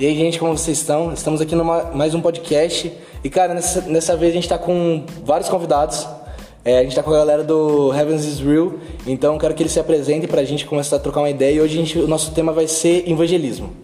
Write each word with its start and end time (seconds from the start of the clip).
E 0.00 0.06
aí, 0.06 0.16
gente, 0.16 0.38
como 0.38 0.56
vocês 0.56 0.78
estão? 0.78 1.12
Estamos 1.12 1.42
aqui 1.42 1.54
numa 1.54 1.90
mais 1.92 2.14
um 2.14 2.22
podcast. 2.22 2.90
E, 3.22 3.28
cara, 3.28 3.52
nessa, 3.52 3.82
nessa 3.82 4.16
vez 4.16 4.32
a 4.32 4.34
gente 4.34 4.48
tá 4.48 4.56
com 4.56 5.04
vários 5.22 5.50
convidados. 5.50 6.08
É, 6.64 6.78
a 6.78 6.82
gente 6.82 6.96
tá 6.96 7.02
com 7.02 7.10
a 7.10 7.18
galera 7.18 7.44
do 7.44 7.92
Heavens 7.92 8.24
is 8.24 8.40
Real. 8.40 8.72
Então, 9.06 9.36
quero 9.36 9.52
que 9.52 9.62
eles 9.62 9.72
se 9.72 9.78
apresentem 9.78 10.26
pra 10.26 10.42
gente 10.42 10.64
começar 10.64 10.96
a 10.96 10.98
trocar 10.98 11.20
uma 11.20 11.28
ideia. 11.28 11.56
E 11.56 11.60
hoje 11.60 11.74
a 11.74 11.82
gente, 11.82 11.98
o 11.98 12.08
nosso 12.08 12.32
tema 12.32 12.50
vai 12.50 12.66
ser 12.66 13.06
evangelismo. 13.10 13.76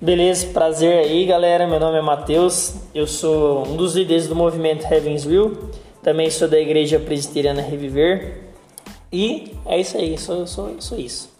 Beleza, 0.00 0.46
prazer 0.54 1.00
aí, 1.00 1.26
galera. 1.26 1.66
Meu 1.66 1.78
nome 1.78 1.98
é 1.98 2.00
Matheus. 2.00 2.76
Eu 2.94 3.06
sou 3.06 3.66
um 3.66 3.76
dos 3.76 3.94
líderes 3.94 4.26
do 4.26 4.34
movimento 4.34 4.90
Heavens 4.90 5.26
Real. 5.26 5.50
Também 6.02 6.30
sou 6.30 6.48
da 6.48 6.58
Igreja 6.58 6.98
Presbiteriana 6.98 7.60
Reviver. 7.60 8.38
E 9.12 9.52
é 9.66 9.78
isso 9.78 9.98
aí, 9.98 10.16
sou, 10.16 10.46
sou, 10.46 10.76
sou 10.78 10.98
isso. 10.98 11.31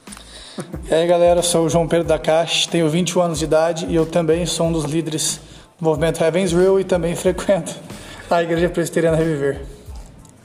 E 0.91 0.95
aí 0.95 1.06
galera, 1.06 1.38
eu 1.38 1.42
sou 1.42 1.66
o 1.66 1.70
João 1.70 1.88
Pedro 1.88 2.06
da 2.06 2.19
Caixa, 2.19 2.69
tenho 2.70 2.88
21 2.88 3.23
anos 3.23 3.38
de 3.38 3.45
idade 3.45 3.87
e 3.87 3.95
eu 3.95 4.05
também 4.05 4.45
sou 4.45 4.66
um 4.66 4.73
dos 4.73 4.84
líderes 4.84 5.41
do 5.79 5.84
movimento 5.84 6.23
Heavens 6.23 6.52
Real 6.52 6.79
e 6.79 6.84
também 6.84 7.15
frequento 7.16 7.74
a 8.30 8.43
Igreja 8.43 8.69
Presbiteriana 8.69 9.16
Reviver. 9.16 9.60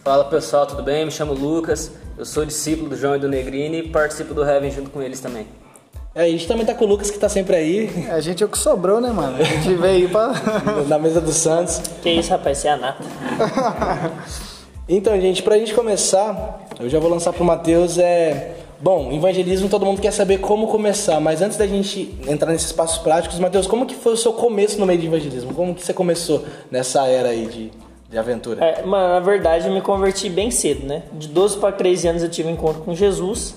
Fala 0.03 0.25
pessoal, 0.25 0.65
tudo 0.65 0.83
bem? 0.83 1.05
Me 1.05 1.11
chamo 1.11 1.33
Lucas, 1.33 1.91
eu 2.17 2.25
sou 2.25 2.45
discípulo 2.45 2.89
do 2.89 2.95
João 2.95 3.15
e 3.15 3.19
do 3.19 3.27
Negrini 3.27 3.79
e 3.79 3.89
participo 3.89 4.33
do 4.33 4.43
Heaven 4.43 4.71
junto 4.71 4.89
com 4.89 5.01
eles 5.01 5.19
também. 5.19 5.47
É, 6.15 6.23
a 6.23 6.27
gente 6.27 6.47
também 6.47 6.65
tá 6.65 6.73
com 6.73 6.85
o 6.85 6.87
Lucas 6.87 7.11
que 7.11 7.19
tá 7.19 7.29
sempre 7.29 7.55
aí, 7.55 8.07
A 8.09 8.19
gente 8.19 8.41
é 8.41 8.45
o 8.45 8.49
que 8.49 8.57
sobrou, 8.57 8.99
né, 8.99 9.11
mano? 9.11 9.37
A 9.37 9.43
gente 9.43 9.73
veio 9.75 10.05
aí 10.05 10.07
pra. 10.07 10.33
na 10.87 10.97
mesa 10.97 11.21
do 11.21 11.31
Santos. 11.31 11.81
Que 12.01 12.09
isso, 12.09 12.31
rapaz, 12.31 12.57
você 12.57 12.67
é 12.67 12.71
a 12.71 12.77
nata. 12.77 13.03
Então, 14.89 15.19
gente, 15.19 15.43
pra 15.43 15.57
gente 15.57 15.73
começar, 15.73 16.65
eu 16.79 16.89
já 16.89 16.97
vou 16.97 17.09
lançar 17.09 17.33
pro 17.33 17.43
Matheus 17.43 17.97
é. 17.97 18.55
Bom, 18.79 19.11
evangelismo 19.11 19.67
todo 19.69 19.85
mundo 19.85 19.99
quer 19.99 20.11
saber 20.11 20.37
como 20.37 20.67
começar, 20.67 21.19
mas 21.19 21.41
antes 21.41 21.57
da 21.57 21.65
gente 21.65 22.15
entrar 22.27 22.51
nesses 22.51 22.71
passos 22.71 22.99
práticos, 22.99 23.39
Matheus, 23.39 23.65
como 23.65 23.87
que 23.87 23.95
foi 23.95 24.13
o 24.13 24.17
seu 24.17 24.31
começo 24.33 24.79
no 24.79 24.85
meio 24.85 24.99
de 24.99 25.07
evangelismo? 25.07 25.51
Como 25.53 25.73
que 25.73 25.83
você 25.83 25.93
começou 25.93 26.45
nessa 26.69 27.07
era 27.07 27.29
aí 27.29 27.47
de, 27.47 27.71
de 28.07 28.17
aventura? 28.19 28.63
É, 28.63 28.83
mano, 28.83 29.15
na 29.15 29.19
verdade 29.19 29.67
eu 29.67 29.73
me 29.73 29.81
converti 29.81 30.29
bem 30.29 30.51
cedo, 30.51 30.85
né? 30.85 31.03
De 31.13 31.27
12 31.27 31.57
para 31.57 31.71
13 31.71 32.07
anos 32.07 32.23
eu 32.23 32.29
tive 32.29 32.49
um 32.49 32.51
encontro 32.51 32.83
com 32.83 32.93
Jesus. 32.93 33.55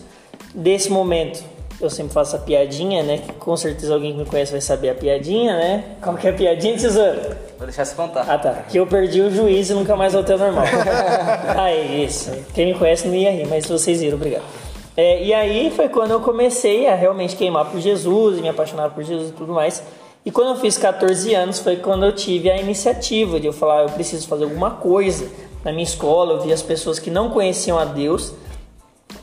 Desse 0.54 0.90
momento 0.90 1.44
eu 1.78 1.90
sempre 1.90 2.14
faço 2.14 2.36
a 2.36 2.38
piadinha, 2.38 3.02
né? 3.02 3.18
Que 3.18 3.32
com 3.34 3.54
certeza 3.58 3.92
alguém 3.92 4.12
que 4.12 4.18
me 4.18 4.24
conhece 4.24 4.52
vai 4.52 4.60
saber 4.62 4.88
a 4.88 4.94
piadinha, 4.94 5.54
né? 5.54 5.84
Qual 6.00 6.16
que 6.16 6.28
é 6.28 6.30
a 6.30 6.34
piadinha, 6.34 6.78
tesouro? 6.78 7.20
Vou 7.58 7.66
deixar 7.66 7.84
você 7.84 7.94
contar. 7.94 8.24
Ah 8.26 8.38
tá, 8.38 8.54
que 8.70 8.78
eu 8.78 8.86
perdi 8.86 9.20
o 9.20 9.30
juízo 9.30 9.74
e 9.74 9.76
nunca 9.76 9.94
mais 9.96 10.14
voltei 10.14 10.34
ao 10.34 10.38
normal. 10.38 10.64
ah, 11.58 11.70
é 11.70 12.04
isso. 12.04 12.32
Quem 12.54 12.72
me 12.72 12.78
conhece 12.78 13.06
não 13.06 13.14
ia 13.14 13.30
rir, 13.30 13.46
mas 13.46 13.66
vocês 13.66 14.00
viram, 14.00 14.16
obrigado. 14.16 14.59
É, 15.02 15.24
e 15.24 15.32
aí 15.32 15.70
foi 15.70 15.88
quando 15.88 16.10
eu 16.10 16.20
comecei 16.20 16.86
a 16.86 16.94
realmente 16.94 17.34
queimar 17.34 17.64
por 17.70 17.80
Jesus 17.80 18.36
e 18.36 18.42
me 18.42 18.50
apaixonar 18.50 18.90
por 18.90 19.02
Jesus 19.02 19.30
e 19.30 19.32
tudo 19.32 19.50
mais. 19.50 19.82
E 20.26 20.30
quando 20.30 20.48
eu 20.48 20.56
fiz 20.56 20.76
14 20.76 21.34
anos 21.34 21.58
foi 21.58 21.76
quando 21.76 22.04
eu 22.04 22.12
tive 22.12 22.50
a 22.50 22.60
iniciativa 22.60 23.40
de 23.40 23.46
eu 23.46 23.52
falar, 23.54 23.84
eu 23.84 23.88
preciso 23.88 24.28
fazer 24.28 24.44
alguma 24.44 24.72
coisa. 24.72 25.26
Na 25.64 25.72
minha 25.72 25.84
escola 25.84 26.34
eu 26.34 26.40
vi 26.42 26.52
as 26.52 26.60
pessoas 26.60 26.98
que 26.98 27.10
não 27.10 27.30
conheciam 27.30 27.78
a 27.78 27.86
Deus 27.86 28.34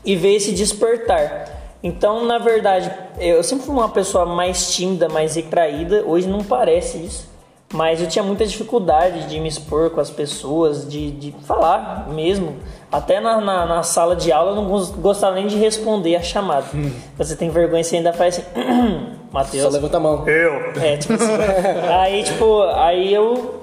e 0.04 0.16
ver 0.16 0.34
esse 0.34 0.50
despertar. 0.50 1.76
Então, 1.80 2.24
na 2.24 2.38
verdade, 2.38 2.92
eu 3.20 3.40
sempre 3.44 3.64
fui 3.64 3.76
uma 3.76 3.88
pessoa 3.88 4.26
mais 4.26 4.74
tímida, 4.74 5.08
mais 5.08 5.36
retraída. 5.36 6.02
Hoje 6.04 6.26
não 6.26 6.42
parece 6.42 6.98
isso. 6.98 7.28
Mas 7.72 8.00
eu 8.00 8.08
tinha 8.08 8.24
muita 8.24 8.44
dificuldade 8.44 9.28
de 9.28 9.38
me 9.38 9.48
expor 9.48 9.90
com 9.90 10.00
as 10.00 10.10
pessoas, 10.10 10.90
de, 10.90 11.12
de 11.12 11.32
falar 11.44 12.08
mesmo. 12.08 12.56
Até 12.90 13.20
na, 13.20 13.40
na, 13.40 13.66
na 13.66 13.82
sala 13.82 14.16
de 14.16 14.32
aula 14.32 14.52
eu 14.52 14.56
não 14.56 14.64
gos- 14.66 14.90
gostava 14.90 15.34
nem 15.34 15.46
de 15.46 15.56
responder 15.56 16.16
a 16.16 16.22
chamada. 16.22 16.66
Você 17.18 17.36
tem 17.36 17.50
vergonha, 17.50 17.84
você 17.84 17.96
ainda 17.96 18.12
faz 18.12 18.38
assim, 18.38 18.46
Só 19.28 19.32
Matheus. 19.32 19.72
levanta 19.74 19.96
a 19.98 20.00
mão. 20.00 20.24
É, 20.82 20.96
tipo 20.96 21.12
assim. 21.12 21.32
aí, 22.00 22.22
tipo, 22.24 22.62
aí 22.62 23.12
eu, 23.12 23.62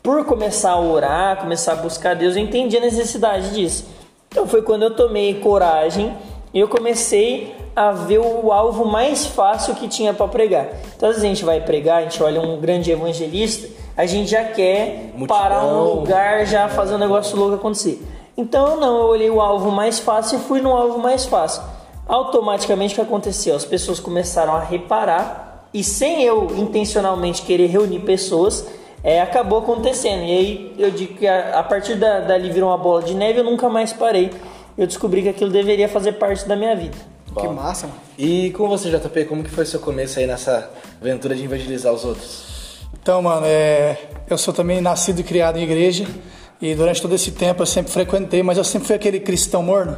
por 0.00 0.24
começar 0.24 0.70
a 0.72 0.80
orar, 0.80 1.38
começar 1.38 1.72
a 1.72 1.76
buscar 1.76 2.14
Deus, 2.14 2.36
eu 2.36 2.42
entendi 2.42 2.76
a 2.76 2.80
necessidade 2.80 3.50
disso. 3.52 3.84
Então 4.28 4.46
foi 4.46 4.62
quando 4.62 4.84
eu 4.84 4.94
tomei 4.94 5.34
coragem 5.40 6.14
e 6.54 6.60
eu 6.60 6.68
comecei 6.68 7.56
a 7.74 7.90
ver 7.90 8.18
o 8.20 8.52
alvo 8.52 8.84
mais 8.84 9.26
fácil 9.26 9.74
que 9.74 9.88
tinha 9.88 10.14
para 10.14 10.28
pregar. 10.28 10.68
Então, 10.96 11.08
às 11.08 11.16
vezes 11.16 11.24
a 11.24 11.28
gente 11.34 11.44
vai 11.44 11.60
pregar, 11.60 11.98
a 11.98 12.02
gente 12.02 12.22
olha 12.22 12.40
um 12.40 12.60
grande 12.60 12.90
evangelista, 12.92 13.68
a 13.96 14.06
gente 14.06 14.30
já 14.30 14.44
quer 14.44 15.10
Multidão. 15.16 15.26
parar 15.26 15.64
um 15.64 15.94
lugar, 15.94 16.46
já 16.46 16.68
fazer 16.68 16.94
um 16.94 16.98
negócio 16.98 17.36
louco 17.36 17.56
acontecer. 17.56 18.00
Então, 18.42 18.80
não, 18.80 18.98
eu 18.98 19.04
olhei 19.04 19.30
o 19.30 19.40
alvo 19.40 19.70
mais 19.70 20.00
fácil 20.00 20.40
e 20.40 20.42
fui 20.42 20.60
no 20.60 20.72
alvo 20.72 20.98
mais 20.98 21.24
fácil. 21.24 21.62
Automaticamente 22.08 22.92
o 22.92 22.96
que 22.96 23.00
aconteceu? 23.00 23.54
As 23.54 23.64
pessoas 23.64 24.00
começaram 24.00 24.52
a 24.56 24.58
reparar 24.58 25.68
e 25.72 25.84
sem 25.84 26.24
eu 26.24 26.48
intencionalmente 26.56 27.42
querer 27.42 27.68
reunir 27.68 28.00
pessoas, 28.00 28.66
é, 29.04 29.22
acabou 29.22 29.60
acontecendo. 29.60 30.24
E 30.24 30.32
aí 30.32 30.74
eu 30.76 30.90
digo 30.90 31.14
que 31.14 31.26
a, 31.26 31.60
a 31.60 31.62
partir 31.62 31.94
da, 31.94 32.18
dali 32.18 32.50
virou 32.50 32.70
uma 32.70 32.76
bola 32.78 33.04
de 33.04 33.14
neve, 33.14 33.38
eu 33.38 33.44
nunca 33.44 33.68
mais 33.68 33.92
parei. 33.92 34.32
Eu 34.76 34.88
descobri 34.88 35.22
que 35.22 35.28
aquilo 35.28 35.50
deveria 35.50 35.88
fazer 35.88 36.14
parte 36.14 36.44
da 36.48 36.56
minha 36.56 36.74
vida. 36.74 36.96
Que 37.38 37.46
massa, 37.46 37.86
mano. 37.86 38.00
E 38.18 38.50
com 38.50 38.68
você, 38.68 38.90
JP, 38.90 39.24
como 39.26 39.44
que 39.44 39.50
foi 39.50 39.64
seu 39.64 39.78
começo 39.78 40.18
aí 40.18 40.26
nessa 40.26 40.68
aventura 41.00 41.36
de 41.36 41.44
evangelizar 41.44 41.92
os 41.92 42.04
outros? 42.04 42.80
Então, 43.00 43.22
mano, 43.22 43.46
é, 43.46 43.96
eu 44.28 44.36
sou 44.36 44.52
também 44.52 44.80
nascido 44.80 45.20
e 45.20 45.22
criado 45.22 45.58
em 45.58 45.62
igreja 45.62 46.06
e 46.62 46.76
durante 46.76 47.02
todo 47.02 47.12
esse 47.12 47.32
tempo 47.32 47.60
eu 47.60 47.66
sempre 47.66 47.90
frequentei, 47.90 48.40
mas 48.40 48.56
eu 48.56 48.62
sempre 48.62 48.86
fui 48.86 48.94
aquele 48.94 49.18
cristão 49.18 49.64
morno. 49.64 49.96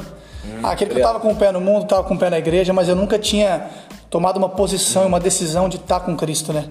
aquele 0.63 0.93
que 0.93 0.99
eu 0.99 1.03
tava 1.03 1.21
com 1.21 1.31
o 1.31 1.37
pé 1.37 1.53
no 1.53 1.61
mundo, 1.61 1.87
tava 1.87 2.03
com 2.05 2.15
o 2.15 2.19
pé 2.19 2.31
na 2.31 2.39
igreja, 2.39 2.73
mas 2.73 2.89
eu 2.89 2.97
nunca 2.97 3.19
tinha 3.19 3.69
tomado 4.09 4.39
uma 4.39 4.49
posição 4.49 5.07
uma 5.07 5.21
decisão 5.21 5.69
de 5.69 5.77
estar 5.77 6.01
com 6.01 6.17
Cristo, 6.17 6.55
né? 6.55 6.65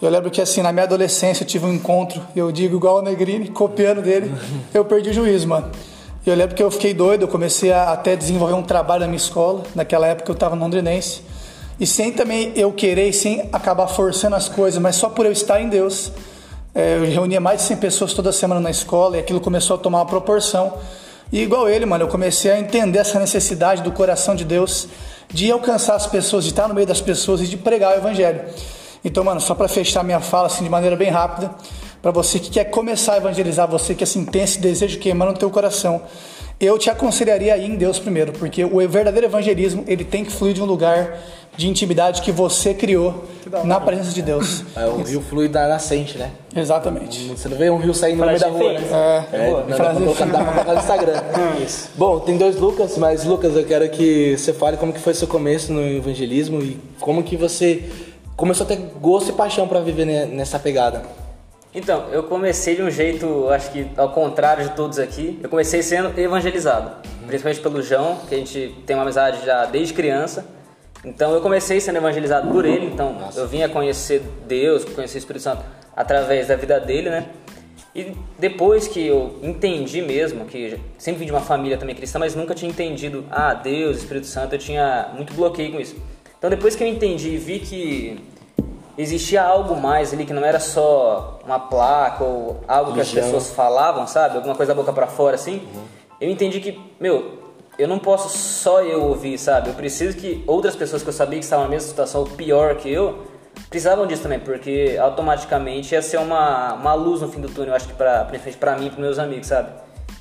Eu 0.00 0.08
lembro 0.08 0.30
que 0.30 0.40
assim, 0.40 0.62
na 0.62 0.70
minha 0.70 0.84
adolescência 0.84 1.42
eu 1.42 1.48
tive 1.48 1.66
um 1.66 1.72
encontro, 1.72 2.22
eu 2.36 2.52
digo 2.52 2.76
igual 2.76 2.98
o 2.98 3.02
Negrini, 3.02 3.48
copiando 3.48 4.02
dele, 4.02 4.32
eu 4.72 4.84
perdi 4.84 5.10
o 5.10 5.12
juízo, 5.12 5.48
mano. 5.48 5.68
E 6.24 6.30
eu 6.30 6.36
lembro 6.36 6.54
que 6.54 6.62
eu 6.62 6.70
fiquei 6.70 6.94
doido, 6.94 7.22
eu 7.22 7.28
comecei 7.28 7.72
a 7.72 7.92
até 7.92 8.14
desenvolver 8.14 8.54
um 8.54 8.62
trabalho 8.62 9.00
na 9.00 9.08
minha 9.08 9.16
escola, 9.16 9.64
naquela 9.74 10.06
época 10.06 10.30
eu 10.30 10.34
estava 10.34 10.54
no 10.54 10.62
Londrinense. 10.62 11.22
E 11.78 11.86
sem 11.86 12.12
também 12.12 12.52
eu 12.54 12.72
querer, 12.72 13.12
sem 13.12 13.48
acabar 13.52 13.88
forçando 13.88 14.36
as 14.36 14.48
coisas, 14.48 14.80
mas 14.80 14.94
só 14.94 15.08
por 15.08 15.26
eu 15.26 15.32
estar 15.32 15.60
em 15.60 15.68
Deus, 15.68 16.12
é, 16.74 16.96
eu 16.96 17.04
reunia 17.04 17.40
mais 17.40 17.60
de 17.60 17.68
100 17.68 17.76
pessoas 17.76 18.12
toda 18.12 18.32
semana 18.32 18.60
na 18.60 18.70
escola 18.70 19.16
e 19.16 19.20
aquilo 19.20 19.40
começou 19.40 19.76
a 19.76 19.78
tomar 19.78 19.98
uma 19.98 20.06
proporção. 20.06 20.76
E 21.32 21.40
igual 21.40 21.68
ele, 21.68 21.86
mano, 21.86 22.04
eu 22.04 22.08
comecei 22.08 22.50
a 22.50 22.58
entender 22.58 22.98
essa 22.98 23.18
necessidade 23.20 23.82
do 23.82 23.92
coração 23.92 24.34
de 24.34 24.44
Deus 24.44 24.88
de 25.32 25.50
alcançar 25.50 25.94
as 25.94 26.06
pessoas, 26.06 26.44
de 26.44 26.50
estar 26.50 26.66
no 26.66 26.74
meio 26.74 26.86
das 26.86 27.00
pessoas 27.00 27.40
e 27.40 27.46
de 27.46 27.56
pregar 27.56 27.94
o 27.94 27.98
evangelho. 27.98 28.42
Então, 29.04 29.22
mano, 29.22 29.40
só 29.40 29.54
para 29.54 29.68
fechar 29.68 30.02
minha 30.02 30.20
fala 30.20 30.46
assim 30.46 30.64
de 30.64 30.70
maneira 30.70 30.96
bem 30.96 31.10
rápida, 31.10 31.54
para 32.02 32.10
você 32.10 32.38
que 32.38 32.50
quer 32.50 32.64
começar 32.64 33.14
a 33.14 33.16
evangelizar, 33.18 33.68
você 33.68 33.94
que 33.94 34.04
assim 34.04 34.24
tem 34.24 34.42
esse 34.42 34.58
desejo 34.58 34.98
queimando 34.98 35.32
no 35.32 35.38
teu 35.38 35.50
coração, 35.50 36.02
eu 36.60 36.78
te 36.78 36.90
aconselharia 36.90 37.54
a 37.54 37.58
ir 37.58 37.70
em 37.70 37.76
Deus 37.76 37.98
primeiro, 37.98 38.32
porque 38.32 38.64
o 38.64 38.86
verdadeiro 38.88 39.26
evangelismo, 39.26 39.84
ele 39.86 40.04
tem 40.04 40.24
que 40.24 40.32
fluir 40.32 40.54
de 40.54 40.62
um 40.62 40.66
lugar 40.66 41.18
de 41.56 41.68
intimidade 41.68 42.20
que 42.22 42.32
você 42.32 42.74
criou 42.74 43.24
na 43.64 43.78
presença 43.78 44.10
de 44.10 44.22
Deus. 44.22 44.64
É, 44.76 44.86
o 44.86 45.02
rio 45.02 45.20
flui 45.20 45.46
da 45.48 45.68
nascente, 45.68 46.18
né? 46.18 46.30
Exatamente. 46.56 47.28
Você 47.28 47.48
não 47.48 47.56
vê 47.56 47.70
um 47.70 47.76
rio 47.78 47.94
saindo 47.94 48.18
no 48.20 48.26
meio 48.26 48.40
da 48.40 48.48
rua, 48.48 48.72
né? 48.72 48.80
É, 49.32 49.36
É, 49.36 49.50
boa. 49.50 49.60
não, 49.60 49.68
dá, 49.68 49.76
pra 49.76 49.94
colocar, 49.94 50.24
dá 50.26 50.38
pra 50.44 50.52
colocar 50.52 50.72
no 50.72 50.78
Instagram. 50.80 51.22
Bom, 51.96 52.18
tem 52.20 52.36
dois 52.36 52.56
Lucas, 52.58 52.98
mas 52.98 53.24
Lucas, 53.24 53.54
eu 53.56 53.64
quero 53.64 53.88
que 53.90 54.36
você 54.36 54.52
fale 54.52 54.76
como 54.76 54.92
que 54.92 54.98
foi 55.00 55.14
seu 55.14 55.28
começo 55.28 55.72
no 55.72 55.80
evangelismo 55.86 56.60
e 56.62 56.78
como 57.00 57.22
que 57.22 57.36
você 57.36 57.84
começou 58.36 58.64
a 58.64 58.68
ter 58.68 58.76
gosto 59.00 59.28
e 59.30 59.32
paixão 59.32 59.68
pra 59.68 59.80
viver 59.80 60.04
ne- 60.04 60.26
nessa 60.26 60.58
pegada. 60.58 61.02
Então, 61.72 62.04
eu 62.12 62.22
comecei 62.24 62.76
de 62.76 62.82
um 62.82 62.90
jeito, 62.90 63.48
acho 63.50 63.70
que 63.72 63.86
ao 63.96 64.10
contrário 64.10 64.64
de 64.68 64.70
todos 64.74 64.98
aqui, 64.98 65.38
eu 65.42 65.48
comecei 65.48 65.82
sendo 65.82 66.18
evangelizado, 66.18 66.90
principalmente 67.26 67.60
pelo 67.60 67.82
João, 67.82 68.16
que 68.28 68.34
a 68.34 68.38
gente 68.38 68.74
tem 68.86 68.94
uma 68.96 69.02
amizade 69.02 69.44
já 69.44 69.64
desde 69.66 69.92
criança. 69.92 70.44
Então, 71.04 71.34
eu 71.34 71.40
comecei 71.40 71.80
sendo 71.80 71.96
evangelizado 71.96 72.50
por 72.50 72.64
ele, 72.64 72.86
então 72.86 73.16
eu 73.36 73.46
vinha 73.46 73.68
conhecer 73.68 74.22
Deus, 74.46 74.84
conhecer 74.84 75.18
o 75.18 75.20
Espírito 75.20 75.42
Santo 75.42 75.62
através 75.94 76.48
da 76.48 76.56
vida 76.56 76.80
dele, 76.80 77.10
né? 77.10 77.26
E 77.94 78.12
depois 78.38 78.88
que 78.88 79.06
eu 79.06 79.38
entendi 79.40 80.02
mesmo, 80.02 80.46
que 80.46 80.80
sempre 80.98 81.20
vim 81.20 81.26
de 81.26 81.30
uma 81.30 81.40
família 81.40 81.78
também 81.78 81.94
cristã, 81.94 82.18
mas 82.18 82.34
nunca 82.34 82.52
tinha 82.52 82.68
entendido, 82.68 83.24
ah, 83.30 83.54
Deus, 83.54 83.98
Espírito 83.98 84.26
Santo, 84.26 84.54
eu 84.54 84.58
tinha 84.58 85.10
muito 85.14 85.32
bloqueio 85.32 85.70
com 85.70 85.80
isso. 85.80 85.96
Então 86.36 86.50
depois 86.50 86.74
que 86.74 86.82
eu 86.82 86.88
entendi 86.88 87.30
e 87.30 87.36
vi 87.36 87.60
que 87.60 88.20
existia 88.98 89.44
algo 89.44 89.76
mais 89.76 90.12
ali, 90.12 90.26
que 90.26 90.32
não 90.32 90.44
era 90.44 90.58
só 90.58 91.38
uma 91.44 91.60
placa 91.60 92.24
ou 92.24 92.60
algo 92.66 92.92
que 92.94 93.00
as 93.00 93.12
pessoas 93.12 93.50
falavam, 93.50 94.08
sabe? 94.08 94.36
Alguma 94.36 94.56
coisa 94.56 94.74
da 94.74 94.80
boca 94.80 94.92
pra 94.92 95.06
fora 95.06 95.36
assim. 95.36 95.62
Eu 96.20 96.28
entendi 96.28 96.60
que, 96.60 96.78
meu, 96.98 97.43
eu 97.78 97.88
não 97.88 97.98
posso 97.98 98.36
só 98.36 98.82
eu 98.82 99.02
ouvir, 99.02 99.38
sabe? 99.38 99.68
Eu 99.68 99.74
preciso 99.74 100.16
que 100.16 100.44
outras 100.46 100.76
pessoas 100.76 101.02
que 101.02 101.08
eu 101.08 101.12
sabia 101.12 101.38
que 101.38 101.44
estavam 101.44 101.64
na 101.64 101.70
mesma 101.70 101.88
situação 101.88 102.24
pior 102.24 102.76
que 102.76 102.90
eu, 102.90 103.26
precisavam 103.68 104.06
disso 104.06 104.22
também, 104.22 104.38
porque 104.38 104.96
automaticamente 105.00 105.94
ia 105.94 106.02
ser 106.02 106.18
uma, 106.18 106.74
uma 106.74 106.94
luz 106.94 107.20
no 107.20 107.28
fim 107.28 107.40
do 107.40 107.48
túnel, 107.48 107.70
eu 107.70 107.74
acho 107.74 107.88
que 107.88 107.94
pra, 107.94 108.24
principalmente 108.24 108.58
pra 108.58 108.78
mim 108.78 108.86
e 108.86 108.90
pros 108.90 109.00
meus 109.00 109.18
amigos, 109.18 109.46
sabe? 109.46 109.70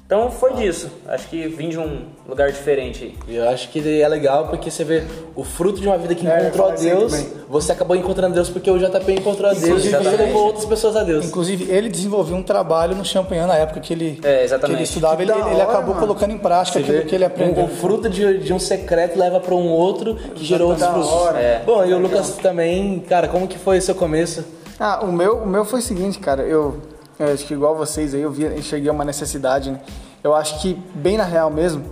Então 0.06 0.30
foi 0.30 0.54
disso. 0.54 0.92
Acho 1.08 1.28
que 1.30 1.48
vim 1.48 1.70
de 1.70 1.80
um 1.80 2.02
lugar 2.28 2.52
diferente 2.52 3.04
aí. 3.06 3.16
E 3.34 3.38
eu 3.38 3.50
acho 3.50 3.70
que 3.70 4.02
é 4.02 4.08
legal 4.08 4.48
porque 4.48 4.70
você 4.70 4.84
vê 4.84 5.04
o 5.36 5.44
fruto 5.44 5.80
de 5.80 5.88
uma 5.88 5.98
vida 5.98 6.14
que 6.14 6.28
É, 6.28 6.42
encontrou 6.42 6.68
a 6.68 6.72
Deus. 6.76 7.26
Você 7.50 7.72
acabou 7.72 7.96
encontrando 7.96 8.36
Deus 8.36 8.50
porque 8.50 8.70
o 8.70 8.78
JP 8.78 9.12
encontrou 9.14 9.50
a 9.50 9.54
Deus 9.54 9.86
e 9.86 9.90
você 9.90 9.98
levou 10.18 10.46
outras 10.46 10.66
pessoas 10.66 10.96
a 10.98 11.04
Deus. 11.04 11.26
Inclusive, 11.26 11.72
ele 11.72 11.90
desenvolveu 11.90 12.36
um 12.36 12.44
trabalho 12.44 12.96
no 12.96 13.06
Champagnat 13.06 13.48
na 13.48 13.56
época 13.56 13.80
que 13.80 13.94
ele, 13.94 14.20
É, 14.24 14.46
que 14.46 14.72
ele 14.72 14.84
estudava. 14.84 15.16
Que 15.16 15.24
Ele, 15.24 15.32
ele 15.32 15.42
hora, 15.42 15.64
acabou 15.64 15.96
mano. 15.96 16.08
colocando 16.08 16.32
em 16.32 16.38
prática 16.38 16.80
Você 16.80 16.84
aquilo 16.84 16.98
vê 17.00 17.06
que 17.06 17.16
ele 17.16 17.26
aprendeu. 17.26 17.64
O, 17.64 17.68
o 17.68 17.70
fruto 17.70 18.10
de, 18.10 18.40
de 18.40 18.54
um 18.54 18.60
secreto 18.60 19.18
leva 19.18 19.40
para 19.40 19.56
um 19.56 19.70
outro 19.70 20.16
que 20.36 20.44
gerou 20.44 20.70
outros 20.70 20.88
frutos. 20.88 21.10
hora. 21.12 21.40
É. 21.40 21.64
Bom, 21.66 21.84
e 21.86 21.94
o 21.94 21.98
Lucas 21.98 22.36
também, 22.42 23.00
cara, 23.08 23.28
como 23.30 23.48
que 23.48 23.58
foi 23.58 23.78
o 23.78 23.82
seu 23.82 23.96
começo? 23.96 24.44
Ah, 24.80 25.00
o 25.04 25.12
meu, 25.12 25.38
o 25.38 25.48
meu 25.48 25.64
foi 25.66 25.80
o 25.80 25.84
seguinte, 25.84 26.20
cara. 26.20 26.44
Eu, 26.44 26.78
eu 27.20 27.34
acho 27.34 27.46
que 27.46 27.54
igual 27.54 27.76
vocês 27.76 28.14
aí, 28.14 28.22
eu 28.22 28.32
vi, 28.32 28.46
enxerguei 28.58 28.90
uma 28.90 29.06
necessidade, 29.06 29.72
né? 29.72 29.80
Eu 30.24 30.34
acho 30.34 30.62
que, 30.62 30.74
bem 30.96 31.18
na 31.18 31.24
real 31.24 31.50
mesmo, 31.50 31.84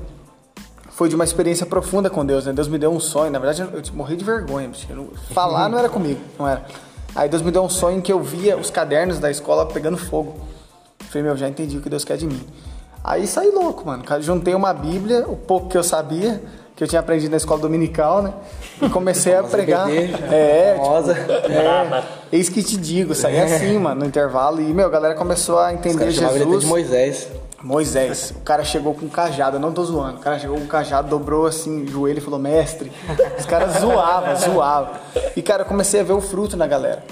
foi 0.89 1.09
de 1.09 1.15
uma 1.15 1.23
experiência 1.23 1.65
profunda 1.65 2.09
com 2.09 2.25
Deus, 2.25 2.45
né? 2.45 2.53
Deus 2.53 2.67
me 2.67 2.77
deu 2.77 2.91
um 2.91 2.99
sonho. 2.99 3.31
Na 3.31 3.39
verdade, 3.39 3.61
eu, 3.61 3.81
morri 3.93 4.15
de 4.15 4.23
vergonha, 4.23 4.69
não- 4.89 5.09
falar 5.33 5.67
não 5.69 5.77
era 5.77 5.87
comigo, 5.89 6.19
não 6.39 6.47
era. 6.47 6.65
Aí 7.15 7.27
Deus 7.27 7.41
me 7.41 7.51
deu 7.51 7.61
um 7.63 7.69
sonho 7.69 7.97
em 7.97 8.01
que 8.01 8.11
eu 8.11 8.21
via 8.21 8.57
os 8.57 8.69
cadernos 8.69 9.19
da 9.19 9.29
escola 9.29 9.65
pegando 9.65 9.97
fogo. 9.97 10.35
Falei, 11.09 11.23
meu, 11.23 11.35
já 11.35 11.49
entendi 11.49 11.77
o 11.77 11.81
que 11.81 11.89
Deus 11.89 12.05
quer 12.05 12.15
de 12.17 12.25
mim. 12.25 12.41
Aí 13.03 13.27
saí 13.27 13.51
louco, 13.51 13.85
mano. 13.85 14.03
Juntei 14.21 14.55
uma 14.55 14.73
Bíblia, 14.73 15.25
o 15.27 15.35
pouco 15.35 15.67
que 15.67 15.77
eu 15.77 15.83
sabia, 15.83 16.41
que 16.81 16.85
eu 16.85 16.87
tinha 16.87 16.99
aprendido 16.99 17.29
na 17.29 17.37
escola 17.37 17.61
dominical, 17.61 18.23
né? 18.23 18.33
E 18.81 18.89
comecei 18.89 19.35
a 19.35 19.43
pregar. 19.43 19.87
É, 19.87 20.07
tipo, 20.73 20.83
famosa. 20.83 21.13
Braba. 21.13 22.03
Eis 22.31 22.49
que 22.49 22.63
te 22.63 22.75
digo, 22.75 23.13
saí 23.13 23.39
assim, 23.39 23.77
mano, 23.77 23.99
no 24.01 24.05
intervalo. 24.07 24.59
E, 24.59 24.73
meu, 24.73 24.87
a 24.87 24.89
galera 24.89 25.13
começou 25.13 25.59
a 25.59 25.67
Os 25.67 25.73
entender 25.75 25.99
caras 25.99 26.15
chamavam 26.15 26.35
ele 26.37 26.45
Jesus. 26.45 26.63
de 26.63 26.69
Moisés. 26.69 27.27
Moisés, 27.61 28.33
o 28.35 28.39
cara 28.39 28.63
chegou 28.63 28.95
com 28.95 29.05
um 29.05 29.09
cajado, 29.09 29.57
eu 29.57 29.59
não 29.59 29.71
tô 29.71 29.85
zoando. 29.85 30.15
O 30.17 30.21
cara 30.21 30.39
chegou 30.39 30.57
com 30.57 30.63
um 30.63 30.67
cajado, 30.67 31.07
dobrou 31.07 31.45
assim, 31.45 31.83
o 31.83 31.87
joelho 31.87 32.17
e 32.17 32.21
falou, 32.21 32.39
mestre. 32.39 32.91
Os 33.37 33.45
caras 33.45 33.79
zoavam, 33.79 34.35
zoavam. 34.35 34.89
E, 35.37 35.41
cara, 35.43 35.61
eu 35.61 35.67
comecei 35.67 35.99
a 35.99 36.03
ver 36.03 36.13
o 36.13 36.21
fruto 36.21 36.57
na 36.57 36.65
galera. 36.65 37.03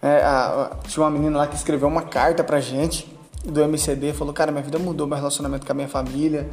É, 0.00 0.22
a- 0.22 0.70
a- 0.70 0.86
tinha 0.86 1.02
uma 1.04 1.10
menina 1.10 1.36
lá 1.38 1.48
que 1.48 1.56
escreveu 1.56 1.88
uma 1.88 2.02
carta 2.02 2.44
pra 2.44 2.60
gente, 2.60 3.12
do 3.44 3.60
MCD, 3.60 4.12
falou, 4.12 4.32
cara, 4.32 4.52
minha 4.52 4.62
vida 4.62 4.78
mudou, 4.78 5.04
meu 5.04 5.16
relacionamento 5.16 5.66
com 5.66 5.72
a 5.72 5.74
minha 5.74 5.88
família. 5.88 6.46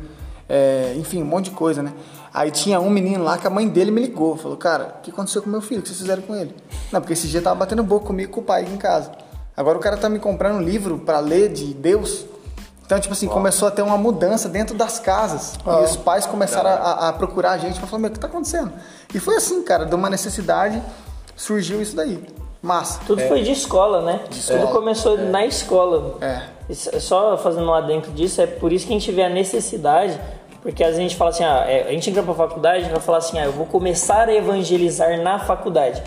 É, 0.50 0.94
enfim, 0.98 1.22
um 1.22 1.25
monte 1.25 1.46
de 1.46 1.52
coisa, 1.52 1.81
né? 1.81 1.94
Aí 2.33 2.50
tinha 2.50 2.80
um 2.80 2.89
menino 2.89 3.24
lá 3.24 3.38
que 3.38 3.45
a 3.45 3.50
mãe 3.50 3.68
dele 3.68 3.91
me 3.91 4.01
ligou, 4.01 4.35
falou, 4.35 4.57
cara, 4.57 4.95
o 4.97 5.01
que 5.03 5.12
aconteceu 5.12 5.41
com 5.41 5.50
meu 5.50 5.62
filho? 5.62 5.81
O 5.81 5.83
que 5.83 5.89
vocês 5.89 6.00
fizeram 6.00 6.24
com 6.24 6.35
ele? 6.35 6.56
Não, 6.91 7.00
porque 7.00 7.13
esse 7.13 7.27
dia 7.27 7.41
tava 7.41 7.56
batendo 7.56 7.83
boca 7.83 8.07
comigo 8.07 8.31
e 8.31 8.33
com 8.33 8.41
o 8.41 8.44
pai 8.44 8.63
aqui 8.63 8.74
em 8.74 8.77
casa. 8.77 9.12
Agora 9.56 9.77
o 9.77 9.81
cara 9.81 9.97
tá 9.97 10.09
me 10.09 10.18
comprando 10.18 10.56
um 10.56 10.62
livro 10.62 10.97
pra 10.97 11.19
ler 11.19 11.50
de 11.53 11.74
Deus. 11.75 12.25
Então, 12.85 13.00
tipo 13.00 13.13
assim, 13.13 13.27
começou 13.27 13.68
a 13.68 13.71
ter 13.71 13.83
uma 13.83 13.97
mudança 13.97 14.50
dentro 14.50 14.75
das 14.75 15.00
casas. 15.00 15.53
E 15.65 15.83
os 15.83 15.95
pais 15.95 16.25
começaram 16.25 16.69
a, 16.69 17.09
a 17.09 17.13
procurar 17.13 17.51
a 17.51 17.57
gente 17.57 17.77
pra 17.77 17.88
falar, 17.88 18.00
meu, 18.00 18.09
o 18.09 18.13
que 18.13 18.19
tá 18.19 18.27
acontecendo? 18.27 18.74
E 19.13 19.19
foi 19.19 19.36
assim, 19.36 19.62
cara, 19.63 19.86
de 19.86 19.94
uma 19.94 20.09
necessidade, 20.09 20.81
surgiu 21.36 21.81
isso 21.81 21.95
daí. 21.95 22.19
Massa. 22.63 23.00
Tudo 23.06 23.21
foi 23.27 23.44
de 23.44 23.51
escola, 23.51 24.01
né? 24.01 24.21
Tudo 24.47 24.68
começou 24.69 25.18
na 25.18 25.45
escola. 25.45 26.18
É. 26.21 26.41
Só 26.74 27.38
fazendo 27.38 27.68
um 27.68 27.74
adentro 27.74 28.12
disso, 28.12 28.41
é 28.41 28.47
por 28.47 28.71
isso 28.71 28.88
que 28.88 28.94
a 28.94 28.97
gente 28.97 29.12
vê 29.12 29.24
a 29.24 29.29
necessidade, 29.29 30.19
porque 30.63 30.81
às 30.81 30.92
vezes 30.92 31.00
a 31.00 31.04
gente 31.04 31.15
fala 31.18 31.30
assim, 31.30 31.44
ah, 31.44 31.65
é, 31.68 31.88
a 31.89 31.92
gente 31.92 32.10
entra 32.10 32.24
pra 32.24 32.33
faculdade, 32.33 32.83
gente 32.83 32.92
vai 32.92 33.01
falar 33.01 33.18
assim, 33.18 33.38
ah, 33.38 33.44
eu 33.44 33.51
vou 33.51 33.65
começar 33.65 34.30
a 34.30 34.33
evangelizar 34.33 35.21
na 35.21 35.38
faculdade. 35.38 36.01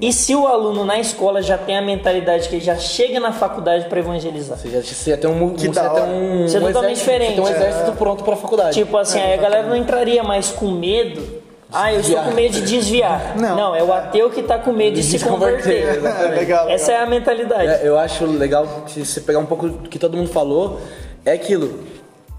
E 0.00 0.12
se 0.12 0.34
o 0.34 0.46
aluno 0.48 0.84
na 0.84 0.98
escola 0.98 1.40
já 1.40 1.56
tem 1.56 1.78
a 1.78 1.82
mentalidade 1.82 2.48
que 2.48 2.56
ele 2.56 2.64
já 2.64 2.76
chega 2.76 3.20
na 3.20 3.30
faculdade 3.30 3.84
para 3.88 4.00
evangelizar? 4.00 4.58
Você 4.58 4.68
já 4.68 4.80
você 4.82 5.16
tem 5.16 5.30
um, 5.30 5.54
Que 5.54 5.68
você 5.68 5.80
tem 5.80 5.90
um, 5.90 5.92
é 5.92 6.46
um 6.46 6.46
totalmente 6.46 6.72
exército, 6.72 6.94
diferente. 6.94 7.28
Você 7.28 7.34
tem 7.34 7.44
um 7.44 7.48
exército 7.48 7.92
pronto 7.92 8.24
pra 8.24 8.34
faculdade. 8.34 8.74
Tipo 8.74 8.96
assim, 8.96 9.20
aí 9.20 9.34
a 9.34 9.36
galera 9.36 9.68
não 9.68 9.76
entraria 9.76 10.24
mais 10.24 10.50
com 10.50 10.72
medo. 10.72 11.42
Ah, 11.70 11.92
eu 11.92 12.00
estou 12.00 12.22
com 12.22 12.32
medo 12.32 12.52
de 12.54 12.62
desviar. 12.62 13.36
Não. 13.36 13.56
Não, 13.56 13.74
é 13.76 13.82
o 13.82 13.92
ateu 13.92 14.28
que 14.30 14.42
tá 14.42 14.58
com 14.58 14.72
medo 14.72 14.96
de 14.96 15.02
se 15.02 15.18
converter. 15.24 16.02
legal. 16.34 16.68
Essa 16.68 16.92
é 16.92 16.96
a 16.96 17.06
mentalidade. 17.06 17.70
É, 17.70 17.80
eu 17.84 17.96
acho 17.96 18.26
legal 18.26 18.66
que 18.86 18.92
se 18.92 19.06
você 19.06 19.20
pegar 19.20 19.38
um 19.38 19.46
pouco 19.46 19.68
do 19.68 19.88
que 19.88 19.98
todo 19.98 20.16
mundo 20.16 20.28
falou, 20.28 20.80
é 21.24 21.32
aquilo. 21.32 21.78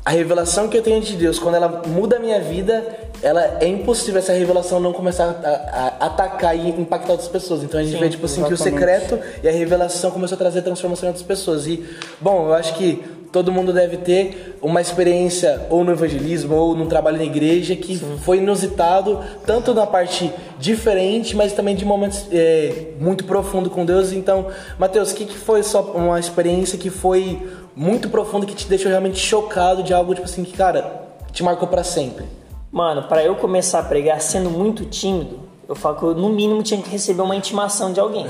A 0.06 0.12
revelação 0.12 0.68
que 0.68 0.78
eu 0.78 0.82
tenho 0.82 1.00
de 1.02 1.16
Deus, 1.16 1.40
quando 1.40 1.56
ela 1.56 1.82
muda 1.88 2.18
a 2.18 2.20
minha 2.20 2.40
vida, 2.42 2.86
ela 3.22 3.58
é 3.62 3.68
impossível 3.68 4.20
essa 4.20 4.34
revelação 4.34 4.80
não 4.80 4.92
começar 4.92 5.26
a, 5.44 5.48
a- 6.04 6.06
atacar 6.08 6.54
e 6.58 6.70
impactar 6.70 7.12
outras 7.14 7.30
pessoas. 7.30 7.64
Então 7.64 7.80
a 7.80 7.84
gente 7.84 7.98
vê 7.98 8.10
tipo 8.10 8.26
assim 8.26 8.44
que 8.44 8.54
o 8.54 8.58
secreto 8.58 9.18
e 9.42 9.48
a 9.48 9.52
revelação 9.52 10.12
começou 10.12 10.36
a 10.36 10.40
trazer 10.40 10.62
transformação 10.62 11.06
em 11.08 11.12
outras 11.12 11.26
pessoas. 11.26 11.68
E 11.68 11.86
bom, 12.20 12.48
eu 12.48 12.54
acho 12.54 12.74
que 12.76 13.02
todo 13.34 13.52
mundo 13.52 13.74
deve 13.74 13.98
ter 13.98 14.60
uma 14.62 14.80
experiência 14.80 15.66
ou 15.72 15.84
no 15.84 15.92
evangelismo 15.92 16.54
ou 16.54 16.76
num 16.76 16.86
trabalho 16.86 17.18
na 17.18 17.24
igreja 17.24 17.76
que 17.76 17.98
foi 17.98 18.38
inusitado, 18.38 19.20
tanto 19.44 19.74
na 19.74 19.88
parte 19.88 20.32
diferente, 20.60 21.36
mas 21.36 21.52
também 21.52 21.76
de 21.76 21.84
momentos 21.84 22.28
é, 22.32 22.92
muito 23.00 23.24
profundo 23.26 23.72
com 23.72 23.84
Deus. 23.84 24.12
Então, 24.12 24.48
Mateus, 24.78 25.12
o 25.12 25.16
que, 25.16 25.26
que 25.26 25.36
foi 25.36 25.64
só 25.64 25.82
uma 25.82 26.20
experiência 26.20 26.78
que 26.78 26.92
foi 26.92 27.42
muito 27.76 28.08
profunda 28.08 28.46
que 28.46 28.54
te 28.54 28.70
deixou 28.70 28.92
realmente 28.92 29.18
chocado 29.18 29.82
de 29.82 29.96
algo 29.96 30.14
tipo 30.14 30.26
assim 30.26 30.44
que, 30.44 30.56
cara, 30.56 31.02
te 31.32 31.42
marcou 31.42 31.68
pra 31.68 31.84
sempre? 31.84 32.26
Mano, 32.72 33.04
pra 33.04 33.24
eu 33.24 33.36
começar 33.36 33.80
a 33.80 33.84
pregar 33.84 34.22
sendo 34.22 34.52
muito 34.52 34.86
tímido, 34.86 35.40
eu 35.68 35.76
falo 35.76 35.96
que 35.98 36.04
eu, 36.04 36.14
no 36.16 36.30
mínimo, 36.30 36.62
tinha 36.62 36.82
que 36.82 36.90
receber 36.90 37.22
uma 37.22 37.36
intimação 37.36 37.94
de 37.94 38.00
alguém. 38.00 38.26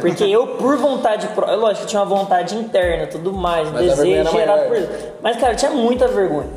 Porque 0.00 0.24
eu, 0.24 0.46
por 0.56 0.76
vontade 0.76 1.26
própria, 1.28 1.56
lógico, 1.56 1.84
eu 1.84 1.88
tinha 1.88 2.02
uma 2.02 2.16
vontade 2.16 2.56
interna, 2.56 3.06
tudo 3.06 3.32
mais, 3.32 3.68
vergonha 3.68 3.90
desejo 3.96 4.14
era 4.16 4.30
gerado 4.30 4.68
por. 4.68 5.12
Mas, 5.22 5.36
cara, 5.36 5.52
eu 5.52 5.56
tinha 5.56 5.70
muita 5.70 6.08
vergonha. 6.08 6.50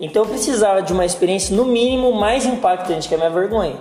Então 0.00 0.22
eu 0.22 0.28
precisava 0.28 0.80
de 0.80 0.92
uma 0.92 1.04
experiência, 1.04 1.54
no 1.56 1.64
mínimo, 1.64 2.12
mais 2.12 2.46
impactante 2.46 3.08
que 3.08 3.14
a 3.14 3.18
minha 3.18 3.30
vergonha. 3.30 3.76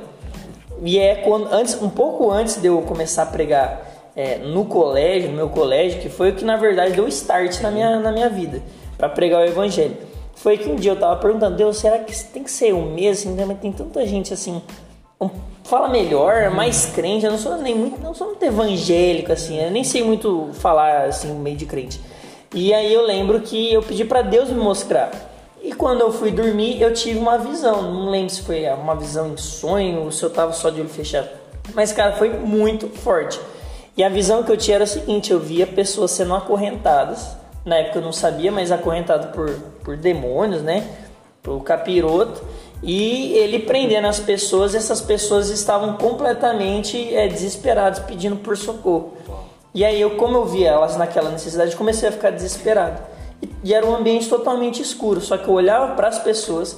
E 0.84 0.98
é 1.00 1.16
quando, 1.16 1.48
antes, 1.51 1.80
um 1.81 1.89
pouco 1.89 2.31
antes 2.31 2.60
de 2.62 2.68
eu 2.68 2.81
começar 2.81 3.24
a 3.24 3.25
pregar 3.28 3.81
é, 4.16 4.38
no 4.39 4.66
colégio, 4.66 5.30
no 5.30 5.36
meu 5.36 5.50
colégio, 5.50 6.00
que 6.01 6.10
foi 6.10 6.31
o 6.31 6.36
que 6.36 6.44
na 6.44 6.57
verdade 6.57 6.94
deu 6.94 7.07
start 7.07 7.62
na 7.62 7.69
minha, 7.72 8.00
na 8.00 8.12
minha 8.12 8.30
vida, 8.30 8.62
para 8.98 9.07
pregar 9.10 9.42
o 9.42 9.45
evangelho. 9.45 9.95
Foi 10.36 10.57
que 10.57 10.69
um 10.69 10.75
dia 10.75 10.92
eu 10.92 11.00
tava 11.00 11.16
perguntando, 11.18 11.56
Deus, 11.56 11.78
será 11.78 12.00
que 12.00 12.16
tem 12.25 12.44
que 12.44 12.51
ser 12.51 12.74
o 12.74 12.81
mesmo? 12.81 13.34
Assim, 13.34 13.56
tem 13.56 13.72
tanta 13.72 14.06
gente 14.06 14.34
assim, 14.34 14.62
um- 15.19 15.30
fala 15.68 15.90
melhor, 15.90 16.50
mais 16.50 16.88
crente. 16.88 17.25
Eu 17.25 17.31
não 17.31 17.38
sou 17.38 17.58
nem 17.58 17.75
muito, 17.75 18.02
não 18.02 18.14
sou 18.14 18.28
muito 18.28 18.44
evangélico 18.44 19.31
assim, 19.31 19.60
eu 19.60 19.69
nem 19.69 19.84
sei 19.84 20.04
muito 20.04 20.50
falar 20.54 21.06
assim, 21.06 21.34
meio 21.34 21.58
de 21.58 21.66
crente. 21.66 22.00
E 22.54 22.74
aí 22.74 22.94
eu 22.94 23.06
lembro 23.06 23.41
que 23.41 23.74
eu 23.74 23.84
pedi 23.84 24.06
para 24.06 24.22
Deus 24.22 24.50
me 24.50 24.56
mostrar. 24.56 25.12
E 25.62 25.74
quando 25.74 26.01
eu 26.01 26.12
fui 26.13 26.32
dormir, 26.32 26.82
eu 26.82 26.94
tive 26.94 27.20
uma 27.20 27.38
visão. 27.38 27.82
Não 27.82 28.10
lembro 28.10 28.30
se 28.30 28.41
foi 28.41 28.65
uma 28.70 28.96
visão 28.96 29.34
em 29.34 29.38
sonho 29.38 30.03
ou 30.03 30.12
se 30.12 30.24
eu 30.24 30.30
tava 30.30 30.53
só 30.53 30.70
de 30.70 30.80
olho 30.80 30.89
fechado. 30.89 31.27
Mas, 31.74 31.91
cara, 31.91 32.13
foi 32.13 32.30
muito 32.30 32.88
forte. 32.88 33.39
E 33.98 34.03
a 34.03 34.10
visão 34.10 34.44
que 34.44 34.51
eu 34.51 34.56
tinha 34.56 34.75
era 34.75 34.86
a 34.86 34.88
seguinte: 34.88 35.32
eu 35.32 35.39
via 35.39 35.68
pessoas 35.68 36.12
sendo 36.12 36.34
acorrentadas. 36.34 37.36
Na 37.65 37.77
época 37.77 38.00
eu 38.00 38.03
não 38.03 38.13
sabia, 38.13 38.50
mas 38.51 38.72
acorrentado 38.72 39.27
por, 39.34 39.50
por 39.84 39.98
demônios, 39.98 40.62
né? 40.62 40.88
Por 41.44 41.62
capiroto. 41.63 42.41
E 42.84 43.34
ele 43.34 43.60
prendendo 43.60 44.07
as 44.07 44.19
pessoas, 44.19 44.75
essas 44.75 45.01
pessoas 45.01 45.50
estavam 45.50 45.93
completamente 45.93 47.13
é, 47.13 47.27
desesperadas, 47.27 48.00
pedindo 48.00 48.36
por 48.38 48.55
socorro. 48.55 49.13
E 49.74 49.84
aí, 49.84 50.00
eu, 50.00 50.12
como 50.12 50.38
eu 50.38 50.46
via 50.46 50.69
elas 50.69 50.96
naquela 50.96 51.29
necessidade, 51.29 51.75
comecei 51.75 52.10
a 52.10 52.12
ficar 52.12 52.31
desesperado. 52.31 53.01
E, 53.41 53.50
e 53.63 53.74
era 53.74 53.86
um 53.86 53.96
ambiente 53.96 54.29
totalmente 54.29 54.81
escuro, 54.81 55.22
só 55.22 55.38
que 55.38 55.48
eu 55.48 55.53
olhava 55.53 55.96
para 55.96 56.07
as 56.07 56.19
pessoas 56.19 56.77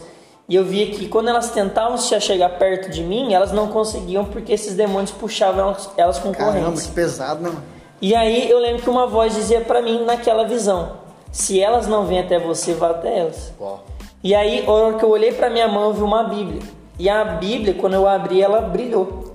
e 0.50 0.56
eu 0.56 0.66
via 0.66 0.88
que 0.88 1.08
quando 1.08 1.30
elas 1.30 1.52
tentavam 1.52 1.96
se 1.96 2.20
chegar 2.20 2.50
perto 2.58 2.90
de 2.90 3.04
mim, 3.04 3.34
elas 3.36 3.52
não 3.52 3.68
conseguiam 3.68 4.26
porque 4.26 4.52
esses 4.52 4.74
demônios 4.74 5.12
puxavam 5.12 5.62
elas, 5.62 5.90
elas 5.96 6.18
com 6.18 6.32
Caramba, 6.32 6.60
correntes. 6.60 6.88
que 6.88 6.92
pesado, 6.92 7.44
né, 7.44 7.50
mano? 7.50 7.64
E 8.02 8.16
aí 8.16 8.50
eu 8.50 8.58
lembro 8.58 8.82
que 8.82 8.90
uma 8.90 9.06
voz 9.06 9.36
dizia 9.36 9.62
para 9.62 9.80
mim 9.80 10.04
naquela 10.06 10.46
visão: 10.46 10.94
se 11.32 11.62
elas 11.62 11.86
não 11.86 12.08
vêm 12.08 12.20
até 12.20 12.40
você, 12.40 12.74
vá 12.74 12.90
até 12.90 13.20
elas. 13.20 13.54
E 14.22 14.36
aí, 14.36 14.66
a 14.68 14.72
hora 14.72 14.98
que 14.98 15.04
eu 15.04 15.10
olhei 15.10 15.32
para 15.32 15.50
minha 15.50 15.68
mão, 15.68 15.86
eu 15.86 15.94
vi 15.94 16.02
uma 16.02 16.24
Bíblia. 16.24 16.62
E 16.98 17.10
a 17.10 17.24
Bíblia, 17.24 17.74
quando 17.74 17.94
eu 17.94 18.08
abri, 18.08 18.42
ela 18.42 18.60
brilhou. 18.60 19.32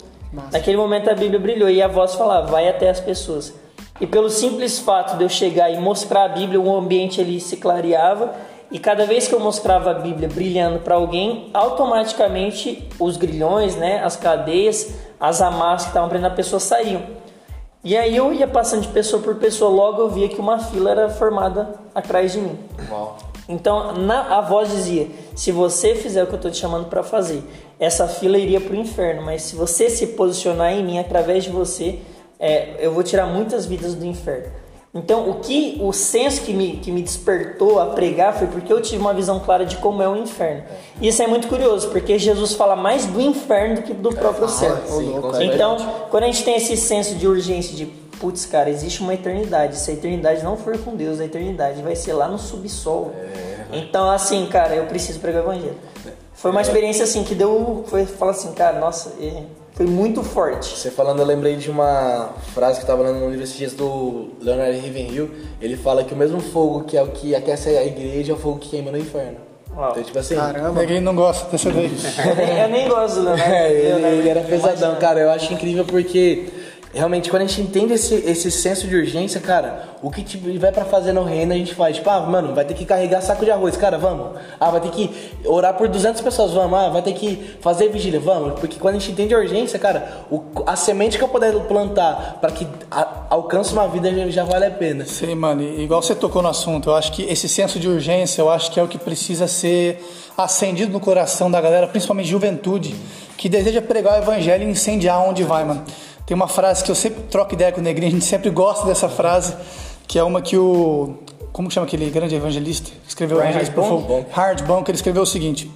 Naquele 0.52 0.76
momento 0.76 1.08
a 1.08 1.14
Bíblia 1.14 1.38
brilhou 1.38 1.70
e 1.70 1.80
a 1.80 1.88
voz 1.88 2.14
falava: 2.14 2.48
vai 2.48 2.68
até 2.68 2.90
as 2.90 3.00
pessoas. 3.00 3.54
E 4.00 4.06
pelo 4.06 4.28
simples 4.28 4.78
fato 4.78 5.16
de 5.16 5.24
eu 5.24 5.28
chegar 5.28 5.70
e 5.70 5.78
mostrar 5.78 6.24
a 6.24 6.28
Bíblia, 6.28 6.60
o 6.60 6.76
ambiente 6.76 7.20
ali 7.20 7.40
se 7.40 7.56
clareava. 7.56 8.32
E 8.70 8.78
cada 8.78 9.06
vez 9.06 9.28
que 9.28 9.34
eu 9.34 9.38
mostrava 9.38 9.92
a 9.92 9.94
Bíblia 9.94 10.28
brilhando 10.28 10.80
para 10.80 10.96
alguém, 10.96 11.48
automaticamente 11.54 12.88
os 12.98 13.16
grilhões, 13.16 13.76
né, 13.76 14.02
as 14.02 14.16
cadeias, 14.16 14.94
as 15.20 15.40
amarras 15.40 15.82
que 15.82 15.88
estavam 15.88 16.08
prendendo 16.08 16.32
a 16.32 16.34
pessoa 16.34 16.58
saíam. 16.58 17.02
E 17.84 17.96
aí 17.96 18.16
eu 18.16 18.32
ia 18.32 18.48
passando 18.48 18.82
de 18.82 18.88
pessoa 18.88 19.22
por 19.22 19.36
pessoa, 19.36 19.70
logo 19.70 20.00
eu 20.00 20.08
via 20.10 20.28
que 20.28 20.40
uma 20.40 20.58
fila 20.58 20.90
era 20.90 21.08
formada 21.08 21.74
atrás 21.94 22.32
de 22.32 22.40
mim. 22.40 22.58
Então 23.48 23.92
na, 23.92 24.38
a 24.38 24.40
voz 24.40 24.70
dizia: 24.70 25.08
se 25.34 25.52
você 25.52 25.94
fizer 25.94 26.22
o 26.22 26.26
que 26.26 26.32
eu 26.32 26.36
estou 26.36 26.50
te 26.50 26.58
chamando 26.58 26.86
para 26.86 27.02
fazer, 27.02 27.42
essa 27.78 28.08
fila 28.08 28.38
iria 28.38 28.60
para 28.60 28.72
o 28.72 28.76
inferno, 28.76 29.22
mas 29.22 29.42
se 29.42 29.56
você 29.56 29.90
se 29.90 30.08
posicionar 30.08 30.72
em 30.72 30.84
mim 30.84 30.98
através 30.98 31.44
de 31.44 31.50
você, 31.50 31.98
é, 32.38 32.76
eu 32.78 32.92
vou 32.92 33.02
tirar 33.02 33.26
muitas 33.26 33.66
vidas 33.66 33.94
do 33.94 34.04
inferno. 34.04 34.64
Então, 34.96 35.28
o 35.28 35.40
que 35.40 35.76
o 35.80 35.92
senso 35.92 36.42
que 36.42 36.52
me, 36.52 36.76
que 36.76 36.92
me 36.92 37.02
despertou 37.02 37.80
a 37.80 37.86
pregar 37.86 38.32
foi 38.32 38.46
porque 38.46 38.72
eu 38.72 38.80
tive 38.80 38.98
uma 38.98 39.12
visão 39.12 39.40
clara 39.40 39.66
de 39.66 39.76
como 39.78 40.00
é 40.00 40.08
o 40.08 40.14
inferno. 40.14 40.62
E 41.00 41.08
isso 41.08 41.20
é 41.20 41.26
muito 41.26 41.48
curioso, 41.48 41.88
porque 41.88 42.16
Jesus 42.16 42.54
fala 42.54 42.76
mais 42.76 43.04
do 43.04 43.20
inferno 43.20 43.76
do 43.76 43.82
que 43.82 43.92
do 43.92 44.10
próprio 44.10 44.48
céu. 44.48 44.76
sim, 44.86 45.10
com 45.20 45.32
certeza. 45.32 45.52
Então, 45.52 45.76
quando 46.10 46.22
a 46.22 46.26
gente 46.26 46.44
tem 46.44 46.54
esse 46.54 46.76
senso 46.76 47.16
de 47.16 47.26
urgência 47.26 47.74
de 47.74 47.86
putz, 48.24 48.46
cara, 48.46 48.70
existe 48.70 49.02
uma 49.02 49.12
eternidade. 49.12 49.76
Se 49.76 49.90
a 49.90 49.94
eternidade 49.94 50.42
não 50.42 50.56
for 50.56 50.78
com 50.78 50.96
Deus, 50.96 51.20
a 51.20 51.26
eternidade 51.26 51.82
vai 51.82 51.94
ser 51.94 52.14
lá 52.14 52.26
no 52.26 52.38
subsolo. 52.38 53.12
Então, 53.70 54.10
assim, 54.10 54.46
cara, 54.46 54.74
eu 54.74 54.86
preciso 54.86 55.20
pregar 55.20 55.42
o 55.42 55.52
evangelho. 55.52 55.76
Foi 56.32 56.50
uma 56.50 56.62
experiência 56.62 57.04
assim 57.04 57.22
que 57.22 57.34
deu, 57.34 57.84
foi 57.86 58.06
falar 58.06 58.30
assim, 58.30 58.52
cara, 58.52 58.78
nossa, 58.78 59.12
é, 59.20 59.42
foi 59.74 59.84
muito 59.84 60.22
forte. 60.22 60.74
Você 60.74 60.90
falando, 60.90 61.18
eu 61.18 61.26
lembrei 61.26 61.56
de 61.56 61.70
uma 61.70 62.30
frase 62.54 62.78
que 62.78 62.84
eu 62.84 62.86
tava 62.86 63.02
lendo 63.02 63.20
no 63.20 63.28
livro 63.28 63.44
esses 63.44 63.56
dias 63.56 63.74
do 63.74 64.30
Leonard 64.40 64.74
Ravenhill. 64.78 65.30
Ele 65.60 65.76
fala 65.76 66.02
que 66.02 66.14
o 66.14 66.16
mesmo 66.16 66.40
fogo 66.40 66.84
que 66.84 66.96
é 66.96 67.02
o 67.02 67.08
que 67.08 67.34
aquece 67.34 67.76
a 67.76 67.84
igreja 67.84 68.32
é 68.32 68.34
o 68.34 68.38
fogo 68.38 68.58
que 68.58 68.70
queima 68.70 68.90
no 68.90 68.96
inferno. 68.96 69.36
Uau. 69.76 69.90
Então, 69.90 70.02
tipo 70.02 70.18
assim. 70.18 70.36
Caramba. 70.36 70.80
Ninguém 70.80 71.00
não 71.00 71.14
gosta 71.14 71.50
dessa 71.50 71.70
daí. 71.70 71.92
Eu 72.26 72.36
nem, 72.36 72.58
eu 72.58 72.68
nem 72.68 72.88
gosto 72.88 73.16
do 73.16 73.24
Leonardo. 73.24 73.44
É, 73.52 73.72
ele, 73.72 74.06
ele 74.18 74.28
era 74.28 74.40
pesadão, 74.40 74.72
imagina. 74.72 74.96
cara. 74.96 75.20
Eu 75.20 75.30
acho 75.30 75.52
incrível 75.52 75.84
porque 75.84 76.46
realmente 76.94 77.28
quando 77.30 77.42
a 77.42 77.46
gente 77.46 77.60
entende 77.60 77.92
esse, 77.94 78.14
esse 78.14 78.50
senso 78.50 78.86
de 78.86 78.94
urgência, 78.96 79.40
cara, 79.40 79.88
o 80.02 80.10
que 80.10 80.24
vai 80.58 80.70
pra 80.72 80.84
fazer 80.84 81.12
no 81.12 81.24
reino 81.24 81.52
a 81.52 81.56
gente 81.56 81.74
faz. 81.74 81.96
Tipo, 81.96 82.08
ah, 82.10 82.20
mano, 82.20 82.54
vai 82.54 82.64
ter 82.64 82.74
que 82.74 82.84
carregar 82.84 83.20
saco 83.20 83.44
de 83.44 83.50
arroz, 83.50 83.76
cara, 83.76 83.98
vamos. 83.98 84.38
Ah, 84.60 84.70
vai 84.70 84.80
ter 84.80 84.90
que 84.90 85.10
orar 85.44 85.74
por 85.74 85.88
200 85.88 86.20
pessoas, 86.22 86.52
vamos. 86.52 86.78
Ah, 86.78 86.88
vai 86.88 87.02
ter 87.02 87.12
que 87.14 87.56
fazer 87.60 87.88
vigília, 87.88 88.20
vamos. 88.20 88.60
Porque 88.60 88.78
quando 88.78 88.96
a 88.96 88.98
gente 88.98 89.12
entende 89.12 89.34
a 89.34 89.38
urgência, 89.38 89.78
cara, 89.78 90.20
o, 90.30 90.42
a 90.66 90.76
semente 90.76 91.18
que 91.18 91.24
eu 91.24 91.28
puder 91.28 91.52
plantar 91.66 92.38
pra 92.40 92.50
que 92.50 92.66
a- 92.90 93.24
alcance 93.30 93.72
uma 93.72 93.88
vida 93.88 94.12
já, 94.14 94.28
já 94.30 94.44
vale 94.44 94.66
a 94.66 94.70
pena. 94.70 95.04
Sim, 95.04 95.34
mano, 95.34 95.62
e 95.62 95.82
igual 95.82 96.00
você 96.02 96.14
tocou 96.14 96.40
no 96.42 96.48
assunto, 96.48 96.90
eu 96.90 96.94
acho 96.94 97.12
que 97.12 97.22
esse 97.24 97.48
senso 97.48 97.78
de 97.78 97.88
urgência, 97.88 98.40
eu 98.40 98.48
acho 98.50 98.70
que 98.70 98.78
é 98.78 98.82
o 98.82 98.88
que 98.88 98.98
precisa 98.98 99.46
ser 99.48 100.02
acendido 100.36 100.92
no 100.92 101.00
coração 101.00 101.50
da 101.50 101.60
galera, 101.60 101.86
principalmente 101.86 102.28
juventude, 102.28 102.94
que 103.36 103.48
deseja 103.48 103.80
pregar 103.82 104.14
o 104.18 104.22
evangelho 104.22 104.64
e 104.64 104.70
incendiar 104.70 105.20
onde 105.28 105.42
vai, 105.42 105.64
mano. 105.64 105.84
Tem 106.26 106.34
uma 106.34 106.48
frase 106.48 106.82
que 106.82 106.90
eu 106.90 106.94
sempre 106.94 107.22
troco 107.24 107.52
ideia 107.52 107.70
com 107.70 107.80
o 107.80 107.84
Negrinho, 107.84 108.08
a 108.08 108.12
gente 108.12 108.24
sempre 108.24 108.48
gosta 108.48 108.86
dessa 108.86 109.08
frase, 109.08 109.54
que 110.06 110.18
é 110.18 110.24
uma 110.24 110.40
que 110.40 110.56
o. 110.56 111.18
Como 111.52 111.70
chama 111.70 111.86
aquele 111.86 112.10
grande 112.10 112.34
evangelista? 112.34 112.90
Escreveu 113.06 113.36
o 113.36 113.40
Evangelista 113.40 113.80
Fogo? 113.80 114.26
Hardbon, 114.32 114.82
que 114.82 114.90
ele 114.90 114.96
escreveu 114.96 115.22
o 115.22 115.26
seguinte. 115.26 115.70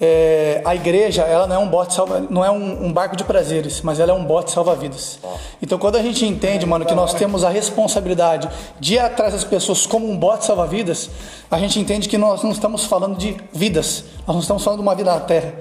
É, 0.00 0.60
a 0.64 0.74
igreja 0.74 1.22
ela 1.22 1.46
não 1.46 1.56
é 1.56 1.58
um 1.58 1.68
bote 1.68 1.94
salva, 1.94 2.20
não 2.28 2.44
é 2.44 2.50
um, 2.50 2.86
um 2.86 2.92
barco 2.92 3.14
de 3.14 3.22
prazeres, 3.22 3.80
mas 3.82 4.00
ela 4.00 4.12
é 4.12 4.14
um 4.14 4.24
bote 4.24 4.50
salva-vidas. 4.50 5.18
Então 5.62 5.78
quando 5.78 5.96
a 5.96 6.02
gente 6.02 6.26
entende, 6.26 6.66
mano, 6.66 6.84
que 6.84 6.94
nós 6.94 7.14
temos 7.14 7.44
a 7.44 7.48
responsabilidade 7.48 8.48
de 8.80 8.94
ir 8.94 8.98
atrás 8.98 9.34
das 9.34 9.44
pessoas 9.44 9.86
como 9.86 10.10
um 10.10 10.16
bote 10.16 10.46
salva-vidas, 10.46 11.10
a 11.50 11.58
gente 11.58 11.78
entende 11.78 12.08
que 12.08 12.18
nós 12.18 12.42
não 12.42 12.50
estamos 12.50 12.84
falando 12.84 13.16
de 13.16 13.36
vidas, 13.52 14.04
nós 14.26 14.34
não 14.34 14.40
estamos 14.40 14.64
falando 14.64 14.80
de 14.80 14.82
uma 14.82 14.94
vida 14.94 15.12
na 15.12 15.20
terra, 15.20 15.54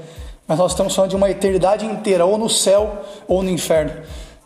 mas 0.48 0.58
nós 0.58 0.72
estamos 0.72 0.94
falando 0.96 1.12
de 1.12 1.16
uma 1.16 1.30
eternidade 1.30 1.86
inteira, 1.86 2.26
ou 2.26 2.38
no 2.38 2.50
céu 2.50 3.02
ou 3.28 3.42
no 3.42 3.50
inferno. 3.50 3.92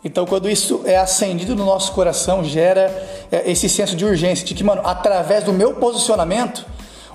Então, 0.04 0.24
quando 0.24 0.48
isso 0.48 0.82
é 0.84 0.96
acendido 0.96 1.56
no 1.56 1.64
nosso 1.64 1.92
coração, 1.92 2.44
gera 2.44 2.90
é, 3.32 3.50
esse 3.50 3.68
senso 3.68 3.96
de 3.96 4.04
urgência, 4.04 4.46
de 4.46 4.54
que, 4.54 4.62
mano, 4.62 4.82
através 4.84 5.42
do 5.42 5.52
meu 5.52 5.74
posicionamento, 5.74 6.64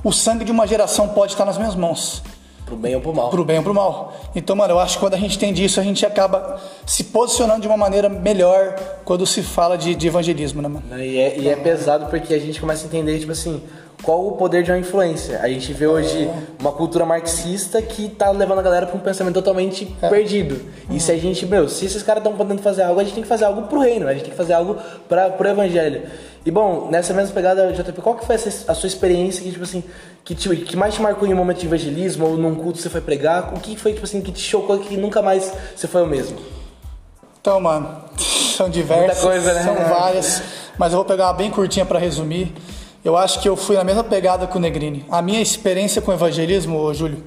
o 0.03 0.11
sangue 0.11 0.43
de 0.43 0.51
uma 0.51 0.67
geração 0.67 1.07
pode 1.09 1.31
estar 1.31 1.45
nas 1.45 1.57
minhas 1.57 1.75
mãos. 1.75 2.21
Pro 2.65 2.75
bem 2.75 2.95
ou 2.95 3.01
pro 3.01 3.13
mal. 3.13 3.29
Pro 3.29 3.45
bem 3.45 3.57
ou 3.57 3.63
pro 3.63 3.73
mal. 3.73 4.13
Então, 4.35 4.55
mano, 4.55 4.73
eu 4.73 4.79
acho 4.79 4.95
que 4.95 4.99
quando 4.99 5.13
a 5.13 5.17
gente 5.17 5.35
entende 5.37 5.63
isso, 5.63 5.79
a 5.79 5.83
gente 5.83 6.05
acaba 6.05 6.59
se 6.85 7.05
posicionando 7.05 7.61
de 7.61 7.67
uma 7.67 7.77
maneira 7.77 8.09
melhor 8.09 8.75
quando 9.05 9.25
se 9.25 9.41
fala 9.41 9.77
de, 9.77 9.95
de 9.95 10.07
evangelismo, 10.07 10.61
né, 10.61 10.67
mano? 10.67 10.83
E 11.01 11.17
é, 11.17 11.39
e 11.39 11.47
é 11.47 11.55
pesado 11.55 12.07
porque 12.07 12.33
a 12.33 12.39
gente 12.39 12.59
começa 12.59 12.83
a 12.85 12.87
entender, 12.87 13.19
tipo 13.19 13.31
assim, 13.31 13.61
qual 14.03 14.27
o 14.27 14.33
poder 14.33 14.62
de 14.63 14.72
uma 14.72 14.77
influência. 14.77 15.39
A 15.41 15.48
gente 15.48 15.72
vê 15.74 15.88
hoje 15.88 16.29
uma 16.60 16.72
cultura 16.74 17.05
marxista 17.05 17.81
que 17.81 18.10
tá 18.10 18.29
levando 18.31 18.60
a 18.60 18.62
galera 18.62 18.86
pra 18.86 18.95
um 18.95 19.00
pensamento 19.00 19.33
totalmente 19.36 19.86
perdido. 20.10 20.60
E 20.91 21.00
se 21.00 21.12
a 21.12 21.17
gente, 21.17 21.45
meu, 21.45 21.67
se 21.69 21.86
esses 21.86 22.03
caras 22.03 22.22
estão 22.22 22.36
podendo 22.38 22.62
fazer 22.62 22.83
algo, 22.83 23.00
a 23.00 23.03
gente 23.03 23.13
tem 23.13 23.24
que 23.24 23.29
fazer 23.29 23.45
algo 23.45 23.63
pro 23.63 23.79
reino, 23.79 24.07
a 24.07 24.12
gente 24.13 24.24
tem 24.24 24.31
que 24.31 24.38
fazer 24.38 24.53
algo 24.53 24.77
pra, 25.07 25.29
pro 25.29 25.48
evangelho. 25.48 26.03
E 26.45 26.51
bom, 26.51 26.89
nessa 26.91 27.13
mesma 27.13 27.33
pegada, 27.33 27.72
JP, 27.72 28.01
qual 28.01 28.15
que 28.15 28.25
foi 28.25 28.36
a 28.36 28.74
sua 28.75 28.88
experiência 28.88 29.41
que, 29.41 29.51
tipo 29.51 29.63
assim, 29.63 29.81
que, 30.25 30.36
te- 30.36 30.57
que 30.57 30.75
mais 30.75 30.93
te 30.93 31.01
marcou 31.01 31.25
em 31.25 31.33
um 31.33 31.38
momento 31.38 31.60
de 31.60 31.65
evangelismo 31.65 32.25
ou 32.27 32.36
num 32.38 32.53
culto 32.53 32.74
que 32.74 32.81
você 32.83 32.89
foi 32.89 33.00
pregar? 33.00 33.53
O 33.55 33.60
que 33.62 33.77
foi, 33.77 33.93
tipo 33.93 34.03
assim, 34.05 34.19
que 34.22 34.33
te 34.33 34.41
chocou 34.41 34.77
que 34.79 34.98
nunca 34.98 35.22
mais 35.22 35.53
você 35.74 35.88
foi 35.88 36.03
o 36.03 36.05
mesmo? 36.07 36.38
Então, 37.39 37.60
mano, 37.62 37.89
são 38.17 38.69
diversas, 38.69 39.05
Muita 39.05 39.22
coisa, 39.22 39.53
né? 39.53 39.63
são 39.63 39.75
várias, 39.75 40.41
mas 40.77 40.91
eu 40.91 40.98
vou 40.98 41.05
pegar 41.05 41.27
uma 41.27 41.33
bem 41.33 41.50
curtinha 41.50 41.86
para 41.86 42.00
resumir. 42.00 42.53
Eu 43.03 43.17
acho 43.17 43.39
que 43.41 43.50
eu 43.50 43.55
fui 43.55 43.75
na 43.75 43.83
mesma 43.83 44.03
pegada 44.03 44.48
que 44.48 44.55
o 44.55 44.60
Negrini. 44.60 45.05
A 45.10 45.22
minha 45.22 45.41
experiência 45.41 46.01
com 46.01 46.12
o 46.12 46.13
evangelismo, 46.13 46.93
Júlio, 46.93 47.22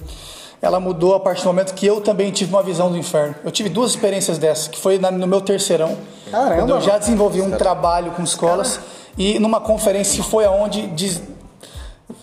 ela 0.61 0.79
mudou 0.79 1.13
a 1.13 1.19
partir 1.19 1.43
do 1.43 1.47
momento 1.47 1.73
que 1.75 1.85
eu 1.85 2.01
também 2.01 2.31
tive 2.31 2.51
uma 2.51 2.63
visão 2.63 2.89
do 2.91 2.97
inferno. 2.97 3.35
Eu 3.43 3.51
tive 3.51 3.69
duas 3.69 3.91
experiências 3.91 4.39
dessas, 4.39 4.67
que 4.67 4.79
foi 4.79 4.97
na- 4.97 5.11
no 5.11 5.27
meu 5.27 5.39
terceirão, 5.39 5.95
Caramba, 6.31 6.55
quando 6.55 6.69
eu 6.71 6.81
já 6.81 6.97
desenvolvi 6.97 7.41
um 7.41 7.51
trabalho 7.51 8.11
com 8.11 8.23
escolas 8.23 8.79
e 9.17 9.37
numa 9.39 9.59
conferência 9.61 10.21
que 10.23 10.27
foi 10.27 10.45
aonde 10.45 10.87
des- 10.87 11.21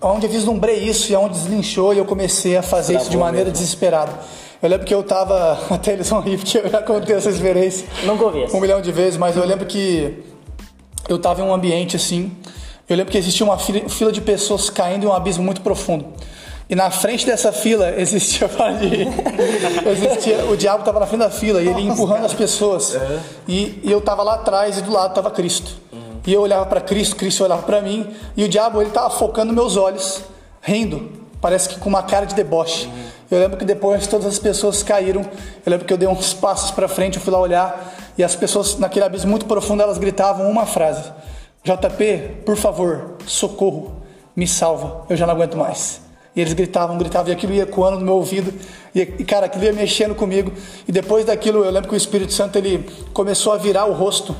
onde 0.02 0.26
eu 0.26 0.30
vislumbrei 0.32 0.78
isso 0.80 1.12
e 1.12 1.16
onde 1.16 1.34
deslinchou 1.38 1.94
e 1.94 1.98
eu 1.98 2.04
comecei 2.04 2.56
a 2.56 2.62
fazer 2.62 2.94
isso 2.94 3.04
de 3.04 3.10
Travou 3.10 3.24
maneira 3.26 3.50
mesmo. 3.50 3.60
desesperada. 3.62 4.12
Eu 4.60 4.68
lembro 4.68 4.84
que 4.84 4.94
eu 4.94 5.02
tava, 5.04 5.58
até 5.70 5.92
eles 5.92 6.08
vão 6.10 6.20
rir 6.20 6.38
porque 6.38 6.58
eu 6.58 6.68
já 6.68 6.82
contei 6.82 7.14
essa 7.14 7.30
experiência 7.30 7.86
Nunca 8.04 8.24
ouvi 8.24 8.42
essa. 8.42 8.56
um 8.56 8.60
milhão 8.60 8.80
de 8.82 8.90
vezes, 8.90 9.16
mas 9.16 9.36
eu 9.36 9.44
lembro 9.44 9.64
que 9.66 10.24
eu 11.08 11.16
estava 11.16 11.40
em 11.40 11.44
um 11.44 11.54
ambiente 11.54 11.94
assim. 11.94 12.32
Eu 12.88 12.96
lembro 12.96 13.10
que 13.10 13.18
existia 13.18 13.46
uma 13.46 13.58
fila, 13.58 14.12
de 14.12 14.20
pessoas 14.20 14.68
caindo 14.68 15.04
em 15.04 15.06
um 15.06 15.12
abismo 15.12 15.42
muito 15.42 15.62
profundo. 15.62 16.06
E 16.68 16.74
na 16.74 16.90
frente 16.90 17.26
dessa 17.26 17.52
fila 17.52 17.90
existia, 17.96 18.48
existia 19.90 20.44
o 20.46 20.56
diabo 20.56 20.80
estava 20.80 21.00
na 21.00 21.06
frente 21.06 21.20
da 21.20 21.30
fila 21.30 21.62
e 21.62 21.68
ele 21.68 21.80
ia 21.80 21.90
empurrando 21.90 22.26
as 22.26 22.34
pessoas. 22.34 22.96
E, 23.48 23.80
e 23.82 23.90
eu 23.90 23.98
estava 23.98 24.22
lá 24.22 24.34
atrás 24.34 24.78
e 24.78 24.82
do 24.82 24.92
lado 24.92 25.10
estava 25.10 25.30
Cristo. 25.30 25.72
E 26.26 26.32
eu 26.32 26.40
olhava 26.40 26.64
para 26.66 26.80
Cristo, 26.80 27.16
Cristo 27.16 27.44
olhava 27.44 27.62
para 27.62 27.80
mim 27.82 28.06
e 28.36 28.44
o 28.44 28.48
diabo 28.48 28.80
ele 28.80 28.88
estava 28.88 29.10
focando 29.10 29.52
meus 29.52 29.76
olhos, 29.76 30.22
rindo, 30.62 31.12
parece 31.40 31.68
que 31.68 31.78
com 31.78 31.88
uma 31.88 32.02
cara 32.02 32.24
de 32.24 32.34
deboche. 32.34 32.88
Eu 33.30 33.38
lembro 33.38 33.58
que 33.58 33.64
depois 33.64 34.06
todas 34.06 34.26
as 34.26 34.38
pessoas 34.38 34.82
caíram. 34.82 35.22
Eu 35.64 35.70
lembro 35.70 35.86
que 35.86 35.92
eu 35.92 35.98
dei 35.98 36.08
uns 36.08 36.32
passos 36.32 36.70
para 36.70 36.88
frente, 36.88 37.16
eu 37.16 37.22
fui 37.22 37.32
lá 37.32 37.38
olhar 37.38 37.94
e 38.16 38.22
as 38.22 38.34
pessoas 38.36 38.78
naquele 38.78 39.04
abismo 39.04 39.30
muito 39.30 39.46
profundo 39.46 39.82
elas 39.82 39.98
gritavam 39.98 40.50
uma 40.50 40.66
frase: 40.66 41.02
JP, 41.64 42.42
por 42.44 42.56
favor, 42.58 43.16
socorro, 43.26 44.02
me 44.36 44.46
salva, 44.46 45.06
eu 45.08 45.16
já 45.16 45.26
não 45.26 45.32
aguento 45.32 45.56
mais. 45.56 46.02
E 46.36 46.40
eles 46.40 46.52
gritavam, 46.52 46.98
gritavam, 46.98 47.30
e 47.30 47.32
aquilo 47.32 47.54
ia 47.54 47.62
ecoando 47.62 47.98
no 47.98 48.04
meu 48.04 48.14
ouvido, 48.16 48.52
e, 48.94 49.06
cara, 49.24 49.46
aquilo 49.46 49.64
ia 49.64 49.72
mexendo 49.72 50.14
comigo. 50.14 50.52
E 50.86 50.92
depois 50.92 51.24
daquilo, 51.24 51.64
eu 51.64 51.70
lembro 51.70 51.88
que 51.88 51.94
o 51.94 51.96
Espírito 51.96 52.34
Santo 52.34 52.58
ele 52.58 52.86
começou 53.14 53.52
a 53.54 53.56
virar 53.56 53.86
o 53.86 53.94
rosto 53.94 54.36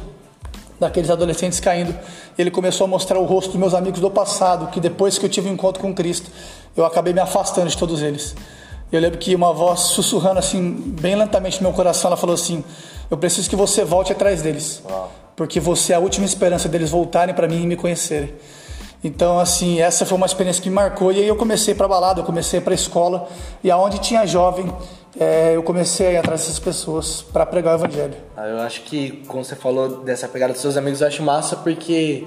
daqueles 0.78 1.08
adolescentes 1.08 1.60
caindo. 1.60 1.96
Ele 2.36 2.50
começou 2.50 2.84
a 2.84 2.88
mostrar 2.88 3.18
o 3.18 3.24
rosto 3.24 3.52
dos 3.52 3.58
meus 3.58 3.72
amigos 3.72 4.00
do 4.00 4.10
passado, 4.10 4.66
que 4.70 4.78
depois 4.78 5.16
que 5.16 5.24
eu 5.24 5.30
tive 5.30 5.48
um 5.48 5.52
encontro 5.54 5.80
com 5.80 5.94
Cristo, 5.94 6.30
eu 6.76 6.84
acabei 6.84 7.14
me 7.14 7.20
afastando 7.20 7.70
de 7.70 7.76
todos 7.78 8.02
eles. 8.02 8.34
Eu 8.92 9.00
lembro 9.00 9.18
que 9.18 9.34
uma 9.34 9.52
voz 9.52 9.80
sussurrando 9.80 10.40
assim, 10.40 10.72
bem 11.00 11.14
lentamente 11.14 11.56
no 11.56 11.68
meu 11.68 11.72
coração, 11.72 12.10
ela 12.10 12.16
falou 12.18 12.34
assim: 12.34 12.62
Eu 13.10 13.16
preciso 13.16 13.48
que 13.48 13.56
você 13.56 13.82
volte 13.82 14.12
atrás 14.12 14.42
deles, 14.42 14.82
porque 15.36 15.58
você 15.60 15.92
é 15.92 15.96
a 15.96 15.98
última 15.98 16.24
esperança 16.26 16.68
deles 16.68 16.90
voltarem 16.90 17.34
para 17.34 17.48
mim 17.48 17.62
e 17.62 17.66
me 17.66 17.76
conhecerem. 17.76 18.34
Então, 19.02 19.38
assim, 19.38 19.80
essa 19.82 20.06
foi 20.06 20.16
uma 20.16 20.24
experiência 20.26 20.62
que 20.62 20.70
me 20.70 20.74
marcou. 20.74 21.12
E 21.12 21.18
aí 21.18 21.28
eu 21.28 21.36
comecei 21.36 21.74
para 21.74 21.86
balada, 21.86 22.20
eu 22.20 22.24
comecei 22.24 22.60
para 22.60 22.72
escola. 22.72 23.28
E 23.62 23.70
aonde 23.70 23.98
tinha 23.98 24.26
jovem, 24.26 24.72
eh, 25.20 25.52
eu 25.54 25.62
comecei 25.62 26.06
a 26.06 26.12
ir 26.12 26.16
atrás 26.16 26.40
dessas 26.40 26.58
pessoas 26.58 27.20
para 27.20 27.44
pregar 27.44 27.78
o 27.78 27.84
evangelho. 27.84 28.14
Ah, 28.34 28.46
Eu 28.46 28.60
acho 28.60 28.80
que, 28.82 29.22
como 29.28 29.44
você 29.44 29.54
falou 29.54 30.02
dessa 30.02 30.26
pegada 30.26 30.54
dos 30.54 30.62
seus 30.62 30.76
amigos, 30.78 31.02
eu 31.02 31.06
acho 31.08 31.22
massa 31.22 31.54
porque 31.54 32.26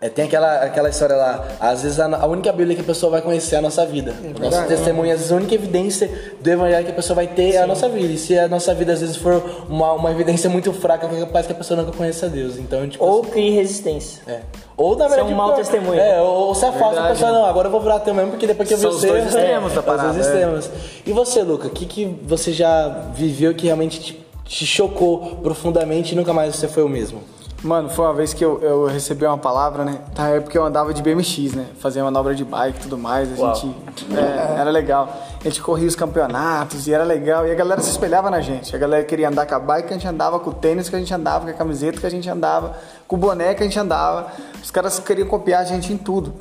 é, 0.00 0.08
tem 0.08 0.26
aquela, 0.26 0.62
aquela 0.62 0.88
história 0.88 1.16
lá. 1.16 1.44
Às 1.58 1.82
vezes 1.82 1.98
a, 1.98 2.06
a 2.06 2.26
única 2.26 2.52
Bíblia 2.52 2.76
que 2.76 2.82
a 2.82 2.84
pessoa 2.84 3.10
vai 3.10 3.20
conhecer 3.22 3.56
é 3.56 3.58
a 3.58 3.62
nossa 3.62 3.84
vida. 3.84 4.14
o 4.36 4.40
nosso 4.40 4.62
testemunho, 4.66 5.10
às 5.12 5.18
vezes 5.18 5.32
a 5.32 5.36
única 5.36 5.54
evidência 5.54 6.34
do 6.40 6.48
Evangelho 6.48 6.84
que 6.84 6.92
a 6.92 6.94
pessoa 6.94 7.16
vai 7.16 7.26
ter 7.26 7.54
é 7.54 7.58
a 7.62 7.66
nossa 7.66 7.88
vida. 7.88 8.12
E 8.12 8.16
se 8.18 8.38
a 8.38 8.46
nossa 8.46 8.72
vida 8.74 8.92
às 8.92 9.00
vezes 9.00 9.16
for 9.16 9.42
uma, 9.68 9.92
uma 9.94 10.10
evidência 10.12 10.48
muito 10.48 10.72
fraca, 10.72 11.06
é 11.06 11.20
capaz 11.20 11.46
que 11.46 11.52
a 11.52 11.56
pessoa 11.56 11.82
nunca 11.82 11.96
conheça 11.96 12.26
a 12.26 12.28
Deus. 12.28 12.56
Então, 12.58 12.88
tipo, 12.88 13.04
Ou 13.04 13.22
crie 13.22 13.50
resistência. 13.50 14.22
é. 14.28 14.40
Ou 14.76 14.94
na 14.96 15.08
verdade. 15.08 15.32
um 15.32 15.36
mau 15.36 15.54
testemunho. 15.54 15.98
É, 15.98 16.22
ou, 16.22 16.54
se 16.54 16.64
afasta 16.64 16.84
a 16.86 16.90
Verdade. 16.90 17.14
pessoa, 17.14 17.32
não, 17.32 17.44
agora 17.46 17.66
eu 17.66 17.72
vou 17.72 17.80
virar 17.80 17.98
teu 17.98 18.14
mesmo, 18.14 18.30
porque 18.30 18.46
depois 18.46 18.68
que 18.68 18.74
eu 18.74 18.78
vi 18.78 18.82
São 18.82 18.92
os 18.92 19.00
você. 19.00 19.08
dois 19.08 19.26
extremos 19.26 19.72
da 19.72 19.80
é, 19.80 19.82
parada, 19.82 20.08
Os 20.10 20.14
dois 20.14 20.26
é. 20.26 20.30
extremos. 20.30 20.70
E 21.04 21.12
você, 21.12 21.42
Luca, 21.42 21.66
o 21.66 21.70
que, 21.70 21.84
que 21.84 22.04
você 22.22 22.52
já 22.52 22.88
viveu 23.12 23.52
que 23.56 23.66
realmente 23.66 23.98
te, 23.98 24.24
te 24.44 24.64
chocou 24.64 25.38
profundamente 25.42 26.12
e 26.12 26.16
nunca 26.16 26.32
mais 26.32 26.54
você 26.54 26.68
foi 26.68 26.84
o 26.84 26.88
mesmo? 26.88 27.20
Mano, 27.62 27.88
foi 27.90 28.04
uma 28.04 28.14
vez 28.14 28.32
que 28.32 28.44
eu, 28.44 28.60
eu 28.62 28.86
recebi 28.86 29.26
uma 29.26 29.36
palavra, 29.36 29.84
né? 29.84 29.98
Na 30.16 30.28
época 30.28 30.56
eu 30.56 30.64
andava 30.64 30.94
de 30.94 31.02
BMX, 31.02 31.54
né? 31.54 31.66
Fazia 31.80 32.04
manobra 32.04 32.32
de 32.32 32.44
bike 32.44 32.78
e 32.78 32.82
tudo 32.82 32.96
mais. 32.96 33.32
A 33.32 33.42
Uau. 33.42 33.54
gente. 33.56 33.76
é, 34.16 34.60
era 34.60 34.70
legal. 34.70 35.12
A 35.40 35.42
gente 35.42 35.60
corria 35.60 35.88
os 35.88 35.96
campeonatos 35.96 36.86
e 36.86 36.92
era 36.94 37.02
legal. 37.02 37.44
E 37.48 37.50
a 37.50 37.54
galera 37.56 37.80
se 37.80 37.90
espelhava 37.90 38.30
na 38.30 38.40
gente. 38.40 38.76
A 38.76 38.78
galera 38.78 39.02
queria 39.04 39.28
andar 39.28 39.44
com 39.44 39.56
a 39.56 39.58
bike, 39.58 39.88
a 39.88 39.92
gente 39.92 40.06
andava 40.06 40.38
com 40.38 40.50
o 40.50 40.54
tênis 40.54 40.88
que 40.88 40.94
a 40.94 40.98
gente 41.00 41.12
andava, 41.12 41.46
com 41.46 41.50
a 41.50 41.54
camiseta 41.54 41.98
que 41.98 42.06
a 42.06 42.10
gente 42.10 42.30
andava, 42.30 42.76
com 43.08 43.16
o 43.16 43.18
boné 43.18 43.52
que 43.54 43.62
a 43.62 43.66
gente 43.66 43.78
andava. 43.78 44.28
Os 44.62 44.70
caras 44.70 45.00
queriam 45.00 45.26
copiar 45.26 45.62
a 45.62 45.64
gente 45.64 45.92
em 45.92 45.96
tudo. 45.96 46.32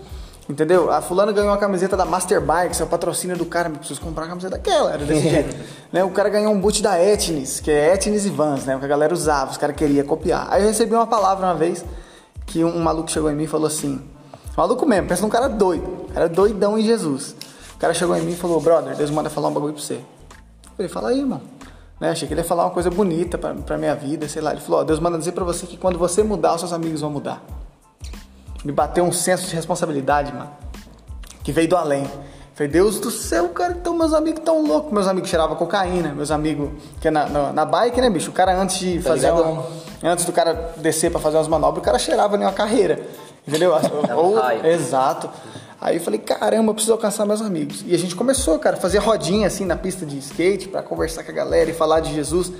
Entendeu? 0.49 0.89
A 0.89 1.01
fulana 1.01 1.33
ganhou 1.33 1.49
uma 1.49 1.57
camiseta 1.57 1.97
da 1.97 2.05
Master 2.05 2.39
Bikes, 2.39 2.79
é 2.79 2.83
o 2.83 2.87
patrocínio 2.87 3.37
do 3.37 3.45
cara, 3.45 3.67
me 3.67 3.77
preciso 3.77 3.99
comprar 3.99 4.23
uma 4.23 4.29
camiseta 4.29 4.55
daquela, 4.55 4.93
era 4.93 5.03
desse 5.03 5.27
jeito. 5.29 5.55
né? 5.91 6.03
O 6.05 6.09
cara 6.11 6.29
ganhou 6.29 6.53
um 6.53 6.59
boot 6.59 6.81
da 6.81 6.97
Etnis, 7.03 7.59
que 7.59 7.69
é 7.69 7.93
Etnis 7.93 8.25
e 8.25 8.29
Vans, 8.29 8.63
né? 8.65 8.75
O 8.75 8.79
que 8.79 8.85
a 8.85 8.87
galera 8.87 9.13
usava, 9.13 9.51
os 9.51 9.57
caras 9.57 9.75
queriam 9.75 10.05
copiar. 10.05 10.47
Aí 10.49 10.61
eu 10.61 10.67
recebi 10.69 10.93
uma 10.95 11.05
palavra 11.07 11.45
uma 11.47 11.55
vez 11.55 11.83
que 12.45 12.63
um 12.63 12.79
maluco 12.79 13.11
chegou 13.11 13.29
em 13.29 13.35
mim 13.35 13.43
e 13.43 13.47
falou 13.47 13.67
assim: 13.67 14.01
maluco 14.55 14.85
mesmo, 14.85 15.09
pensa 15.09 15.21
num 15.21 15.29
cara 15.29 15.49
doido, 15.49 16.07
cara 16.13 16.29
doidão 16.29 16.77
em 16.77 16.83
Jesus. 16.83 17.35
O 17.75 17.77
cara 17.77 17.93
chegou 17.93 18.15
em 18.15 18.21
mim 18.21 18.31
e 18.31 18.37
falou: 18.37 18.61
brother, 18.61 18.95
Deus 18.95 19.09
manda 19.09 19.29
falar 19.29 19.49
um 19.49 19.53
bagulho 19.53 19.73
pra 19.73 19.83
você. 19.83 19.95
Eu 19.95 20.71
falei: 20.77 20.89
fala 20.89 21.09
aí, 21.09 21.19
irmão. 21.19 21.41
Né? 21.99 22.11
Achei 22.11 22.25
que 22.25 22.33
ele 22.33 22.39
ia 22.41 22.45
falar 22.47 22.63
uma 22.63 22.71
coisa 22.71 22.89
bonita 22.89 23.37
pra, 23.37 23.53
pra 23.53 23.77
minha 23.77 23.95
vida, 23.95 24.29
sei 24.29 24.41
lá. 24.41 24.51
Ele 24.53 24.61
falou: 24.61 24.79
ó, 24.79 24.83
Deus 24.85 24.99
manda 25.01 25.17
dizer 25.17 25.33
pra 25.33 25.43
você 25.43 25.67
que 25.67 25.75
quando 25.75 25.99
você 25.99 26.23
mudar, 26.23 26.53
os 26.55 26.61
seus 26.61 26.71
amigos 26.71 27.01
vão 27.01 27.09
mudar. 27.09 27.43
Me 28.63 28.71
bateu 28.71 29.03
um 29.03 29.11
senso 29.11 29.47
de 29.47 29.55
responsabilidade, 29.55 30.33
mano, 30.33 30.49
que 31.43 31.51
veio 31.51 31.67
do 31.69 31.75
além. 31.77 32.09
Falei, 32.55 32.71
Deus 32.71 32.99
do 32.99 33.11
céu, 33.11 33.49
cara, 33.49 33.73
então 33.79 33.95
meus 33.95 34.13
amigos 34.13 34.41
tão 34.43 34.65
loucos. 34.65 34.91
Meus 34.91 35.07
amigos 35.07 35.29
cheiravam 35.29 35.55
cocaína, 35.55 36.09
meus 36.13 36.31
amigos, 36.31 36.69
que 36.99 37.07
é 37.07 37.11
na, 37.11 37.27
na, 37.29 37.53
na 37.53 37.65
bike, 37.65 38.01
né, 38.01 38.09
bicho? 38.09 38.31
O 38.31 38.33
cara 38.33 38.55
antes 38.59 38.79
de 38.79 38.99
Tá 38.99 39.09
fazer 39.11 39.31
uma, 39.31 39.63
Antes 40.03 40.25
do 40.25 40.31
cara 40.31 40.73
descer 40.77 41.11
pra 41.11 41.19
fazer 41.19 41.37
umas 41.37 41.47
manobras, 41.47 41.81
o 41.81 41.85
cara 41.85 41.99
cheirava 41.99 42.35
em 42.35 42.41
uma 42.41 42.51
carreira. 42.51 42.99
Entendeu? 43.47 43.73
Ou- 44.17 44.39
exato. 44.65 45.29
Aí 45.79 45.97
eu 45.97 46.01
falei, 46.01 46.19
caramba, 46.19 46.71
eu 46.71 46.73
preciso 46.73 46.93
alcançar 46.93 47.25
meus 47.27 47.41
amigos. 47.41 47.83
E 47.85 47.93
a 47.93 47.97
gente 47.99 48.15
começou, 48.15 48.57
cara, 48.57 48.75
a 48.75 48.79
fazer 48.79 48.97
rodinha 48.97 49.45
assim 49.45 49.63
na 49.63 49.75
pista 49.75 50.03
de 50.05 50.17
skate 50.17 50.67
pra 50.67 50.81
conversar 50.81 51.23
com 51.23 51.29
a 51.31 51.33
galera 51.35 51.69
e 51.69 51.73
falar 51.73 51.99
de 51.99 52.11
Jesus. 52.13 52.51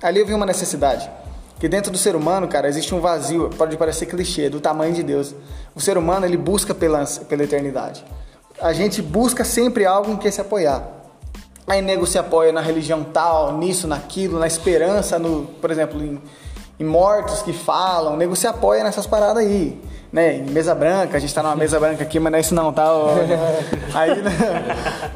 Ali 0.00 0.20
eu 0.20 0.26
vi 0.26 0.34
uma 0.34 0.46
necessidade. 0.46 1.10
Que 1.58 1.68
dentro 1.68 1.90
do 1.90 1.96
ser 1.96 2.14
humano, 2.14 2.46
cara, 2.46 2.68
existe 2.68 2.94
um 2.94 3.00
vazio, 3.00 3.50
pode 3.56 3.76
parecer 3.76 4.06
clichê, 4.06 4.50
do 4.50 4.60
tamanho 4.60 4.94
de 4.94 5.02
Deus. 5.02 5.34
O 5.74 5.80
ser 5.80 5.96
humano, 5.96 6.26
ele 6.26 6.36
busca 6.36 6.74
pela, 6.74 7.04
pela 7.28 7.44
eternidade. 7.44 8.04
A 8.60 8.72
gente 8.72 9.00
busca 9.00 9.44
sempre 9.44 9.86
algo 9.86 10.12
em 10.12 10.16
que 10.16 10.30
se 10.30 10.40
apoiar. 10.40 10.86
Aí 11.66 11.82
nego 11.82 12.06
se 12.06 12.18
apoia 12.18 12.52
na 12.52 12.60
religião 12.60 13.02
tal, 13.02 13.56
nisso, 13.56 13.88
naquilo, 13.88 14.38
na 14.38 14.46
esperança, 14.46 15.18
no, 15.18 15.46
por 15.60 15.70
exemplo, 15.70 16.02
em, 16.02 16.20
em 16.78 16.84
mortos 16.84 17.42
que 17.42 17.52
falam. 17.52 18.14
O 18.14 18.16
nego 18.16 18.36
se 18.36 18.46
apoia 18.46 18.84
nessas 18.84 19.06
paradas 19.06 19.38
aí. 19.38 19.80
Né? 20.12 20.36
Em 20.36 20.50
mesa 20.50 20.74
branca, 20.74 21.16
a 21.16 21.20
gente 21.20 21.34
tá 21.34 21.42
numa 21.42 21.56
mesa 21.56 21.78
branca 21.80 22.02
aqui, 22.02 22.18
mas 22.18 22.30
não 22.30 22.38
é 22.38 22.40
isso 22.40 22.54
não, 22.54 22.72
tá? 22.72 22.86
Aí 23.92 24.22
né? 24.22 24.30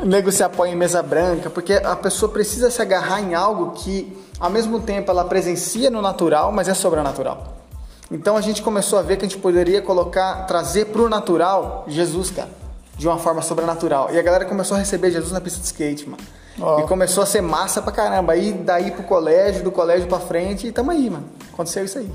o 0.00 0.04
nego 0.04 0.30
se 0.32 0.42
apoia 0.42 0.70
em 0.70 0.76
mesa 0.76 1.02
branca, 1.02 1.48
porque 1.48 1.74
a 1.74 1.96
pessoa 1.96 2.30
precisa 2.30 2.70
se 2.70 2.82
agarrar 2.82 3.22
em 3.22 3.34
algo 3.34 3.70
que, 3.70 4.14
ao 4.38 4.50
mesmo 4.50 4.80
tempo, 4.80 5.10
ela 5.10 5.24
presencia 5.24 5.90
no 5.90 6.02
natural, 6.02 6.50
mas 6.52 6.68
é 6.68 6.74
sobrenatural. 6.74 7.60
Então 8.10 8.36
a 8.36 8.40
gente 8.40 8.60
começou 8.60 8.98
a 8.98 9.02
ver 9.02 9.16
que 9.16 9.24
a 9.24 9.28
gente 9.28 9.40
poderia 9.40 9.80
colocar, 9.80 10.44
trazer 10.46 10.86
pro 10.86 11.08
natural 11.08 11.84
Jesus, 11.86 12.30
cara, 12.30 12.48
de 12.98 13.06
uma 13.06 13.18
forma 13.18 13.40
sobrenatural. 13.40 14.10
E 14.12 14.18
a 14.18 14.22
galera 14.22 14.44
começou 14.44 14.76
a 14.76 14.80
receber 14.80 15.12
Jesus 15.12 15.32
na 15.32 15.40
pista 15.40 15.60
de 15.60 15.66
skate, 15.66 16.08
mano. 16.08 16.22
Ó. 16.59 16.80
E 16.80 16.87
começou 16.87 17.23
a 17.23 17.26
ser 17.26 17.40
massa 17.40 17.83
pra 17.83 17.92
caramba. 17.92 18.33
Aí 18.33 18.52
daí 18.52 18.90
pro 18.90 19.02
colégio, 19.02 19.62
do 19.62 19.71
colégio 19.71 20.07
pra 20.09 20.19
frente, 20.19 20.66
e 20.66 20.73
tamo 20.73 20.90
aí, 20.90 21.11
mano. 21.11 21.25
Aconteceu 21.52 21.85
isso 21.85 21.99
aí. 21.99 22.11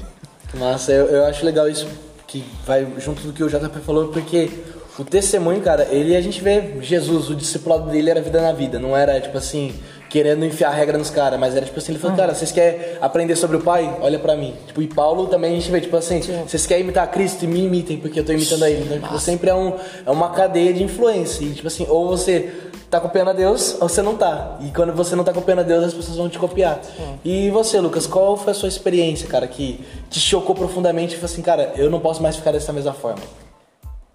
Massa, 0.56 0.92
eu, 0.92 1.06
eu 1.08 1.25
acho 1.25 1.46
legal 1.46 1.68
isso 1.68 1.88
que 2.27 2.46
vai 2.65 2.88
junto 2.98 3.22
do 3.22 3.34
que 3.34 3.44
o 3.44 3.50
JP 3.50 3.80
falou, 3.80 4.08
porque 4.10 4.50
o 4.98 5.04
testemunho, 5.04 5.62
cara, 5.62 5.88
ele 5.92 6.15
a 6.15 6.22
gente 6.22 6.42
vê 6.42 6.75
Jesus, 6.82 7.30
o 7.30 7.36
discipulado 7.36 7.89
dele 7.89 8.10
era 8.10 8.22
vida 8.22 8.42
na 8.42 8.54
vida, 8.54 8.80
não 8.80 8.96
era 8.96 9.20
tipo 9.20 9.38
assim, 9.38 9.75
querendo 10.10 10.46
enfiar 10.46 10.70
regra 10.72 10.98
nos 10.98 11.10
caras, 11.10 11.38
mas 11.38 11.56
era 11.56 11.65
tipo 11.65 11.77
assim, 11.77 11.92
ele 11.92 12.00
falou, 12.00 12.15
cara, 12.15 12.34
vocês 12.34 12.51
querem 12.51 12.98
aprender 13.01 13.36
sobre 13.36 13.58
o 13.58 13.62
Pai? 13.62 13.98
Olha 14.00 14.18
pra 14.18 14.36
mim. 14.38 14.56
Tipo, 14.68 14.82
e 14.82 14.88
Paulo 14.88 15.27
também 15.27 15.51
a 15.51 15.56
gente 15.56 15.70
vê, 15.70 15.82
tipo 15.82 15.98
assim, 15.98 16.22
vocês 16.48 16.65
querem 16.65 16.84
imitar 16.84 17.10
Cristo 17.12 17.44
e 17.44 17.48
me 17.48 17.65
imitem, 17.65 17.98
porque 17.98 18.20
eu 18.20 18.25
tô 18.25 18.32
imitando 18.32 18.63
a 18.63 18.70
ele. 18.70 18.86
Então, 18.86 19.00
tipo, 19.00 19.20
sempre 19.20 19.50
é, 19.50 19.56
um, 19.56 19.74
é 20.06 20.10
uma 20.10 20.30
cadeia 20.30 20.74
de 20.74 20.84
influência. 20.84 21.44
E 21.44 21.54
tipo 21.54 21.67
assim, 21.67 21.86
ou 21.89 22.08
você 22.08 22.50
tá 22.89 23.00
copiando 23.00 23.30
a 23.30 23.34
Deus 23.34 23.76
ou 23.82 23.89
você 23.89 24.02
não 24.02 24.15
tá. 24.15 24.58
E 24.62 24.71
quando 24.71 24.93
você 24.93 25.15
não 25.15 25.24
tá 25.24 25.34
copiando 25.34 25.60
a 25.60 25.63
Deus, 25.63 25.84
as 25.84 25.93
pessoas 25.93 26.17
vão 26.17 26.30
te 26.30 26.39
copiar. 26.39 26.80
E 27.24 27.50
você, 27.50 27.80
Lucas, 27.80 28.08
qual 28.08 28.38
foi 28.38 28.52
a 28.52 28.56
sua 28.56 28.69
experiência, 28.69 29.28
cara, 29.28 29.48
que 29.48 29.84
te 30.10 30.19
chocou 30.19 30.56
profundamente 30.56 31.13
e 31.13 31.17
falou 31.17 31.32
assim, 31.32 31.41
cara, 31.41 31.74
eu 31.76 31.89
não 31.89 32.00
posso 32.00 32.21
mais 32.21 32.36
ficar 32.36 32.52
dessa 32.52 32.71
mesma 32.71 32.93
forma? 32.93 33.21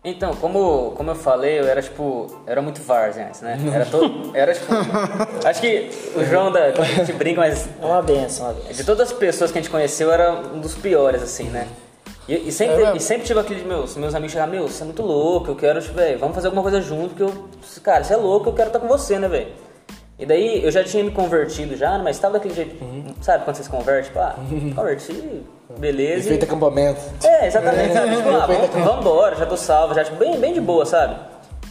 Então, 0.02 0.34
como, 0.36 0.92
como 0.96 1.10
eu 1.10 1.14
falei, 1.14 1.60
eu 1.60 1.68
era 1.68 1.82
tipo. 1.82 2.26
Eu 2.46 2.52
era 2.52 2.62
muito 2.62 2.80
várzea 2.80 3.26
antes, 3.26 3.42
né? 3.42 3.58
Era 3.70 3.84
todo. 3.84 4.34
Era 4.34 4.54
tipo. 4.54 4.72
acho 5.44 5.60
que 5.60 5.90
o 6.16 6.24
João 6.24 6.50
da. 6.50 6.68
A 6.68 6.84
gente 6.84 7.12
brinca, 7.12 7.42
mas 7.42 7.68
É 7.82 7.84
uma 7.84 8.00
benção, 8.00 8.46
uma 8.46 8.54
benção. 8.54 8.72
de 8.72 8.84
todas 8.84 9.10
as 9.10 9.12
pessoas 9.12 9.52
que 9.52 9.58
a 9.58 9.60
gente 9.60 9.70
conheceu, 9.70 10.08
eu 10.08 10.14
era 10.14 10.32
um 10.54 10.58
dos 10.58 10.74
piores, 10.74 11.22
assim, 11.22 11.44
né? 11.44 11.68
E, 12.30 12.48
e 12.48 12.52
sempre, 12.52 12.84
É 12.84 12.96
e 12.96 13.00
sempre 13.00 13.26
tive 13.26 13.40
aquele 13.40 13.60
de 13.60 13.66
meus, 13.66 13.96
meus 13.96 14.14
amigos 14.14 14.32
chegavam, 14.32 14.54
meu, 14.54 14.68
você 14.68 14.82
é 14.82 14.84
muito 14.86 15.02
louco, 15.02 15.50
eu 15.50 15.56
quero, 15.56 15.80
tipo, 15.82 15.94
velho, 15.94 16.16
vamos 16.18 16.34
fazer 16.34 16.46
alguma 16.46 16.62
coisa 16.62 16.80
junto, 16.80 17.14
que 17.14 17.22
eu. 17.22 17.48
Cara, 17.82 18.04
você 18.04 18.14
é 18.14 18.16
louco, 18.16 18.48
eu 18.50 18.52
quero 18.52 18.68
estar 18.68 18.78
com 18.78 18.86
você, 18.86 19.18
né, 19.18 19.26
velho? 19.26 19.48
E 20.16 20.24
daí 20.26 20.62
eu 20.64 20.70
já 20.70 20.84
tinha 20.84 21.02
me 21.02 21.10
convertido 21.10 21.74
já, 21.76 21.98
mas 21.98 22.18
tava 22.18 22.34
daquele 22.34 22.54
jeito. 22.54 22.76
Sabe 23.20 23.42
quando 23.44 23.56
você 23.56 23.64
se 23.64 23.70
converte? 23.70 24.08
Tipo, 24.08 24.20
ah, 24.20 24.36
converti, 24.76 25.42
beleza. 25.78 26.14
e- 26.22 26.26
Efeito 26.26 26.44
acampamento. 26.44 27.00
é, 27.24 27.46
exatamente, 27.48 27.94
sabe? 27.94 28.14
Tipo, 28.16 28.28
ah, 28.30 28.46
vamos, 28.46 28.70
vambora, 28.84 29.34
já 29.34 29.46
tô 29.46 29.56
salvo, 29.56 29.94
já, 29.94 30.04
tipo, 30.04 30.16
bem, 30.16 30.38
bem 30.38 30.52
de 30.52 30.60
boa, 30.60 30.86
sabe? 30.86 31.16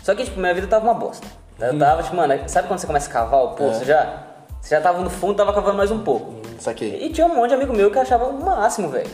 Só 0.04 0.14
que, 0.16 0.26
tipo, 0.26 0.40
minha 0.40 0.54
vida 0.54 0.68
tava 0.68 0.84
uma 0.84 0.94
bosta. 0.94 1.26
Eu 1.60 1.78
tava, 1.78 2.04
tipo, 2.04 2.16
mano, 2.16 2.34
sabe 2.48 2.68
quando 2.68 2.80
você 2.80 2.88
começa 2.88 3.10
a 3.10 3.14
cavar 3.14 3.44
o 3.44 3.50
poço 3.50 3.86
já? 3.86 4.24
Você 4.62 4.76
já 4.76 4.82
tava 4.82 5.00
no 5.00 5.10
fundo, 5.10 5.36
tava 5.36 5.54
cavando 5.54 5.78
mais 5.78 5.92
um 5.92 6.00
pouco. 6.00 6.34
Saquei. 6.60 7.06
E 7.06 7.10
tinha 7.12 7.28
um 7.28 7.36
monte 7.36 7.50
de 7.50 7.56
amigo 7.56 7.72
meu 7.74 7.90
que 7.92 8.00
achava 8.00 8.26
o 8.26 8.44
máximo, 8.44 8.90
velho. 8.90 9.10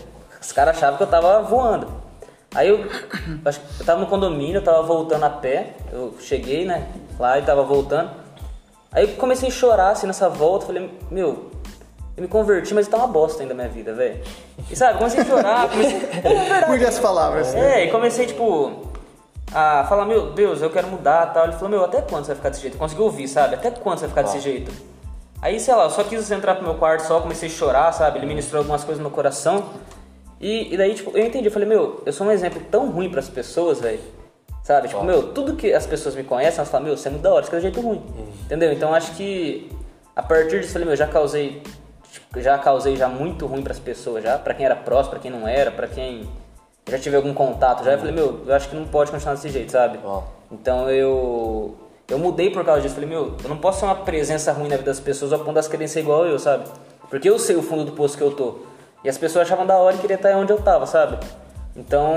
Os 0.45 0.51
caras 0.51 0.77
achavam 0.77 0.97
que 0.97 1.03
eu 1.03 1.07
tava 1.07 1.41
voando. 1.41 1.87
Aí 2.53 2.69
eu, 2.69 2.85
eu 2.85 3.85
tava 3.85 3.99
no 3.99 4.07
condomínio, 4.07 4.57
eu 4.57 4.63
tava 4.63 4.83
voltando 4.83 5.23
a 5.23 5.29
pé. 5.29 5.73
Eu 5.91 6.15
cheguei, 6.19 6.65
né, 6.65 6.87
lá 7.19 7.39
e 7.39 7.41
tava 7.41 7.63
voltando. 7.63 8.11
Aí 8.91 9.03
eu 9.09 9.15
comecei 9.15 9.49
a 9.49 9.51
chorar, 9.51 9.89
assim, 9.89 10.05
nessa 10.05 10.29
volta. 10.29 10.67
Falei, 10.67 10.89
meu, 11.09 11.49
eu 12.15 12.21
me 12.21 12.27
converti, 12.27 12.73
mas 12.75 12.87
tá 12.87 12.95
uma 12.97 13.07
bosta 13.07 13.41
ainda 13.41 13.53
a 13.53 13.57
minha 13.57 13.67
vida, 13.67 13.93
velho. 13.93 14.21
E 14.69 14.75
sabe, 14.75 14.99
comecei 14.99 15.21
a 15.21 15.25
chorar, 15.25 15.69
comecei... 15.69 15.97
É 16.23 16.87
as 16.87 16.99
palavras. 16.99 17.53
né? 17.53 17.81
É, 17.81 17.85
e 17.85 17.91
comecei, 17.91 18.27
tipo, 18.27 18.87
a 19.51 19.83
falar, 19.89 20.05
meu 20.05 20.31
Deus, 20.31 20.61
eu 20.61 20.69
quero 20.69 20.87
mudar 20.87 21.33
tal. 21.33 21.45
Ele 21.45 21.53
falou, 21.53 21.69
meu, 21.69 21.83
até 21.83 22.01
quando 22.03 22.23
você 22.23 22.29
vai 22.29 22.35
ficar 22.37 22.49
desse 22.49 22.61
jeito? 22.61 22.77
Consegui 22.77 23.01
ouvir, 23.01 23.27
sabe? 23.27 23.55
Até 23.55 23.71
quando 23.71 23.97
você 23.97 24.07
vai 24.07 24.09
ficar 24.09 24.21
desse 24.21 24.39
jeito? 24.39 24.71
Aí, 25.41 25.59
sei 25.59 25.75
lá, 25.75 25.85
eu 25.85 25.89
só 25.89 26.03
quis 26.03 26.29
entrar 26.31 26.55
pro 26.55 26.63
meu 26.63 26.75
quarto 26.75 27.01
só, 27.01 27.19
comecei 27.19 27.49
a 27.49 27.51
chorar, 27.51 27.91
sabe? 27.91 28.19
Ele 28.19 28.27
ministrou 28.27 28.59
algumas 28.59 28.83
coisas 28.83 29.03
no 29.03 29.09
meu 29.09 29.15
coração. 29.15 29.71
E, 30.39 30.73
e 30.73 30.77
daí, 30.77 30.93
tipo, 30.93 31.17
eu 31.17 31.25
entendi, 31.25 31.47
eu 31.47 31.51
falei, 31.51 31.67
meu, 31.67 32.01
eu 32.05 32.13
sou 32.13 32.27
um 32.27 32.31
exemplo 32.31 32.61
tão 32.69 32.89
ruim 32.91 33.09
pras 33.09 33.29
pessoas, 33.29 33.79
velho. 33.79 33.99
Sabe? 34.63 34.87
Tipo, 34.87 35.03
meu, 35.03 35.31
tudo 35.31 35.55
que 35.55 35.71
as 35.73 35.85
pessoas 35.85 36.15
me 36.15 36.23
conhecem, 36.23 36.57
elas 36.57 36.69
falam, 36.69 36.87
meu, 36.87 36.97
você 36.97 37.07
é 37.07 37.11
muito 37.11 37.23
da 37.23 37.33
hora, 37.33 37.45
você 37.45 37.53
é 37.55 37.59
de 37.59 37.61
jeito 37.63 37.81
ruim. 37.81 38.03
Entendeu? 38.45 38.73
Então 38.73 38.93
acho 38.93 39.15
que 39.15 39.69
a 40.15 40.23
partir 40.23 40.59
disso, 40.59 40.69
eu 40.69 40.73
falei, 40.73 40.87
meu, 40.87 40.95
já 40.95 41.07
causei 41.07 41.61
tipo, 42.11 42.41
já 42.41 42.57
causei 42.57 42.95
já 42.95 43.07
muito 43.07 43.45
ruim 43.45 43.61
pras 43.61 43.79
pessoas 43.79 44.23
já, 44.23 44.37
pra 44.37 44.53
quem 44.53 44.65
era 44.65 44.75
próximo, 44.75 45.11
pra 45.11 45.19
quem 45.19 45.29
não 45.29 45.47
era, 45.47 45.69
pra 45.69 45.87
quem 45.87 46.27
já 46.87 46.97
tive 46.97 47.15
algum 47.15 47.33
contato 47.33 47.83
já, 47.83 47.93
eu 47.93 47.97
falei, 47.99 48.13
meu, 48.13 48.41
eu 48.45 48.53
acho 48.53 48.69
que 48.69 48.75
não 48.75 48.85
pode 48.85 49.11
continuar 49.11 49.33
desse 49.35 49.49
jeito, 49.49 49.71
sabe? 49.71 49.99
Então 50.51 50.89
eu 50.89 51.75
eu 52.07 52.19
mudei 52.19 52.51
por 52.51 52.63
causa 52.63 52.81
disso, 52.81 52.93
falei, 52.93 53.09
meu, 53.09 53.35
eu 53.43 53.49
não 53.49 53.57
posso 53.57 53.79
ser 53.79 53.85
uma 53.85 53.95
presença 53.95 54.51
ruim 54.51 54.69
na 54.69 54.77
vida 54.77 54.91
das 54.91 54.99
pessoas 54.99 55.33
ao 55.33 55.39
ponto 55.39 55.53
das 55.53 55.67
quererem 55.67 55.87
ser 55.87 56.01
igual 56.01 56.25
eu, 56.25 56.37
sabe? 56.37 56.65
Porque 57.09 57.29
eu 57.29 57.37
sei 57.39 57.55
o 57.55 57.63
fundo 57.63 57.83
do 57.83 57.91
poço 57.93 58.15
que 58.15 58.23
eu 58.23 58.31
tô. 58.31 58.59
E 59.05 59.09
as 59.09 59.17
pessoas 59.19 59.45
achavam 59.45 59.67
da 59.67 59.77
hora 59.77 59.95
e 59.95 59.99
queriam 59.99 60.17
estar 60.17 60.35
onde 60.35 60.51
eu 60.51 60.57
tava, 60.57 60.87
sabe? 60.87 61.17
Então, 61.77 62.15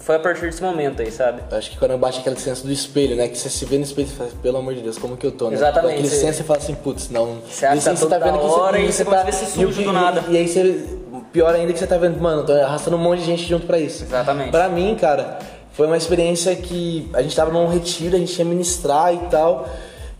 foi 0.00 0.16
a 0.16 0.18
partir 0.18 0.42
desse 0.42 0.62
momento 0.62 1.00
aí, 1.00 1.10
sabe? 1.10 1.40
Eu 1.50 1.56
Acho 1.56 1.70
que 1.70 1.78
quando 1.78 1.96
bate 1.96 2.18
aquele 2.20 2.36
senso 2.38 2.66
do 2.66 2.72
espelho, 2.72 3.16
né? 3.16 3.28
Que 3.28 3.38
você 3.38 3.48
se 3.48 3.64
vê 3.64 3.78
no 3.78 3.84
espelho 3.84 4.08
e 4.08 4.10
fala, 4.10 4.28
pelo 4.42 4.58
amor 4.58 4.74
de 4.74 4.82
Deus, 4.82 4.98
como 4.98 5.16
que 5.16 5.24
eu 5.26 5.30
tô, 5.32 5.48
né? 5.48 5.54
Exatamente. 5.54 5.94
Aquele 5.94 6.08
Você- 6.08 6.16
senso 6.20 6.40
e 6.42 6.44
fala 6.44 6.58
assim, 6.58 6.74
putz, 6.74 7.08
não. 7.08 7.38
Você 7.48 7.64
acha 7.64 7.76
E 7.76 7.78
assim, 7.78 7.90
que 8.04 8.10
tá 8.10 8.18
tudo 8.18 8.32
da 8.32 8.42
hora 8.42 8.78
e 8.78 8.92
você 8.92 9.04
esse 9.28 9.60
e 9.60 9.64
o 9.64 9.68
sujo 9.68 9.82
do 9.84 9.88
pi- 9.88 9.94
nada. 9.94 10.24
E 10.28 10.36
aí 10.36 10.46
você. 10.46 10.84
Pior 11.32 11.54
ainda 11.54 11.72
que 11.72 11.78
você 11.78 11.86
tá 11.86 11.96
vendo, 11.96 12.20
mano, 12.20 12.44
tô 12.44 12.52
arrastando 12.52 12.96
um 12.96 13.00
monte 13.00 13.20
de 13.20 13.26
gente 13.26 13.44
junto 13.44 13.66
pra 13.66 13.78
isso. 13.78 14.04
Exatamente. 14.04 14.50
Pra 14.50 14.68
mim, 14.68 14.96
cara, 15.00 15.38
foi 15.72 15.86
uma 15.86 15.96
experiência 15.96 16.54
que 16.56 17.08
a 17.14 17.22
gente 17.22 17.36
tava 17.36 17.50
num 17.52 17.68
retiro, 17.68 18.16
a 18.16 18.18
gente 18.18 18.36
ia 18.38 18.44
ministrar 18.44 19.14
e 19.14 19.18
tal. 19.30 19.66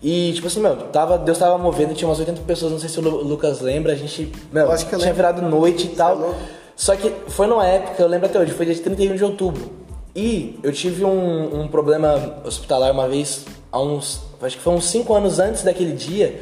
E, 0.03 0.33
tipo 0.33 0.47
assim, 0.47 0.61
meu, 0.61 0.77
tava, 0.77 1.19
Deus 1.19 1.39
tava 1.39 1.59
movendo, 1.59 1.93
tinha 1.95 2.09
umas 2.09 2.19
80 2.21 2.43
pessoas, 2.43 2.71
não 2.73 2.79
sei 2.79 2.89
se 2.89 2.99
o 3.01 3.03
Lu- 3.03 3.23
Lucas 3.25 3.61
lembra, 3.61 3.93
a 3.93 3.97
gente, 3.97 4.33
meu, 4.53 4.71
Acho 4.71 4.87
que 4.87 4.97
tinha 4.97 5.13
virado 5.13 5.43
noite 5.43 5.87
e 5.87 5.97
tal. 5.97 6.13
é 6.13 6.15
louco. 6.15 6.37
Só 6.77 6.95
que 6.95 7.13
foi 7.27 7.49
numa 7.49 7.67
época, 7.67 8.01
eu 8.01 8.07
lembro 8.09 8.27
até 8.27 8.39
hoje, 8.39 8.53
foi 8.53 8.65
dia 8.67 8.77
31 8.81 9.17
de 9.17 9.25
outubro. 9.25 9.69
E 10.15 10.59
eu 10.63 10.73
tive 10.73 11.05
um, 11.05 11.63
um 11.63 11.69
problema 11.69 12.37
hospitalar 12.45 12.93
uma 12.93 13.09
vez, 13.09 13.45
há 13.73 13.81
uns. 13.81 14.21
Acho 14.41 14.57
que 14.57 14.63
foi 14.63 14.73
uns 14.73 14.85
5 14.85 15.13
anos 15.15 15.41
antes 15.41 15.63
daquele 15.65 15.93
dia. 15.93 16.41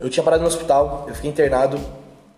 Eu 0.00 0.10
tinha 0.10 0.22
parado 0.24 0.42
no 0.42 0.48
hospital, 0.48 1.04
eu 1.08 1.14
fiquei 1.14 1.30
internado. 1.30 1.78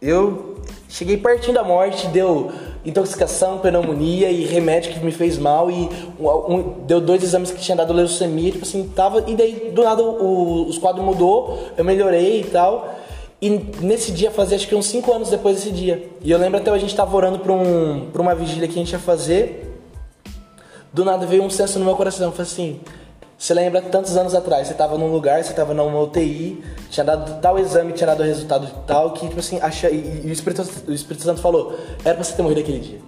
Eu. 0.01 0.58
Cheguei 0.89 1.17
pertinho 1.17 1.55
da 1.55 1.63
morte, 1.63 2.07
deu 2.09 2.51
intoxicação, 2.85 3.59
pneumonia 3.59 4.31
e 4.31 4.45
remédio 4.45 4.93
que 4.93 5.01
me 5.05 5.13
fez 5.13 5.37
mal 5.39 5.71
e 5.71 5.89
um- 6.19 6.29
um- 6.55 6.75
deu 6.87 7.01
dois 7.01 7.23
exames 7.23 7.51
que 7.51 7.61
tinha 7.61 7.77
dado 7.77 7.93
leucemia, 7.93 8.53
tipo 8.53 8.65
assim, 8.65 8.91
tava 8.95 9.25
e 9.27 9.35
daí 9.35 9.71
do 9.75 9.83
nada 9.83 10.03
o, 10.03 10.67
os 10.67 10.79
quadros 10.79 11.05
mudou, 11.05 11.59
eu 11.77 11.85
melhorei 11.85 12.41
e 12.41 12.45
tal. 12.45 12.95
E 13.41 13.51
nesse 13.81 14.11
dia 14.11 14.31
fazia 14.33 14.57
acho 14.57 14.67
que 14.67 14.75
uns 14.75 14.87
5 14.87 15.13
anos 15.13 15.31
depois 15.31 15.57
desse 15.57 15.71
dia. 15.71 16.09
E 16.23 16.31
eu 16.31 16.39
lembro 16.39 16.59
até 16.59 16.71
a 16.71 16.79
gente 16.79 16.95
tava 16.97 17.15
orando 17.17 17.39
pra, 17.39 17.53
um, 17.53 18.09
pra 18.13 18.21
uma 18.21 18.35
vigília 18.35 18.67
que 18.67 18.75
a 18.75 18.79
gente 18.79 18.91
ia 18.93 18.99
fazer. 18.99 19.65
Do 20.93 21.05
nada 21.05 21.25
veio 21.27 21.43
um 21.45 21.51
senso 21.51 21.79
no 21.79 21.85
meu 21.85 21.95
coração, 21.95 22.33
falei 22.33 22.51
assim, 22.51 22.81
você 23.39 23.55
lembra 23.55 23.81
tantos 23.81 24.17
anos 24.17 24.35
atrás, 24.35 24.67
você 24.67 24.75
tava 24.75 24.99
num 24.99 25.13
lugar, 25.13 25.45
você 25.45 25.53
tava 25.53 25.73
numa 25.73 26.01
UTI, 26.01 26.61
tinha 26.91 27.05
dado 27.05 27.41
tal 27.41 27.57
exame, 27.57 27.93
tinha 27.93 28.09
dado 28.09 28.25
resultado 28.25 28.69
tal, 28.85 29.13
que 29.13 29.29
tipo 29.29 29.39
assim, 29.39 29.61
acha, 29.63 29.89
e, 29.89 30.23
e 30.25 30.29
o, 30.29 30.33
Espírito, 30.33 30.69
o 30.89 30.93
Espírito 30.93 31.23
Santo 31.23 31.41
falou, 31.41 31.79
era 32.05 32.17
pra 32.17 32.25
você 32.25 32.35
ter 32.35 32.43
morrido 32.43 32.61
aquele 32.61 32.81
dia. 32.81 32.99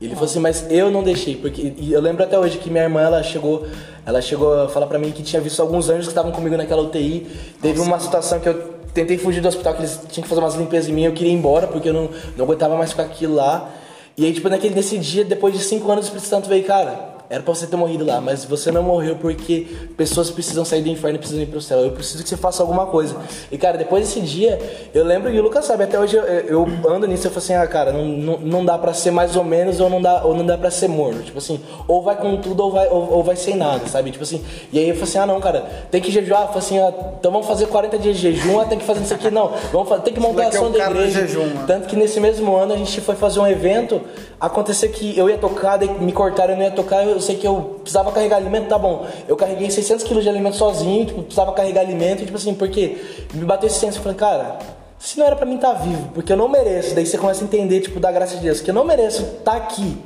E 0.00 0.04
ele 0.04 0.14
falou 0.14 0.30
assim, 0.30 0.38
mas 0.38 0.64
eu 0.70 0.92
não 0.92 1.02
deixei, 1.02 1.34
porque 1.34 1.74
e 1.76 1.92
eu 1.92 2.00
lembro 2.00 2.22
até 2.22 2.38
hoje 2.38 2.58
que 2.58 2.70
minha 2.70 2.84
irmã, 2.84 3.00
ela 3.00 3.20
chegou, 3.24 3.66
ela 4.06 4.22
chegou 4.22 4.62
a 4.62 4.68
falar 4.68 4.86
pra 4.86 4.96
mim 4.96 5.10
que 5.10 5.24
tinha 5.24 5.42
visto 5.42 5.60
alguns 5.60 5.90
anjos 5.90 6.06
que 6.06 6.12
estavam 6.12 6.30
comigo 6.30 6.56
naquela 6.56 6.82
UTI. 6.82 7.26
Teve 7.60 7.80
uma 7.80 7.98
situação 7.98 8.38
que 8.38 8.48
eu 8.48 8.74
tentei 8.94 9.18
fugir 9.18 9.40
do 9.40 9.48
hospital, 9.48 9.74
que 9.74 9.80
eles 9.80 10.00
tinham 10.08 10.22
que 10.22 10.28
fazer 10.28 10.40
umas 10.40 10.54
limpezas 10.54 10.88
em 10.88 10.92
mim, 10.92 11.04
eu 11.04 11.12
queria 11.12 11.32
ir 11.32 11.36
embora, 11.36 11.66
porque 11.66 11.88
eu 11.88 11.92
não, 11.92 12.08
não 12.36 12.44
aguentava 12.44 12.76
mais 12.76 12.90
ficar 12.90 13.02
aquilo 13.02 13.34
lá. 13.34 13.68
E 14.16 14.24
aí, 14.24 14.32
tipo, 14.32 14.48
naquele, 14.48 14.74
nesse 14.74 14.96
dia, 14.98 15.24
depois 15.24 15.52
de 15.52 15.60
cinco 15.60 15.90
anos, 15.90 16.04
o 16.04 16.06
Espírito 16.06 16.28
Santo 16.28 16.48
veio, 16.48 16.64
cara, 16.64 17.10
era 17.30 17.44
pra 17.44 17.54
você 17.54 17.64
ter 17.64 17.76
morrido 17.76 18.04
lá, 18.04 18.20
mas 18.20 18.44
você 18.44 18.72
não 18.72 18.82
morreu 18.82 19.14
porque 19.14 19.64
pessoas 19.96 20.30
precisam 20.30 20.64
sair 20.64 20.82
do 20.82 20.88
inferno 20.88 21.14
e 21.14 21.18
precisam 21.20 21.40
ir 21.40 21.46
pro 21.46 21.60
céu. 21.60 21.78
Eu 21.78 21.92
preciso 21.92 22.24
que 22.24 22.28
você 22.28 22.36
faça 22.36 22.60
alguma 22.60 22.86
coisa. 22.86 23.16
E, 23.52 23.56
cara, 23.56 23.78
depois 23.78 24.04
desse 24.04 24.20
dia, 24.20 24.58
eu 24.92 25.04
lembro, 25.04 25.32
e 25.32 25.38
o 25.38 25.42
Lucas 25.44 25.64
sabe, 25.64 25.84
até 25.84 25.96
hoje 25.96 26.16
eu, 26.16 26.24
eu 26.24 26.68
ando 26.88 27.06
nisso, 27.06 27.28
eu 27.28 27.30
falo 27.30 27.38
assim, 27.44 27.54
ah, 27.54 27.64
cara, 27.68 27.92
não, 27.92 28.04
não, 28.04 28.38
não 28.38 28.64
dá 28.64 28.76
pra 28.76 28.92
ser 28.92 29.12
mais 29.12 29.36
ou 29.36 29.44
menos, 29.44 29.78
ou 29.78 29.88
não 29.88 30.02
dá, 30.02 30.24
ou 30.24 30.34
não 30.34 30.44
dá 30.44 30.58
pra 30.58 30.72
ser 30.72 30.88
morno. 30.88 31.22
Tipo 31.22 31.38
assim, 31.38 31.60
ou 31.86 32.02
vai 32.02 32.16
com 32.16 32.36
tudo, 32.38 32.64
ou 32.64 32.72
vai, 32.72 32.88
ou, 32.88 33.12
ou 33.12 33.22
vai 33.22 33.36
sem 33.36 33.54
nada, 33.54 33.86
sabe? 33.86 34.10
Tipo 34.10 34.24
assim, 34.24 34.44
e 34.72 34.80
aí 34.80 34.88
eu 34.88 34.94
falei 34.94 35.08
assim, 35.08 35.18
ah, 35.18 35.26
não, 35.26 35.40
cara, 35.40 35.60
tem 35.88 36.00
que 36.00 36.10
jejuar. 36.10 36.42
Eu 36.42 36.48
falei 36.48 36.58
assim, 36.58 36.78
ah, 36.80 36.92
então 37.20 37.30
vamos 37.30 37.46
fazer 37.46 37.66
40 37.66 37.96
dias 37.96 38.16
de 38.16 38.22
jejum, 38.22 38.58
ah, 38.58 38.64
tem 38.64 38.76
que 38.76 38.84
fazer 38.84 39.04
isso 39.04 39.14
aqui, 39.14 39.30
não. 39.30 39.52
Vamos 39.72 39.88
fazer, 39.88 40.02
tem 40.02 40.12
que 40.12 40.18
montar 40.18 40.42
a 40.42 40.44
é 40.46 40.48
ação 40.48 40.66
o 40.66 40.70
da 40.70 40.90
igreja. 40.90 41.20
jejum, 41.28 41.46
mano. 41.46 41.66
Tanto 41.68 41.86
que 41.86 41.94
nesse 41.94 42.18
mesmo 42.18 42.56
ano 42.56 42.74
a 42.74 42.76
gente 42.76 43.00
foi 43.00 43.14
fazer 43.14 43.38
um 43.38 43.46
evento, 43.46 44.00
aconteceu 44.40 44.88
que 44.88 45.16
eu 45.16 45.30
ia 45.30 45.38
tocar, 45.38 45.78
me 45.78 46.10
cortaram, 46.10 46.54
eu 46.54 46.56
não 46.56 46.64
ia 46.64 46.72
tocar, 46.72 47.06
eu 47.06 47.19
sei 47.20 47.36
que 47.36 47.46
eu 47.46 47.80
precisava 47.82 48.10
carregar 48.12 48.36
alimento, 48.36 48.68
tá 48.68 48.78
bom. 48.78 49.06
Eu 49.28 49.36
carreguei 49.36 49.70
600 49.70 50.04
quilos 50.04 50.22
de 50.22 50.28
alimento 50.28 50.56
sozinho, 50.56 51.06
tipo, 51.06 51.22
precisava 51.22 51.52
carregar 51.52 51.80
alimento, 51.80 52.24
tipo 52.24 52.36
assim, 52.36 52.54
porque 52.54 52.98
me 53.34 53.44
bateu 53.44 53.66
esse 53.66 53.78
senso, 53.78 53.98
eu 53.98 54.02
falei, 54.02 54.18
cara, 54.18 54.58
se 54.98 55.18
não 55.18 55.26
era 55.26 55.36
pra 55.36 55.46
mim 55.46 55.56
estar 55.56 55.72
vivo, 55.74 56.10
porque 56.12 56.32
eu 56.32 56.36
não 56.36 56.48
mereço, 56.48 56.94
daí 56.94 57.06
você 57.06 57.16
começa 57.16 57.42
a 57.42 57.46
entender, 57.46 57.80
tipo, 57.80 57.98
da 57.98 58.12
graça 58.12 58.36
de 58.36 58.42
Deus, 58.42 58.60
que 58.60 58.70
eu 58.70 58.74
não 58.74 58.84
mereço 58.84 59.22
estar 59.22 59.56
aqui. 59.56 59.96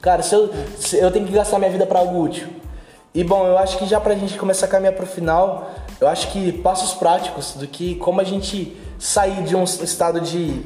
Cara, 0.00 0.22
se 0.22 0.34
eu, 0.34 0.50
se 0.78 0.98
eu 0.98 1.10
tenho 1.10 1.26
que 1.26 1.32
gastar 1.32 1.58
minha 1.58 1.70
vida 1.70 1.86
pra 1.86 1.98
algo 1.98 2.22
útil. 2.22 2.46
E 3.14 3.22
bom, 3.24 3.46
eu 3.46 3.56
acho 3.56 3.78
que 3.78 3.86
já 3.86 4.00
pra 4.00 4.14
gente 4.14 4.36
começar 4.36 4.66
a 4.66 4.68
caminhar 4.68 4.94
pro 4.94 5.06
final, 5.06 5.70
eu 6.00 6.08
acho 6.08 6.32
que 6.32 6.52
passos 6.52 6.94
práticos 6.94 7.54
do 7.54 7.66
que 7.66 7.94
como 7.94 8.20
a 8.20 8.24
gente 8.24 8.76
sair 8.98 9.42
de 9.44 9.54
um 9.54 9.64
estado 9.64 10.20
de 10.20 10.62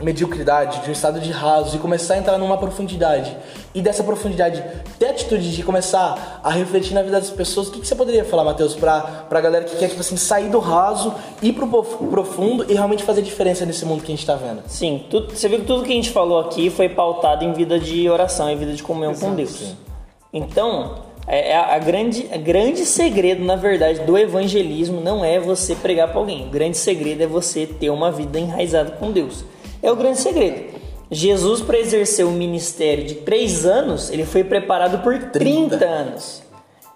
mediocridade, 0.00 0.80
de 0.82 0.88
um 0.90 0.92
estado 0.92 1.20
de 1.20 1.30
raso 1.32 1.76
e 1.76 1.78
começar 1.78 2.14
a 2.14 2.18
entrar 2.18 2.38
numa 2.38 2.56
profundidade. 2.56 3.36
E 3.74 3.82
dessa 3.82 4.02
profundidade 4.02 4.62
ter 4.98 5.06
atitude 5.06 5.54
de 5.54 5.62
começar 5.62 6.40
a 6.42 6.50
refletir 6.50 6.94
na 6.94 7.02
vida 7.02 7.18
das 7.20 7.30
pessoas. 7.30 7.68
O 7.68 7.72
que, 7.72 7.80
que 7.80 7.86
você 7.86 7.94
poderia 7.94 8.24
falar, 8.24 8.44
Matheus, 8.44 8.74
pra, 8.74 9.00
pra 9.00 9.40
galera 9.40 9.64
que 9.64 9.76
quer 9.76 9.88
tipo 9.88 10.00
assim, 10.00 10.16
sair 10.16 10.48
do 10.48 10.58
raso, 10.58 11.14
ir 11.42 11.52
pro 11.52 11.66
prof- 11.66 12.06
profundo 12.10 12.64
e 12.68 12.74
realmente 12.74 13.02
fazer 13.02 13.22
diferença 13.22 13.66
nesse 13.66 13.84
mundo 13.84 14.02
que 14.02 14.12
a 14.12 14.14
gente 14.14 14.26
tá 14.26 14.34
vendo? 14.34 14.62
Sim, 14.66 15.04
tudo, 15.10 15.34
você 15.34 15.48
viu 15.48 15.60
que 15.60 15.66
tudo 15.66 15.84
que 15.84 15.92
a 15.92 15.96
gente 15.96 16.10
falou 16.10 16.40
aqui 16.40 16.70
foi 16.70 16.88
pautado 16.88 17.44
em 17.44 17.52
vida 17.52 17.78
de 17.78 18.08
oração, 18.08 18.48
em 18.48 18.56
vida 18.56 18.72
de 18.72 18.82
comunhão 18.82 19.14
com 19.14 19.34
Deus. 19.34 19.74
Então, 20.32 21.02
é, 21.26 21.50
é 21.50 21.56
a, 21.56 21.74
a 21.74 21.78
grande, 21.78 22.28
a 22.32 22.36
grande 22.36 22.86
segredo, 22.86 23.44
na 23.44 23.56
verdade, 23.56 24.00
do 24.00 24.16
evangelismo 24.16 25.00
não 25.00 25.24
é 25.24 25.38
você 25.38 25.74
pregar 25.74 26.08
para 26.08 26.18
alguém. 26.18 26.46
O 26.46 26.50
grande 26.50 26.76
segredo 26.76 27.22
é 27.22 27.26
você 27.26 27.66
ter 27.66 27.90
uma 27.90 28.10
vida 28.10 28.38
enraizada 28.38 28.92
com 28.92 29.10
Deus. 29.10 29.44
É 29.82 29.90
o 29.90 29.96
grande 29.96 30.18
segredo. 30.18 30.78
Jesus, 31.10 31.60
para 31.60 31.78
exercer 31.78 32.26
o 32.26 32.30
ministério 32.30 33.04
de 33.04 33.14
três 33.16 33.64
anos, 33.64 34.10
ele 34.10 34.24
foi 34.24 34.44
preparado 34.44 35.02
por 35.02 35.18
30, 35.30 35.84
anos. 35.84 36.42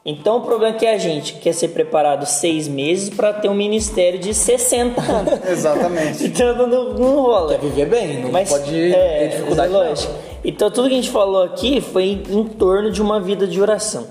Então, 0.04 0.38
o 0.38 0.40
problema 0.40 0.74
é 0.74 0.78
que 0.78 0.86
a 0.86 0.98
gente 0.98 1.34
quer 1.34 1.52
ser 1.52 1.68
preparado 1.68 2.26
seis 2.26 2.66
meses 2.66 3.08
para 3.08 3.32
ter 3.32 3.48
um 3.48 3.54
ministério 3.54 4.18
de 4.18 4.34
60 4.34 5.00
anos. 5.10 5.48
Exatamente. 5.48 6.24
então, 6.26 6.66
não, 6.66 6.92
não 6.94 7.22
rola. 7.22 7.52
Quer 7.52 7.60
viver 7.60 7.86
bem, 7.86 8.20
não 8.20 8.32
Mas 8.32 8.48
pode 8.48 8.92
é, 8.92 9.18
ter 9.18 9.28
dificuldade. 9.28 9.72
lógico. 9.72 10.12
Então 10.44 10.70
tudo 10.70 10.88
que 10.88 10.94
a 10.94 10.96
gente 10.96 11.10
falou 11.10 11.44
aqui 11.44 11.80
foi 11.80 12.22
em 12.28 12.44
torno 12.44 12.90
de 12.90 13.00
uma 13.00 13.20
vida 13.20 13.46
de 13.46 13.60
oração. 13.60 14.08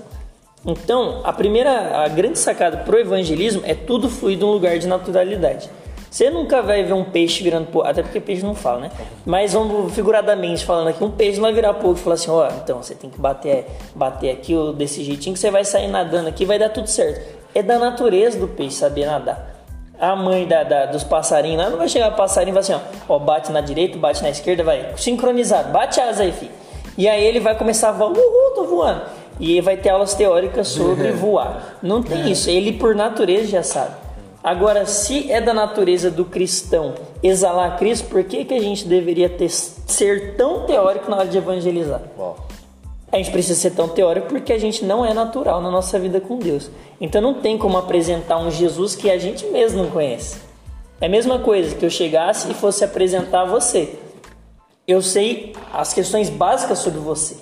Então, 0.64 1.20
a 1.24 1.32
primeira, 1.32 2.04
a 2.04 2.08
grande 2.08 2.38
sacada 2.38 2.78
pro 2.78 2.98
evangelismo 2.98 3.62
é 3.64 3.74
tudo 3.74 4.08
fluir 4.08 4.38
de 4.38 4.44
um 4.44 4.50
lugar 4.50 4.78
de 4.78 4.86
naturalidade. 4.86 5.68
Você 6.12 6.28
nunca 6.28 6.60
vai 6.60 6.84
ver 6.84 6.92
um 6.92 7.04
peixe 7.04 7.42
virando 7.42 7.68
pouco, 7.68 7.88
até 7.88 8.02
porque 8.02 8.20
peixe 8.20 8.44
não 8.44 8.54
fala, 8.54 8.80
né? 8.80 8.90
Mas 9.24 9.54
vamos 9.54 9.94
figuradamente 9.94 10.62
falando 10.62 10.88
aqui, 10.88 11.02
um 11.02 11.10
peixe 11.10 11.36
não 11.38 11.44
vai 11.44 11.54
virar 11.54 11.72
pouco 11.72 11.98
e 11.98 12.02
falar 12.02 12.16
assim, 12.16 12.30
ó, 12.30 12.48
então 12.62 12.82
você 12.82 12.94
tem 12.94 13.08
que 13.08 13.18
bater, 13.18 13.66
bater 13.94 14.30
aqui 14.30 14.54
ó, 14.54 14.72
desse 14.72 15.02
jeitinho 15.02 15.32
que 15.32 15.40
você 15.40 15.50
vai 15.50 15.64
sair 15.64 15.88
nadando 15.88 16.28
aqui, 16.28 16.44
vai 16.44 16.58
dar 16.58 16.68
tudo 16.68 16.86
certo. 16.86 17.26
É 17.54 17.62
da 17.62 17.78
natureza 17.78 18.38
do 18.38 18.46
peixe 18.46 18.76
saber 18.76 19.06
nadar. 19.06 19.54
A 19.98 20.14
mãe 20.14 20.46
da, 20.46 20.62
da- 20.64 20.84
dos 20.84 21.02
passarinhos 21.02 21.62
lá 21.64 21.70
não 21.70 21.78
vai 21.78 21.88
chegar 21.88 22.10
o 22.10 22.14
passarinho 22.14 22.52
e 22.52 22.54
vai 22.56 22.60
assim, 22.60 22.74
ó, 22.74 23.14
ó, 23.14 23.18
bate 23.18 23.50
na 23.50 23.62
direita, 23.62 23.96
bate 23.96 24.22
na 24.22 24.28
esquerda, 24.28 24.62
vai 24.62 24.92
sincronizado, 24.98 25.72
bate 25.72 25.98
asa 25.98 26.24
aí, 26.24 26.32
filho. 26.32 26.52
E 26.98 27.08
aí 27.08 27.24
ele 27.24 27.40
vai 27.40 27.56
começar 27.56 27.88
a 27.88 27.92
voar, 27.92 28.10
uhul, 28.10 28.54
tô 28.54 28.64
voando. 28.64 29.00
E 29.40 29.54
aí 29.54 29.60
vai 29.62 29.78
ter 29.78 29.88
aulas 29.88 30.12
teóricas 30.12 30.68
sobre 30.68 31.10
voar. 31.16 31.78
Não 31.82 32.02
tem 32.02 32.30
isso, 32.30 32.50
ele 32.50 32.74
por 32.74 32.94
natureza 32.94 33.46
já 33.46 33.62
sabe. 33.62 34.01
Agora, 34.42 34.86
se 34.86 35.30
é 35.30 35.40
da 35.40 35.54
natureza 35.54 36.10
do 36.10 36.24
cristão 36.24 36.94
exalar 37.22 37.78
Cristo, 37.78 38.08
por 38.08 38.24
que, 38.24 38.44
que 38.44 38.54
a 38.54 38.60
gente 38.60 38.86
deveria 38.86 39.28
ter, 39.28 39.48
ser 39.48 40.34
tão 40.34 40.66
teórico 40.66 41.08
na 41.08 41.18
hora 41.18 41.28
de 41.28 41.38
evangelizar? 41.38 42.02
A 43.12 43.18
gente 43.18 43.30
precisa 43.30 43.60
ser 43.60 43.70
tão 43.70 43.88
teórico 43.88 44.26
porque 44.28 44.52
a 44.52 44.58
gente 44.58 44.84
não 44.84 45.04
é 45.04 45.14
natural 45.14 45.60
na 45.60 45.70
nossa 45.70 45.96
vida 45.98 46.20
com 46.20 46.38
Deus. 46.38 46.70
Então 47.00 47.20
não 47.20 47.34
tem 47.34 47.56
como 47.56 47.78
apresentar 47.78 48.38
um 48.38 48.50
Jesus 48.50 48.96
que 48.96 49.10
a 49.10 49.18
gente 49.18 49.46
mesmo 49.46 49.84
não 49.84 49.90
conhece. 49.90 50.38
É 51.00 51.06
a 51.06 51.08
mesma 51.08 51.38
coisa 51.38 51.76
que 51.76 51.84
eu 51.84 51.90
chegasse 51.90 52.50
e 52.50 52.54
fosse 52.54 52.84
apresentar 52.84 53.44
você. 53.44 53.96
Eu 54.88 55.02
sei 55.02 55.54
as 55.72 55.92
questões 55.92 56.28
básicas 56.28 56.80
sobre 56.80 56.98
você, 56.98 57.36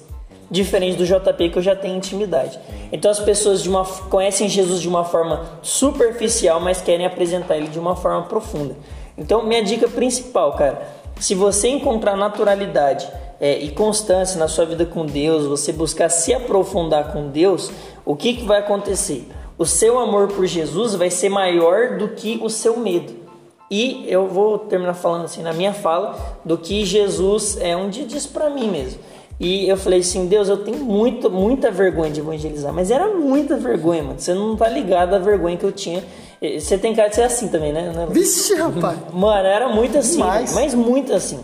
diferente 0.50 0.96
do 0.96 1.06
JP 1.06 1.50
que 1.50 1.58
eu 1.58 1.62
já 1.62 1.76
tenho 1.76 1.96
intimidade. 1.96 2.58
Então 2.90 3.10
as 3.10 3.20
pessoas 3.20 3.64
uma, 3.66 3.84
conhecem 3.84 4.48
Jesus 4.48 4.80
de 4.80 4.88
uma 4.88 5.04
forma 5.04 5.46
superficial, 5.62 6.60
mas 6.60 6.80
querem 6.80 7.06
apresentar 7.06 7.56
ele 7.56 7.68
de 7.68 7.78
uma 7.78 7.94
forma 7.94 8.22
profunda. 8.22 8.76
Então 9.16 9.44
minha 9.44 9.62
dica 9.62 9.86
principal, 9.86 10.54
cara, 10.54 10.82
se 11.20 11.34
você 11.34 11.68
encontrar 11.68 12.16
naturalidade 12.16 13.06
é, 13.40 13.58
e 13.58 13.70
constância 13.70 14.38
na 14.38 14.48
sua 14.48 14.64
vida 14.64 14.84
com 14.84 15.06
Deus, 15.06 15.46
você 15.46 15.72
buscar 15.72 16.08
se 16.08 16.34
aprofundar 16.34 17.12
com 17.12 17.28
Deus, 17.28 17.70
o 18.04 18.16
que, 18.16 18.34
que 18.34 18.44
vai 18.44 18.58
acontecer? 18.58 19.28
O 19.56 19.66
seu 19.66 19.98
amor 19.98 20.28
por 20.28 20.46
Jesus 20.46 20.94
vai 20.94 21.10
ser 21.10 21.28
maior 21.28 21.98
do 21.98 22.08
que 22.08 22.40
o 22.42 22.48
seu 22.48 22.78
medo. 22.78 23.20
E 23.70 24.04
eu 24.08 24.26
vou 24.26 24.58
terminar 24.58 24.94
falando 24.94 25.26
assim 25.26 25.42
na 25.42 25.52
minha 25.52 25.72
fala 25.72 26.18
do 26.44 26.58
que 26.58 26.84
Jesus 26.84 27.56
é 27.60 27.76
um 27.76 27.88
dia 27.88 28.04
disse 28.04 28.26
para 28.26 28.50
mim 28.50 28.68
mesmo. 28.68 29.00
E 29.40 29.66
eu 29.66 29.76
falei 29.78 30.00
assim, 30.00 30.26
Deus, 30.26 30.50
eu 30.50 30.58
tenho 30.58 30.84
muito, 30.84 31.30
muita 31.30 31.70
vergonha 31.70 32.10
de 32.10 32.20
evangelizar, 32.20 32.74
mas 32.74 32.90
era 32.90 33.08
muita 33.08 33.56
vergonha, 33.56 34.02
mano. 34.02 34.20
Você 34.20 34.34
não 34.34 34.54
tá 34.54 34.68
ligado 34.68 35.14
à 35.14 35.18
vergonha 35.18 35.56
que 35.56 35.64
eu 35.64 35.72
tinha. 35.72 36.04
Você 36.58 36.76
tem 36.76 36.94
cara 36.94 37.08
de 37.08 37.14
ser 37.14 37.22
assim 37.22 37.48
também, 37.48 37.72
né? 37.72 37.90
né? 37.94 38.06
Vixe, 38.10 38.54
rapaz. 38.54 38.98
Mano, 39.12 39.46
era 39.46 39.68
muito 39.68 39.98
assim, 39.98 40.16
Demais. 40.16 40.54
mas 40.54 40.74
muito 40.74 41.12
assim. 41.12 41.40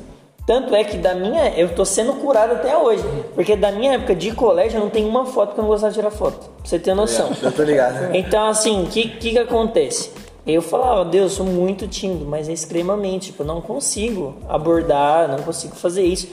Tanto 0.47 0.75
é 0.75 0.85
que 0.85 0.97
da 0.97 1.15
minha, 1.15 1.51
eu 1.51 1.75
tô 1.75 1.85
sendo 1.85 2.15
curado 2.15 2.53
até 2.53 2.77
hoje, 2.77 3.03
porque 3.35 3.57
da 3.57 3.73
minha 3.73 3.95
época 3.95 4.15
de 4.15 4.31
colégio 4.33 4.79
eu 4.79 4.81
não 4.83 4.91
tenho 4.91 5.09
uma 5.09 5.27
foto 5.27 5.55
que 5.55 5.59
eu 5.59 5.63
não 5.63 5.69
gostava 5.69 5.93
de 5.93 5.99
tirar 5.99 6.11
foto. 6.11 6.39
Pra 6.39 6.65
você 6.65 6.79
ter 6.79 6.95
noção. 6.95 7.31
Eu 7.43 7.53
tô 7.53 7.63
ligado. 7.63 8.13
Então, 8.15 8.47
assim, 8.47 8.85
o 8.85 8.87
que, 8.87 9.09
que 9.09 9.31
que 9.33 9.39
acontece? 9.39 10.11
Eu 10.47 10.63
falava, 10.63 11.05
Deus, 11.05 11.33
eu 11.33 11.37
sou 11.39 11.47
muito 11.47 11.89
tímido, 11.89 12.25
mas 12.25 12.49
é 12.49 12.53
extremamente, 12.53 13.27
tipo, 13.27 13.43
eu 13.43 13.47
não 13.47 13.61
consigo 13.61 14.37
abordar, 14.49 15.29
não 15.29 15.39
consigo 15.39 15.75
fazer 15.75 16.05
isso. 16.05 16.29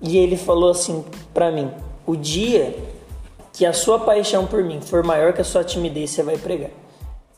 E 0.00 0.16
ele 0.18 0.36
falou 0.36 0.70
assim 0.70 1.04
pra 1.34 1.50
mim: 1.50 1.70
o 2.06 2.16
dia 2.16 2.74
que 3.52 3.66
a 3.66 3.72
sua 3.72 3.98
paixão 3.98 4.46
por 4.46 4.62
mim 4.64 4.80
for 4.80 5.02
maior 5.02 5.32
que 5.32 5.40
a 5.40 5.44
sua 5.44 5.62
timidez, 5.64 6.10
você 6.10 6.22
vai 6.22 6.38
pregar. 6.38 6.70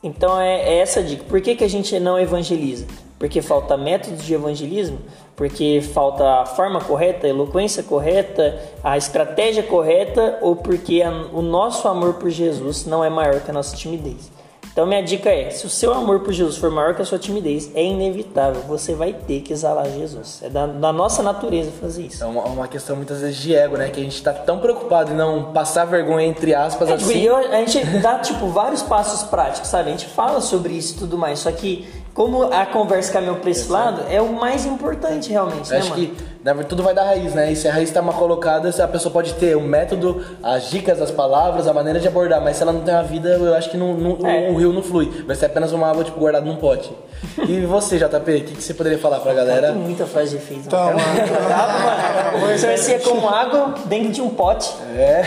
Então 0.01 0.39
é, 0.39 0.61
é 0.61 0.77
essa 0.79 0.99
a 0.99 1.03
dica. 1.03 1.23
Por 1.27 1.41
que, 1.41 1.55
que 1.55 1.63
a 1.63 1.69
gente 1.69 1.97
não 1.99 2.19
evangeliza? 2.19 2.85
Porque 3.17 3.41
falta 3.41 3.77
métodos 3.77 4.23
de 4.23 4.33
evangelismo? 4.33 4.99
Porque 5.35 5.81
falta 5.93 6.41
a 6.41 6.45
forma 6.45 6.79
correta, 6.81 7.25
a 7.25 7.29
eloquência 7.29 7.81
correta, 7.83 8.59
a 8.83 8.97
estratégia 8.97 9.63
correta? 9.63 10.37
Ou 10.41 10.55
porque 10.57 11.01
a- 11.01 11.27
o 11.33 11.41
nosso 11.41 11.87
amor 11.87 12.15
por 12.15 12.29
Jesus 12.29 12.85
não 12.85 13.03
é 13.03 13.09
maior 13.09 13.39
que 13.41 13.49
a 13.49 13.53
nossa 13.53 13.75
timidez? 13.75 14.29
Então 14.73 14.87
minha 14.87 15.03
dica 15.03 15.29
é, 15.29 15.51
se 15.51 15.67
o 15.67 15.69
seu 15.69 15.93
amor 15.93 16.21
por 16.21 16.33
Jesus 16.33 16.57
for 16.57 16.71
maior 16.71 16.95
que 16.95 17.01
a 17.03 17.05
sua 17.05 17.19
timidez, 17.19 17.69
é 17.75 17.83
inevitável, 17.83 18.59
você 18.67 18.95
vai 18.95 19.13
ter 19.13 19.41
que 19.41 19.53
exalar 19.53 19.85
Jesus. 19.85 20.39
É 20.41 20.49
da, 20.49 20.65
da 20.65 20.91
nossa 20.91 21.21
natureza 21.21 21.71
fazer 21.79 22.07
isso. 22.07 22.23
É 22.23 22.25
uma, 22.25 22.41
uma 22.45 22.67
questão 22.67 22.95
muitas 22.95 23.21
vezes 23.21 23.37
de 23.37 23.55
ego, 23.55 23.77
né? 23.77 23.89
Que 23.89 24.01
a 24.01 24.03
gente 24.03 24.21
tá 24.23 24.33
tão 24.33 24.57
preocupado 24.57 25.11
em 25.11 25.15
não 25.15 25.53
passar 25.53 25.85
vergonha, 25.85 26.25
entre 26.25 26.55
aspas, 26.55 26.89
É, 26.89 26.93
assim. 26.93 27.19
e 27.19 27.25
eu- 27.27 27.35
a 27.37 27.65
gente 27.65 27.85
dá, 28.01 28.17
tipo, 28.17 28.47
vários 28.47 28.81
passos 28.81 29.21
práticos, 29.29 29.69
sabe? 29.69 29.89
A 29.89 29.91
gente 29.91 30.07
fala 30.07 30.41
sobre 30.41 30.73
isso 30.73 30.95
e 30.95 30.97
tudo 30.97 31.19
mais. 31.19 31.37
Só 31.37 31.51
que, 31.51 31.87
como 32.11 32.41
a 32.51 32.65
conversa 32.65 33.13
caminhou 33.13 33.35
pra 33.35 33.51
esse 33.51 33.71
lado, 33.71 34.01
é 34.09 34.19
o 34.19 34.33
mais 34.33 34.65
importante, 34.65 35.29
realmente, 35.29 35.67
Eu 35.69 35.73
né, 35.75 35.77
acho 35.81 35.89
mano? 35.91 36.01
que 36.07 36.17
na 36.43 36.51
verdade, 36.51 36.69
tudo 36.69 36.83
vai 36.83 36.93
da 36.93 37.03
raiz, 37.03 37.33
né? 37.33 37.51
E 37.51 37.55
se 37.55 37.67
a 37.67 37.71
raiz 37.73 37.87
está 37.89 38.01
mal 38.01 38.13
colocada, 38.15 38.69
a 38.69 38.87
pessoa 38.87 39.11
pode 39.11 39.33
ter 39.35 39.55
o 39.55 39.61
método, 39.61 40.23
as 40.43 40.69
dicas, 40.69 41.01
as 41.01 41.09
palavras, 41.11 41.67
a 41.67 41.73
maneira 41.73 41.99
de 41.99 42.07
abordar, 42.07 42.41
mas 42.41 42.57
se 42.57 42.63
ela 42.63 42.73
não 42.73 42.81
tem 42.81 42.93
uma 42.93 43.03
vida, 43.03 43.29
eu 43.29 43.53
acho 43.55 43.69
que 43.69 43.77
não, 43.77 43.93
não- 43.93 44.27
É. 44.27 44.49
o 44.49 44.55
rio 44.57 44.73
não 44.73 44.83
flui. 44.83 45.23
Vai 45.25 45.35
ser 45.35 45.45
apenas 45.45 45.71
uma 45.71 45.89
água 45.89 46.03
tipo 46.03 46.19
guardada 46.19 46.45
num 46.45 46.57
pote. 46.57 46.91
E 47.47 47.61
você, 47.65 47.97
JP, 47.97 48.17
o 48.19 48.21
que, 48.43 48.53
que 48.55 48.61
você 48.61 48.73
poderia 48.73 48.99
falar 48.99 49.19
pra 49.21 49.33
galera? 49.33 49.67
Tem 49.71 49.75
muita 49.77 50.05
frase 50.05 50.31
de 50.31 50.35
efeito. 50.35 50.63
Então, 50.67 50.77
mano. 50.87 50.97
mano. 50.97 52.57
Você 52.57 52.67
vai 52.67 52.77
ser 52.77 53.01
com 53.01 53.27
água 53.29 53.73
dentro 53.85 54.11
de 54.11 54.21
um 54.21 54.29
pote. 54.29 54.71
É. 54.95 55.21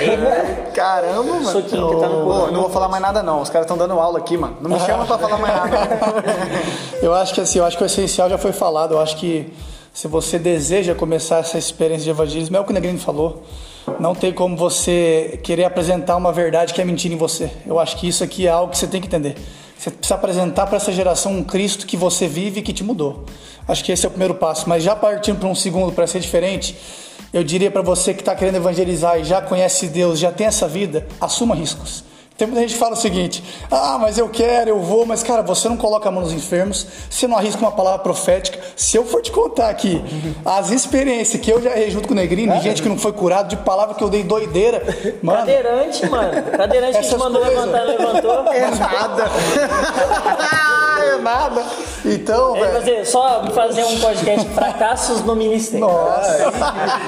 Caramba, 0.74 1.22
mano. 1.22 1.44
Soquinho 1.46 1.88
que 1.88 2.00
tá 2.00 2.08
no 2.08 2.24
Pô, 2.24 2.30
corpo. 2.32 2.52
não 2.52 2.60
vou 2.62 2.70
falar 2.70 2.88
mais 2.88 3.02
nada 3.02 3.22
não. 3.22 3.40
Os 3.40 3.48
caras 3.48 3.64
estão 3.64 3.78
dando 3.78 3.98
aula 3.98 4.18
aqui, 4.18 4.36
mano. 4.36 4.56
Não 4.60 4.70
me 4.70 4.78
chama 4.80 5.06
pra 5.06 5.16
falar 5.18 5.38
mais 5.38 5.54
nada. 5.56 5.76
Eu 7.02 7.14
acho 7.14 7.34
que 7.34 7.40
assim, 7.40 7.58
eu 7.58 7.64
acho 7.64 7.76
que 7.76 7.82
o 7.82 7.86
essencial 7.86 8.28
já 8.28 8.38
foi 8.38 8.52
falado. 8.52 8.92
Eu 8.94 9.00
acho 9.00 9.16
que 9.16 9.52
se 9.96 10.06
você 10.08 10.38
deseja 10.38 10.94
começar 10.94 11.38
essa 11.38 11.56
experiência 11.56 12.04
de 12.04 12.10
evangelismo, 12.10 12.54
é 12.54 12.60
o 12.60 12.64
que 12.64 12.70
o 12.70 12.74
Negrino 12.74 12.98
falou. 12.98 13.42
Não 13.98 14.14
tem 14.14 14.30
como 14.30 14.54
você 14.54 15.40
querer 15.42 15.64
apresentar 15.64 16.16
uma 16.16 16.30
verdade 16.30 16.74
que 16.74 16.82
é 16.82 16.84
mentira 16.84 17.14
em 17.14 17.16
você. 17.16 17.50
Eu 17.66 17.78
acho 17.78 17.96
que 17.96 18.06
isso 18.06 18.22
aqui 18.22 18.46
é 18.46 18.50
algo 18.50 18.72
que 18.72 18.76
você 18.76 18.86
tem 18.86 19.00
que 19.00 19.06
entender. 19.06 19.36
Você 19.78 19.90
precisa 19.90 20.14
apresentar 20.14 20.66
para 20.66 20.76
essa 20.76 20.92
geração 20.92 21.32
um 21.32 21.42
Cristo 21.42 21.86
que 21.86 21.96
você 21.96 22.28
vive 22.28 22.60
e 22.60 22.62
que 22.62 22.74
te 22.74 22.84
mudou. 22.84 23.24
Acho 23.66 23.82
que 23.82 23.90
esse 23.90 24.04
é 24.04 24.08
o 24.08 24.10
primeiro 24.10 24.34
passo. 24.34 24.68
Mas 24.68 24.82
já 24.82 24.94
partindo 24.94 25.38
para 25.38 25.48
um 25.48 25.54
segundo, 25.54 25.90
para 25.90 26.06
ser 26.06 26.20
diferente, 26.20 26.76
eu 27.32 27.42
diria 27.42 27.70
para 27.70 27.80
você 27.80 28.12
que 28.12 28.20
está 28.20 28.36
querendo 28.36 28.56
evangelizar 28.56 29.18
e 29.18 29.24
já 29.24 29.40
conhece 29.40 29.88
Deus, 29.88 30.18
já 30.18 30.30
tem 30.30 30.46
essa 30.46 30.68
vida, 30.68 31.06
assuma 31.18 31.54
riscos. 31.54 32.04
Tem 32.36 32.46
muita 32.46 32.60
gente 32.60 32.74
que 32.74 32.78
fala 32.78 32.92
o 32.92 32.96
seguinte: 32.96 33.42
ah, 33.70 33.96
mas 33.98 34.18
eu 34.18 34.28
quero, 34.28 34.68
eu 34.68 34.80
vou, 34.80 35.06
mas 35.06 35.22
cara, 35.22 35.42
você 35.42 35.68
não 35.68 35.76
coloca 35.76 36.08
a 36.08 36.12
mão 36.12 36.22
nos 36.22 36.32
enfermos, 36.32 36.86
você 37.08 37.26
não 37.26 37.36
arrisca 37.36 37.60
uma 37.60 37.72
palavra 37.72 38.00
profética. 38.00 38.58
Se 38.76 38.96
eu 38.96 39.06
for 39.06 39.22
te 39.22 39.32
contar 39.32 39.70
aqui 39.70 40.02
as 40.44 40.70
experiências 40.70 41.40
que 41.40 41.50
eu 41.50 41.62
já 41.62 41.70
errei 41.70 41.90
junto 41.90 42.06
com 42.08 42.12
o 42.12 42.16
Negrino, 42.16 42.54
de 42.56 42.62
gente 42.62 42.82
que 42.82 42.88
não 42.88 42.98
foi 42.98 43.12
curado, 43.12 43.48
de 43.48 43.56
palavra 43.56 43.94
que 43.94 44.04
eu 44.04 44.10
dei 44.10 44.22
doideira, 44.22 44.82
mano. 45.22 45.38
Cadeirante, 45.38 46.06
mano. 46.10 46.42
Cadeirante 46.42 46.98
que 46.98 47.08
te 47.08 47.16
mandou 47.16 47.42
coisas. 47.42 47.64
levantar, 47.64 47.84
levantou. 47.84 48.52
É 48.52 48.70
nada. 48.70 49.30
é 51.02 51.18
nada. 51.18 51.64
Então, 52.04 52.54
velho. 52.54 52.72
fazer, 52.72 53.06
só 53.06 53.44
fazer 53.52 53.84
um 53.84 54.00
podcast 54.00 54.48
fracassos 54.50 55.22
no 55.22 55.34
ministério. 55.36 55.86
Nossa. 55.86 56.52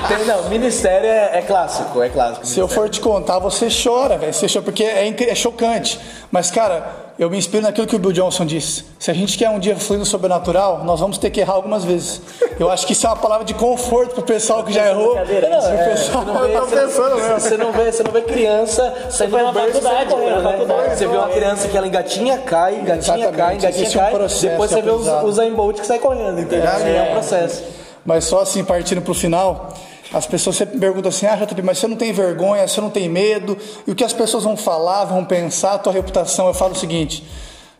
Tem- 0.08 0.24
não, 0.24 0.48
ministério 0.48 1.06
é, 1.06 1.38
é 1.38 1.42
clássico, 1.42 2.02
é 2.02 2.08
clássico. 2.08 2.46
Se 2.46 2.58
eu 2.58 2.68
for 2.68 2.88
te 2.88 3.00
contar, 3.00 3.38
você 3.38 3.68
chora, 3.70 4.18
velho. 4.18 4.32
Você 4.34 4.46
chora 4.46 4.62
porque 4.62 4.84
é, 4.84 5.08
é 5.08 5.34
chocante. 5.34 6.00
Mas, 6.30 6.50
cara, 6.50 7.07
eu 7.18 7.28
me 7.28 7.36
inspiro 7.36 7.62
naquilo 7.64 7.86
que 7.86 7.96
o 7.96 7.98
Bill 7.98 8.12
Johnson 8.12 8.46
disse. 8.46 8.84
Se 8.98 9.10
a 9.10 9.14
gente 9.14 9.36
quer 9.36 9.50
um 9.50 9.58
dia 9.58 9.74
fluir 9.76 9.98
no 9.98 10.06
sobrenatural, 10.06 10.84
nós 10.84 11.00
vamos 11.00 11.18
ter 11.18 11.30
que 11.30 11.40
errar 11.40 11.54
algumas 11.54 11.84
vezes. 11.84 12.20
Eu 12.60 12.70
acho 12.70 12.86
que 12.86 12.92
isso 12.92 13.06
é 13.06 13.10
uma 13.10 13.16
palavra 13.16 13.44
de 13.44 13.54
conforto 13.54 14.14
pro 14.14 14.22
pessoal 14.22 14.62
que 14.62 14.72
já 14.72 14.86
errou. 14.88 15.14
Cadeirante. 15.16 15.66
Pro 15.66 15.74
É, 15.74 15.88
pessoal- 15.88 16.24
você 16.24 16.30
não 16.32 16.40
vê, 16.40 16.54
Eu 16.54 16.60
tô 16.60 16.66
você- 16.66 16.76
pensando 16.76 17.16
mesmo. 17.16 17.40
Você 17.40 17.56
não 17.56 17.72
vê, 17.72 17.92
você 17.92 18.02
não 18.04 18.10
vê 18.12 18.22
criança 18.22 18.94
saindo 19.10 19.36
e 19.36 19.40
faculdade, 19.42 20.06
correndo, 20.10 20.42
né? 20.42 20.52
faculdade. 20.52 20.96
Você 20.98 21.06
vê 21.08 21.16
uma 21.16 21.28
criança 21.28 21.68
que 21.68 21.76
ela 21.76 21.86
engatinha, 21.88 22.38
cai, 22.38 22.74
engatinha, 22.76 22.96
Exatamente, 23.16 23.36
cai, 23.36 23.54
engatinha, 23.56 23.70
existe 23.82 23.98
um 23.98 24.00
cai. 24.00 24.10
processo 24.12 24.46
depois 24.46 24.70
de 24.70 24.76
você 24.76 24.82
vê 24.82 24.90
os, 24.90 25.08
os 25.24 25.34
Zayn 25.34 25.54
Bolt 25.54 25.80
que 25.80 25.86
sai 25.86 25.98
correndo, 25.98 26.40
entendeu? 26.40 26.68
É, 26.68 26.96
É, 26.96 27.02
um 27.10 27.12
processo. 27.14 27.64
Mas 28.06 28.24
só 28.24 28.40
assim, 28.42 28.64
partindo 28.64 29.02
pro 29.02 29.12
final, 29.12 29.74
as 30.12 30.26
pessoas 30.26 30.56
sempre 30.56 30.78
perguntam 30.78 31.10
assim, 31.10 31.26
ah, 31.26 31.36
JP, 31.36 31.62
mas 31.62 31.78
você 31.78 31.86
não 31.86 31.96
tem 31.96 32.12
vergonha, 32.12 32.66
você 32.66 32.80
não 32.80 32.90
tem 32.90 33.08
medo, 33.08 33.56
e 33.86 33.90
o 33.90 33.94
que 33.94 34.04
as 34.04 34.12
pessoas 34.12 34.44
vão 34.44 34.56
falar, 34.56 35.04
vão 35.04 35.24
pensar, 35.24 35.74
a 35.74 35.78
tua 35.78 35.92
reputação, 35.92 36.46
eu 36.46 36.54
falo 36.54 36.72
o 36.72 36.76
seguinte, 36.76 37.24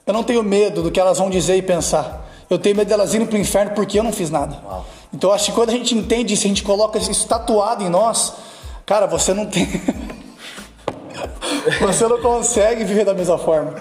eu 0.07 0.13
não 0.13 0.23
tenho 0.23 0.43
medo 0.43 0.83
do 0.83 0.91
que 0.91 1.01
elas 1.01 1.19
vão 1.19 1.31
dizer 1.31 1.57
e 1.57 1.63
pensar. 1.63 2.27
Eu 2.49 2.59
tenho 2.59 2.75
medo 2.75 2.89
delas 2.89 3.13
irem 3.13 3.27
pro 3.27 3.37
inferno 3.37 3.73
porque 3.75 3.99
eu 3.99 4.03
não 4.03 4.13
fiz 4.13 4.31
nada. 4.31 4.57
Então 5.13 5.31
eu 5.31 5.35
acho 5.35 5.47
que 5.47 5.53
quando 5.53 5.71
a 5.71 5.73
gente 5.73 5.95
entende 5.95 6.35
isso, 6.35 6.45
a 6.45 6.49
gente 6.49 6.63
coloca 6.63 6.99
isso 6.99 7.27
tatuado 7.27 7.85
em 7.85 7.89
nós, 7.89 8.33
cara, 8.87 9.07
você 9.07 9.35
não 9.35 9.47
tem. 9.47 9.67
você 11.81 12.07
não 12.07 12.21
consegue 12.21 12.85
viver 12.85 13.05
da 13.05 13.13
mesma 13.13 13.37
forma. 13.37 13.75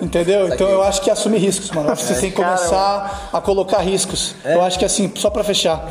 Entendeu? 0.00 0.48
Então 0.48 0.68
eu 0.68 0.82
acho 0.82 1.02
que 1.02 1.10
assumir 1.10 1.38
riscos, 1.38 1.70
mano. 1.70 1.88
Eu 1.88 1.92
acho 1.92 2.06
que 2.06 2.14
você 2.14 2.20
tem 2.20 2.30
que 2.30 2.36
começar 2.36 3.28
a 3.32 3.40
colocar 3.40 3.78
riscos. 3.78 4.34
Eu 4.44 4.62
acho 4.62 4.78
que 4.78 4.84
assim, 4.84 5.12
só 5.14 5.28
pra 5.28 5.44
fechar. 5.44 5.86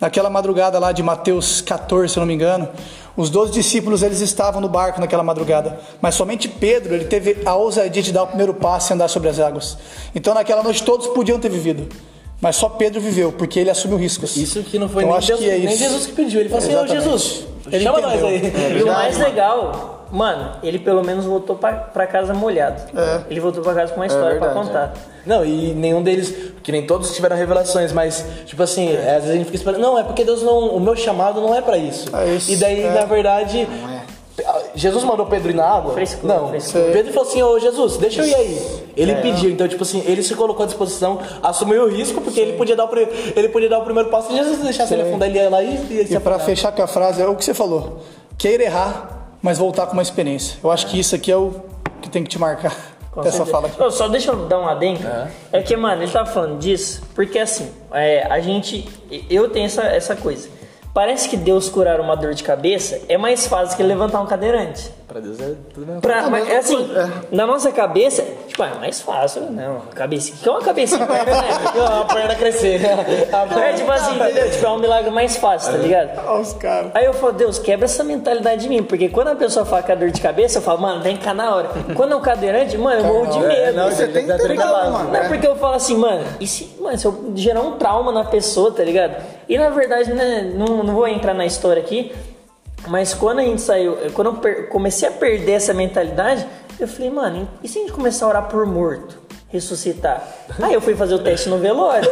Naquela 0.00 0.28
madrugada 0.28 0.78
lá 0.78 0.92
de 0.92 1.02
Mateus 1.02 1.60
14, 1.60 2.12
se 2.12 2.18
eu 2.18 2.20
não 2.20 2.26
me 2.26 2.34
engano, 2.34 2.68
os 3.16 3.30
12 3.30 3.52
discípulos 3.52 4.02
eles 4.02 4.20
estavam 4.20 4.60
no 4.60 4.68
barco 4.68 5.00
naquela 5.00 5.22
madrugada, 5.22 5.78
mas 6.00 6.14
somente 6.14 6.48
Pedro 6.48 6.94
ele 6.94 7.04
teve 7.04 7.38
a 7.46 7.54
ousadia 7.54 8.02
de 8.02 8.12
dar 8.12 8.24
o 8.24 8.26
primeiro 8.26 8.52
passo 8.54 8.92
e 8.92 8.94
andar 8.94 9.08
sobre 9.08 9.28
as 9.28 9.38
águas. 9.38 9.78
Então 10.14 10.34
naquela 10.34 10.62
noite 10.62 10.82
todos 10.82 11.06
podiam 11.08 11.38
ter 11.38 11.48
vivido, 11.48 11.88
mas 12.40 12.56
só 12.56 12.68
Pedro 12.68 13.00
viveu 13.00 13.30
porque 13.32 13.60
ele 13.60 13.70
assumiu 13.70 13.96
riscos. 13.96 14.36
Isso 14.36 14.62
que 14.64 14.78
não 14.78 14.88
foi 14.88 15.04
Então, 15.04 15.16
nem, 15.16 15.26
Deus, 15.26 15.40
que 15.40 15.48
é 15.48 15.58
nem. 15.58 15.76
Jesus 15.76 16.06
que 16.06 16.12
pediu. 16.12 16.40
Ele 16.40 16.48
falou 16.48 16.64
assim, 16.64 16.74
ô 16.74 16.84
Exatamente. 16.84 17.04
Jesus, 17.04 17.46
Ele 17.70 17.82
chama 17.82 17.98
entendeu. 18.00 18.20
nós 18.20 18.24
aí. 18.32 18.78
E 18.78 18.82
o 18.82 18.86
mais 18.86 19.18
legal, 19.18 20.06
mano, 20.10 20.52
ele 20.62 20.78
pelo 20.78 21.02
menos 21.02 21.24
voltou 21.24 21.56
pra, 21.56 21.72
pra 21.72 22.06
casa 22.06 22.34
molhado. 22.34 22.82
Ele 23.30 23.40
voltou 23.40 23.62
pra 23.62 23.74
casa 23.74 23.92
com 23.92 24.00
uma 24.00 24.06
história 24.06 24.38
pra 24.38 24.48
verdade, 24.48 24.66
contar. 24.68 24.92
Não, 25.24 25.44
e 25.44 25.72
nenhum 25.72 26.02
deles, 26.02 26.52
que 26.62 26.70
nem 26.70 26.86
todos 26.86 27.14
tiveram 27.14 27.36
revelações, 27.36 27.92
mas, 27.92 28.24
tipo 28.44 28.62
assim, 28.62 28.94
às 28.96 29.04
vezes 29.24 29.30
a 29.30 29.32
gente 29.34 29.44
fica 29.46 29.56
esperando, 29.56 29.80
não, 29.80 29.98
é 29.98 30.02
porque 30.02 30.22
Deus 30.24 30.42
não, 30.42 30.68
o 30.68 30.80
meu 30.80 30.94
chamado 30.94 31.40
não 31.40 31.54
é 31.54 31.62
pra 31.62 31.78
isso. 31.78 32.14
É 32.14 32.26
isso, 32.34 32.52
E 32.52 32.56
daí, 32.56 32.82
é. 32.82 32.90
na 32.90 33.06
verdade, 33.06 33.66
Jesus 34.74 35.04
mandou 35.04 35.26
Pedro 35.26 35.50
ir 35.50 35.54
na 35.54 35.64
água? 35.64 35.92
Frescura, 35.94 36.34
não. 36.34 36.48
frescura. 36.48 36.90
Pedro 36.92 37.12
falou 37.12 37.28
assim, 37.28 37.42
ô 37.42 37.58
Jesus, 37.58 37.96
deixa 37.98 38.20
eu 38.22 38.26
ir 38.26 38.34
aí. 38.34 38.84
Ele 38.96 39.14
pediu, 39.16 39.50
então, 39.50 39.68
tipo 39.68 39.82
assim, 39.82 40.02
ele 40.06 40.22
se 40.22 40.34
colocou 40.34 40.64
à 40.64 40.66
disposição, 40.66 41.20
assumiu 41.42 41.84
o 41.84 41.88
risco, 41.88 42.20
porque 42.20 42.40
ele 42.40 42.54
podia, 42.54 42.74
dar 42.74 42.84
o, 42.84 42.90
ele 43.36 43.48
podia 43.48 43.68
dar 43.68 43.78
o 43.78 43.84
primeiro 43.84 44.08
passo 44.10 44.32
e 44.32 44.36
Jesus 44.36 44.58
deixasse 44.58 44.92
ele 44.94 45.02
afundar, 45.02 45.28
ele 45.28 45.38
ia 45.38 45.48
lá 45.48 45.62
e 45.62 45.74
ia 45.74 46.06
se 46.06 46.14
E 46.14 46.20
para 46.20 46.36
afundar. 46.36 46.40
fechar 46.40 46.72
com 46.72 46.82
a 46.82 46.86
frase, 46.86 47.22
é 47.22 47.26
o 47.26 47.36
que 47.36 47.44
você 47.44 47.54
falou. 47.54 48.00
Queira 48.36 48.64
errar, 48.64 49.28
mas 49.40 49.58
voltar 49.58 49.86
com 49.86 49.92
uma 49.92 50.02
experiência. 50.02 50.58
Eu 50.62 50.70
acho 50.70 50.88
que 50.88 50.98
isso 50.98 51.14
aqui 51.14 51.30
é 51.30 51.36
o 51.36 51.54
que 52.02 52.10
tem 52.10 52.24
que 52.24 52.28
te 52.30 52.38
marcar 52.38 52.74
Com 53.12 53.22
certeza. 53.24 53.46
fala 53.46 53.68
aqui. 53.68 53.80
Ô, 53.80 53.90
só 53.90 54.08
deixa 54.08 54.32
eu 54.32 54.46
dar 54.46 54.58
um 54.58 54.66
adendo. 54.68 55.00
É. 55.52 55.62
que, 55.62 55.76
mano, 55.76 56.02
ele 56.02 56.10
tá 56.10 56.26
falando 56.26 56.58
disso 56.58 57.02
porque, 57.14 57.38
assim, 57.38 57.70
é, 57.92 58.26
a 58.28 58.40
gente... 58.40 58.88
Eu 59.30 59.48
tenho 59.48 59.66
essa, 59.66 59.82
essa 59.82 60.16
coisa. 60.16 60.48
Parece 60.94 61.28
que 61.28 61.36
Deus 61.36 61.68
curar 61.68 62.00
uma 62.00 62.14
dor 62.14 62.34
de 62.34 62.44
cabeça 62.44 63.00
é 63.08 63.18
mais 63.18 63.48
fácil 63.48 63.76
que 63.76 63.82
levantar 63.82 64.20
um 64.20 64.26
cadeirante. 64.26 64.92
Pra 65.08 65.18
Deus 65.18 65.40
é 65.40 65.54
tudo 65.74 65.86
mesmo. 65.86 66.00
Pra, 66.00 66.30
mas, 66.30 66.48
é 66.48 66.56
assim, 66.58 66.88
na 67.32 67.44
nossa 67.46 67.72
cabeça, 67.72 68.24
tipo, 68.46 68.62
ah, 68.62 68.70
é 68.76 68.78
mais 68.78 69.00
fácil, 69.00 69.42
não. 69.50 69.78
A 69.90 69.94
cabecinha. 69.94 70.38
que 70.40 70.48
é 70.48 70.52
uma 70.52 70.60
cabecinha? 70.60 71.04
né? 71.04 71.24
Não, 71.74 72.02
a 72.02 72.04
perna 72.04 72.34
crescer. 72.36 72.80
É 73.64 73.72
tipo 73.72 73.90
assim, 73.90 74.14
entendeu? 74.14 74.50
Tipo, 74.50 74.66
é 74.66 74.70
um 74.70 74.78
milagre 74.78 75.10
mais 75.10 75.36
fácil, 75.36 75.72
tá 75.72 75.78
ligado? 75.78 76.20
Olha 76.26 76.40
os 76.40 76.52
caras. 76.54 76.90
Aí 76.94 77.04
eu 77.04 77.12
falo, 77.12 77.32
Deus, 77.32 77.58
quebra 77.58 77.86
essa 77.86 78.04
mentalidade 78.04 78.62
de 78.62 78.68
mim, 78.68 78.82
porque 78.82 79.08
quando 79.08 79.28
a 79.28 79.34
pessoa 79.34 79.66
fala 79.66 79.82
que 79.82 79.90
é 79.90 79.96
dor 79.96 80.10
de 80.10 80.20
cabeça, 80.20 80.58
eu 80.58 80.62
falo, 80.62 80.80
mano, 80.80 81.02
vem 81.02 81.16
cá 81.16 81.34
na 81.34 81.54
hora. 81.54 81.70
Quando 81.96 82.12
é 82.12 82.16
um 82.16 82.20
cadeirante, 82.20 82.78
mano, 82.78 83.00
eu 83.00 83.04
morro 83.04 83.26
de 83.32 83.40
medo. 83.40 83.76
não, 83.76 83.90
Você 83.90 84.06
tem 84.08 84.26
que 84.26 84.54
calma, 84.56 84.90
mano. 84.90 85.10
não 85.10 85.16
é 85.16 85.28
porque 85.28 85.46
eu 85.46 85.56
falo 85.56 85.74
assim, 85.74 85.96
mano, 85.96 86.24
e 86.38 86.46
se, 86.46 86.74
mano, 86.80 86.96
se 86.96 87.04
eu 87.04 87.32
gerar 87.34 87.60
um 87.60 87.72
trauma 87.72 88.12
na 88.12 88.24
pessoa, 88.24 88.70
tá 88.72 88.84
ligado? 88.84 89.16
E 89.54 89.58
na 89.58 89.70
verdade, 89.70 90.12
né, 90.12 90.52
não, 90.52 90.82
não 90.82 90.92
vou 90.92 91.06
entrar 91.06 91.32
na 91.32 91.46
história 91.46 91.80
aqui, 91.80 92.10
mas 92.88 93.14
quando 93.14 93.38
a 93.38 93.42
gente 93.42 93.62
saiu, 93.62 93.96
quando 94.12 94.36
eu 94.48 94.66
comecei 94.66 95.08
a 95.08 95.12
perder 95.12 95.52
essa 95.52 95.72
mentalidade, 95.72 96.44
eu 96.80 96.88
falei, 96.88 97.08
mano, 97.08 97.48
e 97.62 97.68
se 97.68 97.78
a 97.78 97.82
gente 97.82 97.92
começar 97.92 98.26
a 98.26 98.30
orar 98.30 98.48
por 98.48 98.66
morto? 98.66 99.16
Ressuscitar. 99.46 100.26
Aí 100.60 100.74
eu 100.74 100.80
fui 100.80 100.96
fazer 100.96 101.14
o 101.14 101.20
teste 101.20 101.48
no 101.48 101.58
velório. 101.58 102.10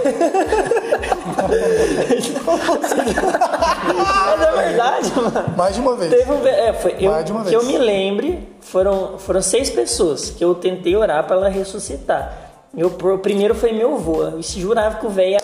Mas 3.88 4.40
é 4.40 4.62
verdade, 4.62 5.12
mano. 5.16 5.56
Mais 5.56 5.74
de 5.74 5.80
uma 5.80 5.96
vez. 5.96 6.12
Teve 6.12 6.30
um, 6.30 6.46
é, 6.46 6.72
foi, 6.74 6.94
eu, 7.00 7.10
Mais 7.10 7.24
de 7.24 7.32
uma 7.32 7.42
que 7.42 7.50
vez. 7.50 7.60
eu 7.60 7.68
me 7.68 7.76
lembre, 7.76 8.48
foram, 8.60 9.18
foram 9.18 9.42
seis 9.42 9.68
pessoas 9.68 10.30
que 10.30 10.44
eu 10.44 10.54
tentei 10.54 10.94
orar 10.94 11.24
para 11.26 11.34
ela 11.34 11.48
ressuscitar. 11.48 12.52
Eu, 12.76 12.86
o 12.86 13.18
primeiro 13.18 13.54
foi 13.54 13.72
meu 13.72 13.96
avô. 13.96 14.22
Eu 14.22 14.42
se 14.42 14.60
jurava 14.60 14.98
que 14.98 15.06
o 15.06 15.10
velho 15.10 15.32
ia, 15.32 15.40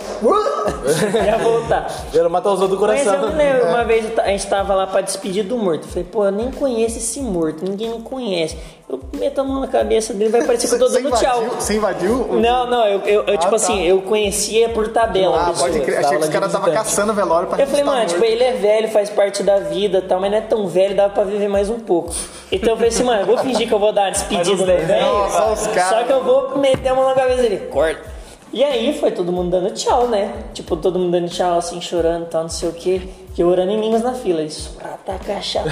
ia 1.25 1.39
voltar. 1.39 1.87
Era 2.13 2.29
matar 2.29 2.51
os 2.51 2.61
outros 2.61 2.79
do 2.79 2.87
Mas 2.87 3.03
coração. 3.03 3.25
eu 3.25 3.33
me 3.33 3.37
lembro, 3.37 3.69
uma 3.69 3.85
vez 3.85 4.19
a 4.19 4.29
gente 4.29 4.47
tava 4.47 4.75
lá 4.75 4.87
pra 4.87 5.01
despedir 5.01 5.45
do 5.45 5.57
morto. 5.57 5.85
Eu 5.85 5.89
falei, 5.89 6.05
pô, 6.11 6.25
eu 6.25 6.33
nem 6.33 6.51
conheço 6.51 6.99
esse 6.99 7.21
morto, 7.21 7.65
ninguém 7.65 7.91
me 7.91 8.03
conhece. 8.03 8.57
Eu 8.89 8.99
meto 9.13 9.39
a 9.39 9.45
mão 9.45 9.61
na 9.61 9.69
cabeça 9.69 10.15
dele, 10.15 10.31
vai 10.31 10.43
parecer 10.45 10.67
que 10.67 10.75
eu 10.75 10.79
tô 10.79 10.89
dando 10.89 11.11
tchau. 11.13 11.45
Você 11.59 11.77
invadiu? 11.77 12.27
Não, 12.41 12.67
não, 12.67 12.87
eu, 12.87 13.01
eu, 13.01 13.25
eu, 13.25 13.37
tipo 13.37 13.51
tá. 13.51 13.57
assim, 13.57 13.85
eu 13.85 14.01
conhecia 14.01 14.71
por 14.71 14.89
tabela. 14.89 15.43
Ah, 15.43 15.51
pessoa. 15.51 15.69
pode 15.69 15.85
crer. 15.85 15.99
Achei 15.99 16.09
que 16.11 16.15
os 16.17 16.21
Tava 16.21 16.33
caras 16.33 16.49
estavam 16.49 16.73
caçando 16.73 17.13
velório 17.13 17.49
pra 17.49 17.61
Eu 17.61 17.67
falei, 17.67 17.85
mano, 17.85 18.07
tipo, 18.07 18.25
ele 18.25 18.43
é 18.43 18.55
velho, 18.55 18.89
faz 18.89 19.11
parte 19.11 19.43
da 19.43 19.59
vida 19.59 19.99
e 19.99 20.03
tal, 20.03 20.19
mas 20.19 20.31
não 20.31 20.39
é 20.39 20.41
tão 20.41 20.67
velho, 20.67 20.97
dá 20.97 21.09
pra 21.09 21.25
viver 21.25 21.49
mais 21.49 21.69
um 21.69 21.79
pouco. 21.79 22.15
Então 22.51 22.71
eu 22.71 22.77
falei 22.77 22.89
assim, 22.89 23.05
mano, 23.05 23.21
eu 23.23 23.27
vou 23.27 23.37
fingir 23.39 23.69
que 23.69 23.75
eu 23.75 23.79
vou 23.79 23.93
dar 23.93 24.05
uma 24.05 24.11
despedida 24.11 24.57
no 24.57 24.65
velho. 24.65 25.03
Nossa, 25.03 25.53
os 25.53 25.67
caras. 25.67 25.89
Só 25.91 26.05
que 26.05 26.13
eu 26.13 26.25
vou 26.25 26.57
meter 26.57 26.89
a 26.89 26.95
mão 26.95 27.07
na 27.07 27.15
cabeça 27.15 27.43
dele, 27.43 27.69
corta. 27.71 28.18
E 28.53 28.65
aí 28.65 28.99
foi 28.99 29.11
todo 29.11 29.31
mundo 29.31 29.51
dando 29.51 29.71
tchau, 29.73 30.09
né? 30.09 30.33
Tipo, 30.55 30.77
todo 30.77 30.99
mundo 30.99 31.13
dando 31.13 31.29
tchau, 31.29 31.59
assim, 31.59 31.81
chorando 31.81 32.25
e 32.25 32.27
tal, 32.27 32.43
não 32.43 32.49
sei 32.49 32.69
o 32.69 32.73
quê. 32.73 33.03
E 33.37 33.41
eu 33.41 33.49
orando 33.49 33.71
em 33.71 33.81
línguas 33.81 34.03
na 34.03 34.15
fila. 34.15 34.43
Isso, 34.43 34.75
prata, 34.77 35.19
cachaça. 35.25 35.69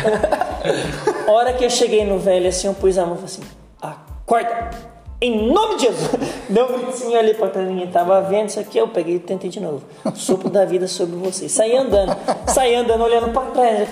hora 1.27 1.53
que 1.53 1.65
eu 1.65 1.71
cheguei 1.71 2.05
no 2.05 2.19
velho, 2.19 2.49
assim, 2.49 2.67
eu 2.67 2.75
pus 2.75 2.99
a 2.99 3.07
mão 3.07 3.15
e 3.15 3.19
falei 3.19 3.35
assim, 3.35 3.43
acorda! 3.81 4.97
Em 5.19 5.51
nome 5.51 5.77
de 5.77 5.87
Jesus! 5.87 6.11
Deu 6.51 6.67
um 6.67 6.79
gritinho 6.79 7.19
ali 7.19 7.33
pra 7.33 7.49
trás, 7.49 7.67
ninguém 7.67 7.87
tava 7.87 8.21
vendo 8.21 8.51
isso 8.51 8.61
aqui. 8.61 8.77
Eu 8.77 8.89
peguei 8.89 9.17
e 9.17 9.19
tentei 9.19 9.49
de 9.49 9.59
novo. 9.59 9.83
Sopro 10.15 10.51
da 10.51 10.67
vida 10.67 10.87
sobre 10.87 11.17
vocês. 11.17 11.51
Saí 11.53 11.75
andando, 11.75 12.15
saí 12.47 12.75
andando, 12.75 13.03
olhando 13.03 13.33
pra 13.33 13.43
trás. 13.47 13.89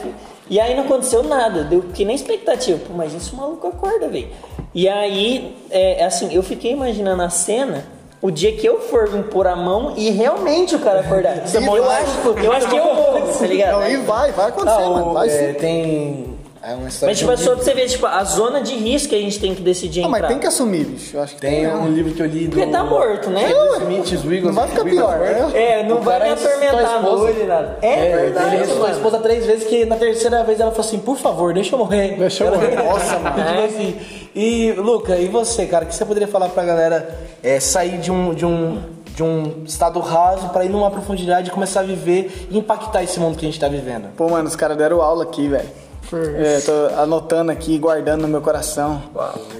E 0.50 0.60
aí 0.60 0.76
não 0.76 0.84
aconteceu 0.84 1.22
nada, 1.22 1.64
deu 1.64 1.82
que 1.94 2.04
nem 2.04 2.14
expectativa. 2.14 2.78
Pô, 2.86 2.92
mas 2.92 3.14
isso 3.14 3.34
o 3.34 3.38
maluco 3.38 3.66
acorda, 3.66 4.08
velho. 4.08 4.28
E 4.74 4.86
aí, 4.86 5.56
é, 5.70 6.04
assim, 6.04 6.32
eu 6.34 6.42
fiquei 6.42 6.72
imaginando 6.72 7.22
a 7.22 7.30
cena. 7.30 7.93
O 8.24 8.30
dia 8.30 8.52
que 8.56 8.66
eu 8.66 8.80
for 8.80 9.06
impor 9.14 9.46
a 9.46 9.54
mão 9.54 9.92
e 9.98 10.08
realmente 10.08 10.74
o 10.74 10.78
cara 10.78 11.00
acordar. 11.00 11.46
Você 11.46 11.58
eu, 11.58 11.62
morre. 11.62 11.80
acho, 11.80 12.28
eu 12.42 12.52
acho 12.52 12.68
que 12.70 12.74
eu 12.74 12.84
morro, 12.94 13.38
tá 13.38 13.46
ligado? 13.46 13.72
Não, 13.72 13.86
e 13.86 13.96
vai, 13.98 14.32
vai 14.32 14.48
acontecer, 14.48 14.80
Ah, 14.82 14.88
mano. 14.88 15.10
o, 15.10 15.12
Vai 15.12 15.28
é, 15.28 15.48
sim. 15.52 15.58
tem. 15.60 16.33
É 16.66 16.74
uma 16.74 16.88
história 16.88 17.10
Mas 17.12 17.18
tipo, 17.18 17.30
é 17.30 17.36
só 17.36 17.54
pra 17.54 17.62
você 17.64 17.74
ver, 17.74 17.86
tipo, 17.88 18.06
a 18.06 18.24
zona 18.24 18.60
de 18.62 18.74
risco 18.74 19.10
que 19.10 19.14
a 19.14 19.20
gente 19.20 19.38
tem 19.38 19.54
que 19.54 19.60
decidir 19.60 20.00
Não, 20.00 20.08
entrar. 20.08 20.20
mas 20.22 20.30
tem 20.30 20.38
que 20.38 20.46
assumir, 20.46 20.84
bicho. 20.86 21.16
Eu 21.16 21.22
acho 21.22 21.34
que 21.34 21.40
Tem 21.42 21.66
tem. 21.66 21.74
um 21.74 21.88
livro 21.92 22.14
que 22.14 22.22
eu 22.22 22.26
li 22.26 22.46
do. 22.48 22.56
Porque 22.56 22.72
tá 22.72 22.82
morto, 22.82 23.28
né? 23.30 23.50
Smith, 23.82 24.04
os 24.12 24.24
Wiggles. 24.24 24.44
Não 24.44 24.52
vai 24.54 24.68
ficar 24.68 24.84
pior, 24.84 25.18
né? 25.18 25.50
É, 25.54 25.82
não 25.82 25.98
O 25.98 26.00
vai 26.00 26.20
me 26.20 26.28
a 26.30 26.32
atormentar 26.32 27.06
olho, 27.06 27.46
nada. 27.46 27.78
É, 27.82 28.06
É, 28.06 28.16
verdade, 28.16 28.46
ele 28.48 28.56
ressuscitou 28.56 28.86
a 28.86 28.90
esposa 28.92 29.18
três 29.18 29.44
vezes, 29.44 29.64
que 29.68 29.84
na 29.84 29.96
terceira 29.96 30.42
vez 30.42 30.58
ela 30.58 30.70
falou 30.70 30.86
assim, 30.86 30.98
por 30.98 31.16
favor, 31.18 31.52
deixa 31.52 31.74
eu 31.74 31.78
morrer. 31.78 32.16
Deixa 32.18 32.44
eu 32.44 32.50
morrer. 32.52 32.74
Nossa, 32.76 33.18
mano. 33.20 33.36
tipo 33.44 33.64
assim. 33.64 33.96
E, 34.34 34.72
Luca, 34.72 35.16
e 35.16 35.28
você, 35.28 35.66
cara, 35.66 35.84
o 35.84 35.88
que 35.88 35.94
você 35.94 36.04
poderia 36.04 36.26
falar 36.28 36.48
pra 36.48 36.64
galera 36.64 37.16
é, 37.42 37.60
sair 37.60 37.98
de 37.98 38.10
um, 38.10 38.32
de 38.34 38.44
um, 38.46 38.80
de 39.14 39.22
um 39.22 39.62
estado 39.64 40.00
raso 40.00 40.48
pra 40.48 40.64
ir 40.64 40.70
numa 40.70 40.90
profundidade 40.90 41.48
e 41.48 41.50
começar 41.52 41.80
a 41.80 41.84
viver 41.84 42.48
e 42.50 42.58
impactar 42.58 43.02
esse 43.02 43.20
mundo 43.20 43.36
que 43.38 43.44
a 43.44 43.48
gente 43.48 43.60
tá 43.60 43.68
vivendo? 43.68 44.08
Pô, 44.16 44.28
mano, 44.28 44.48
os 44.48 44.56
caras 44.56 44.76
deram 44.76 45.00
aula 45.02 45.22
aqui, 45.24 45.46
velho. 45.46 45.68
É, 46.16 46.60
tô 46.60 47.00
anotando 47.00 47.50
aqui, 47.50 47.78
guardando 47.78 48.22
no 48.22 48.28
meu 48.28 48.40
coração. 48.40 49.02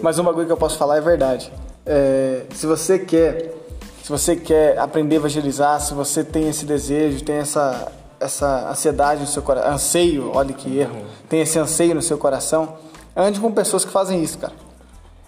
Mas 0.02 0.18
um 0.18 0.24
bagulho 0.24 0.46
que 0.46 0.52
eu 0.52 0.56
posso 0.56 0.76
falar 0.76 0.96
é 0.96 1.00
verdade. 1.00 1.52
É, 1.86 2.42
se 2.54 2.66
você 2.66 2.98
quer, 2.98 3.54
se 4.02 4.08
você 4.08 4.36
quer 4.36 4.78
aprender 4.78 5.16
a 5.16 5.18
evangelizar, 5.18 5.80
se 5.80 5.94
você 5.94 6.24
tem 6.24 6.48
esse 6.48 6.64
desejo, 6.64 7.22
tem 7.22 7.36
essa, 7.36 7.92
essa 8.18 8.70
ansiedade 8.70 9.20
no 9.20 9.26
seu 9.26 9.42
coração, 9.42 9.72
anseio, 9.72 10.30
olha 10.34 10.52
que 10.52 10.78
erro, 10.78 10.96
tem 11.28 11.40
esse 11.40 11.58
anseio 11.58 11.94
no 11.94 12.02
seu 12.02 12.16
coração, 12.16 12.76
ande 13.16 13.40
com 13.40 13.52
pessoas 13.52 13.84
que 13.84 13.90
fazem 13.90 14.22
isso, 14.22 14.38
cara. 14.38 14.54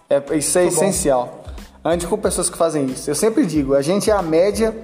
É, 0.09 0.23
isso 0.37 0.59
é 0.59 0.67
essencial. 0.67 1.43
Ande 1.85 2.07
com 2.07 2.17
pessoas 2.17 2.49
que 2.49 2.57
fazem 2.57 2.87
isso. 2.87 3.11
Eu 3.11 3.15
sempre 3.15 3.45
digo, 3.45 3.75
a 3.75 3.83
gente 3.83 4.11
é 4.11 4.15
a 4.15 4.23
média 4.23 4.75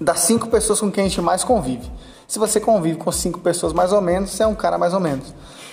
das 0.00 0.20
cinco 0.20 0.48
pessoas 0.48 0.80
com 0.80 0.90
quem 0.90 1.04
a 1.04 1.08
gente 1.08 1.20
mais 1.20 1.42
convive. 1.42 1.90
Se 2.26 2.38
você 2.38 2.60
convive 2.60 2.98
com 2.98 3.12
cinco 3.12 3.40
pessoas 3.40 3.72
mais 3.72 3.92
ou 3.92 4.00
menos, 4.00 4.30
você 4.30 4.42
é 4.42 4.46
um 4.46 4.54
cara 4.54 4.78
mais 4.78 4.94
ou 4.94 5.00
menos. 5.00 5.26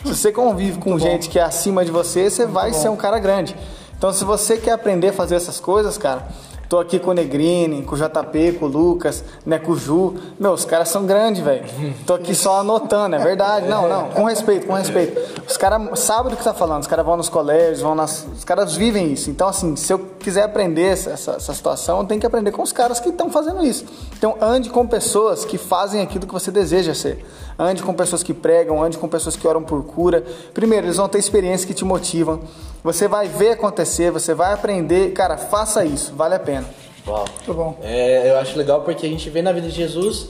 Se 0.03 0.15
você 0.15 0.31
convive 0.31 0.79
com 0.79 0.97
gente 0.97 1.29
que 1.29 1.39
é 1.39 1.43
acima 1.43 1.83
de 1.83 1.91
você, 1.91 2.29
você 2.29 2.45
vai 2.45 2.73
ser 2.73 2.89
um 2.89 2.95
cara 2.95 3.19
grande. 3.19 3.55
Então, 3.97 4.13
se 4.13 4.23
você 4.23 4.57
quer 4.57 4.71
aprender 4.71 5.09
a 5.09 5.13
fazer 5.13 5.35
essas 5.35 5.59
coisas, 5.59 5.97
cara, 5.97 6.27
tô 6.69 6.77
aqui 6.77 6.99
com 6.99 7.10
o 7.10 7.13
Negrini, 7.13 7.82
com 7.82 7.95
o 7.95 7.97
JP, 7.97 8.53
com 8.60 8.65
o 8.65 8.67
Lucas, 8.67 9.23
né, 9.43 9.58
com 9.58 9.71
o 9.71 9.75
Ju. 9.75 10.13
Meu, 10.39 10.51
os 10.51 10.63
caras 10.63 10.89
são 10.89 11.03
grandes, 11.03 11.41
velho. 11.41 11.65
Tô 12.05 12.13
aqui 12.13 12.36
só 12.36 12.60
anotando, 12.60 13.15
é 13.15 13.19
verdade. 13.19 13.67
Não, 13.67 13.89
não, 13.89 14.12
com 14.12 14.23
respeito, 14.25 14.67
com 14.67 14.73
respeito. 14.73 15.19
Os 15.47 15.58
caras 15.58 15.99
sabem 15.99 16.29
do 16.29 16.38
que 16.38 16.43
tá 16.43 16.53
falando, 16.53 16.82
os 16.82 16.88
caras 16.88 17.03
vão 17.03 17.17
nos 17.17 17.27
colégios, 17.27 17.82
vão 17.82 17.95
nas. 17.95 18.27
Os 18.38 18.43
caras 18.43 18.75
vivem 18.75 19.12
isso. 19.12 19.32
Então, 19.32 19.47
assim, 19.47 19.75
se 19.75 19.91
eu 19.91 19.97
quiser 20.19 20.43
aprender 20.43 20.84
essa, 20.84 21.10
essa, 21.10 21.53
situação, 21.53 22.01
eu 22.01 22.05
tenho 22.05 22.21
que 22.21 22.27
aprender 22.27 22.51
com 22.51 22.62
os 22.62 22.71
caras 22.71 22.99
que 22.99 23.10
estão 23.10 23.32
fazendo 23.32 23.65
isso. 23.65 23.86
Então, 24.15 24.38
ande 24.39 24.69
com 24.69 24.86
pessoas 24.86 25.43
que 25.43 25.58
fazem 25.58 26.01
aquilo 26.01 26.27
que 26.27 26.34
você 26.34 26.51
deseja 26.51 26.93
ser. 26.93 27.25
Ande 27.58 27.82
com 27.82 27.93
pessoas 27.93 28.21
que 28.21 28.34
pregam, 28.34 28.82
ande 28.82 28.97
com 28.97 29.08
pessoas 29.08 29.36
que 29.36 29.47
oram 29.47 29.63
por 29.63 29.84
cura. 29.84 30.23
Primeiro, 30.53 30.86
eles 30.86 30.97
vão 30.97 31.10
ter 31.10 31.17
experiências 31.17 31.65
que 31.65 31.73
te 31.73 31.84
motivam. 31.84 32.41
Você 32.84 33.08
vai 33.08 33.28
ver 33.28 33.52
acontecer, 33.52 34.12
você 34.12 34.34
vai 34.34 34.54
aprender. 34.54 35.12
Cara, 35.12 35.38
faça 35.38 35.84
isso, 35.84 36.13
vale 36.15 36.36
a 36.36 36.39
pena. 36.39 36.65
Uau. 37.08 37.26
Muito 37.38 37.54
bom. 37.54 37.78
É, 37.82 38.30
eu 38.32 38.38
acho 38.38 38.58
legal 38.58 38.82
porque 38.82 39.06
a 39.06 39.10
gente 39.10 39.30
vê 39.30 39.42
na 39.42 39.52
vida 39.52 39.68
de 39.68 39.76
Jesus 39.76 40.30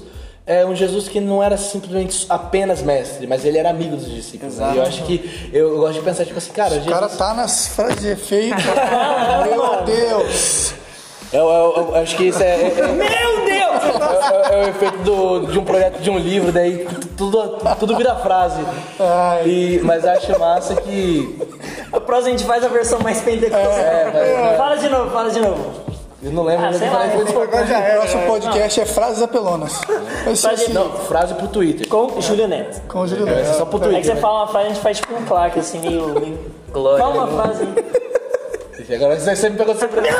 é 0.50 0.66
um 0.66 0.74
Jesus 0.76 1.08
que 1.08 1.20
não 1.22 1.44
era 1.44 1.58
simplesmente 1.58 2.26
apenas 2.28 2.82
mestre, 2.82 3.28
mas 3.28 3.46
ele 3.46 3.60
era 3.60 3.70
amigo 3.70 3.96
dos 3.96 4.10
discípulos. 4.10 4.56
né? 4.58 4.72
E 4.74 4.78
eu 4.78 4.84
acho 4.84 5.04
que 5.04 5.50
eu, 5.54 5.74
eu 5.74 5.78
gosto 5.78 5.94
de 5.94 6.02
pensar 6.02 6.26
tipo 6.26 6.40
assim, 6.40 6.52
cara, 6.52 6.72
O 6.72 6.74
Jesus 6.74 6.92
cara 6.92 7.08
tá 7.08 7.36
nas 7.36 7.68
frases 7.68 8.00
de 8.02 8.08
efeito. 8.08 8.56
Meu 9.46 9.84
Deus. 9.86 10.74
Eu, 11.32 11.48
eu- 11.50 11.88
eu 11.90 11.96
acho 11.96 12.16
que 12.16 12.26
isso 12.26 12.42
é, 12.42 12.48
é- 12.48 12.74
é- 12.80 12.88
Meu 12.88 13.46
Deus! 13.46 14.50
é- 14.50 14.54
é 14.62 14.66
o 14.66 14.70
efeito 14.70 14.98
do- 15.00 15.48
de 15.48 15.60
um 15.60 15.64
projeto 15.64 16.00
de 16.00 16.10
um 16.10 16.18
livro, 16.18 16.52
daí 16.52 16.88
tudo, 17.18 17.58
tudo 17.80 17.96
vira 17.96 18.16
frase. 18.16 18.62
Ai. 19.00 19.44
E, 19.48 19.82
mas 19.84 20.06
acho 20.06 20.38
massa 20.40 20.76
que. 20.76 21.38
A 21.92 22.00
próxima 22.00 22.30
a 22.30 22.32
gente 22.38 22.46
faz 22.46 22.64
a 22.64 22.68
versão 22.68 23.00
mais 23.00 23.22
pentecostal. 23.22 23.72
É, 23.72 24.56
Fala 24.58 24.76
de 24.78 24.90
novo, 24.90 25.12
fala 25.12 25.30
de 25.32 25.40
novo. 25.40 25.90
Eu 26.22 26.32
não 26.34 26.44
lembro, 26.44 26.66
Ah, 26.66 26.74
sei 26.74 26.86
eu 26.88 26.92
lá, 26.92 27.06
de 27.08 27.32
Agora 27.32 27.66
já 27.66 27.80
é. 27.80 27.96
O 27.96 28.00
próximo 28.02 28.22
podcast 28.28 28.82
é 28.82 28.86
frases 28.86 29.22
apelonas. 29.24 29.74
Frase- 30.26 30.48
assim, 30.48 30.74
Não, 30.74 30.92
frase 30.92 31.34
pro 31.34 31.48
Twitter. 31.48 31.88
Com 31.88 32.20
Júlio 32.20 32.46
Neto. 32.46 32.82
com 32.90 33.00
o 33.00 33.08
Júlio 33.08 33.26
Essa 33.30 33.40
é 33.40 33.44
Neto. 33.44 33.58
só 33.58 33.66
pro 33.66 33.78
É 33.78 33.82
que 33.82 33.86
Twitter. 33.88 34.04
você 34.06 34.14
né? 34.16 34.20
fala 34.20 34.40
uma 34.40 34.48
frase, 34.48 34.66
a 34.66 34.70
gente 34.70 34.82
faz 34.82 34.98
tipo 34.98 35.14
um 35.16 35.24
claque, 35.26 35.60
assim, 35.60 35.80
meio. 35.80 36.08
meio... 36.20 36.40
Glória. 36.74 37.00
Fala 37.06 37.24
uma 37.24 37.42
frase 37.44 37.64
aí. 37.64 38.96
Agora 38.96 39.18
você 39.20 39.50
me 39.50 39.58
pegou 39.58 39.74
de 39.74 39.80
surpresa. 39.80 40.18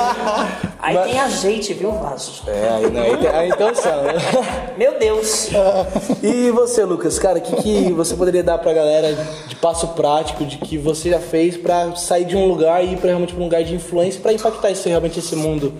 Aí 0.82 0.96
tem 0.98 1.20
azeite, 1.20 1.74
viu, 1.74 1.92
vaso? 1.92 2.42
É, 2.46 2.68
aí, 2.70 2.90
não, 2.90 3.02
aí 3.02 3.16
tem 3.18 3.28
a 3.28 3.46
intenção, 3.46 4.02
né? 4.02 4.14
Meu 4.78 4.98
Deus. 4.98 5.50
E 6.22 6.50
você, 6.50 6.84
Lucas, 6.84 7.18
cara, 7.18 7.38
o 7.38 7.40
que, 7.40 7.56
que 7.56 7.92
você 7.92 8.14
poderia 8.14 8.42
dar 8.42 8.56
pra 8.58 8.72
galera 8.72 9.14
de 9.46 9.56
passo 9.56 9.88
prático, 9.88 10.44
de 10.44 10.56
que 10.58 10.78
você 10.78 11.10
já 11.10 11.18
fez 11.18 11.56
pra 11.56 11.94
sair 11.96 12.24
de 12.24 12.36
um 12.36 12.46
lugar 12.46 12.82
e 12.82 12.94
ir 12.94 12.96
pra, 12.96 13.08
realmente 13.08 13.34
pra 13.34 13.40
um 13.42 13.44
lugar 13.44 13.62
de 13.62 13.74
influência 13.74 14.20
pra 14.20 14.32
impactar 14.32 14.70
esse, 14.70 14.88
realmente 14.88 15.18
esse 15.18 15.36
mundo 15.36 15.74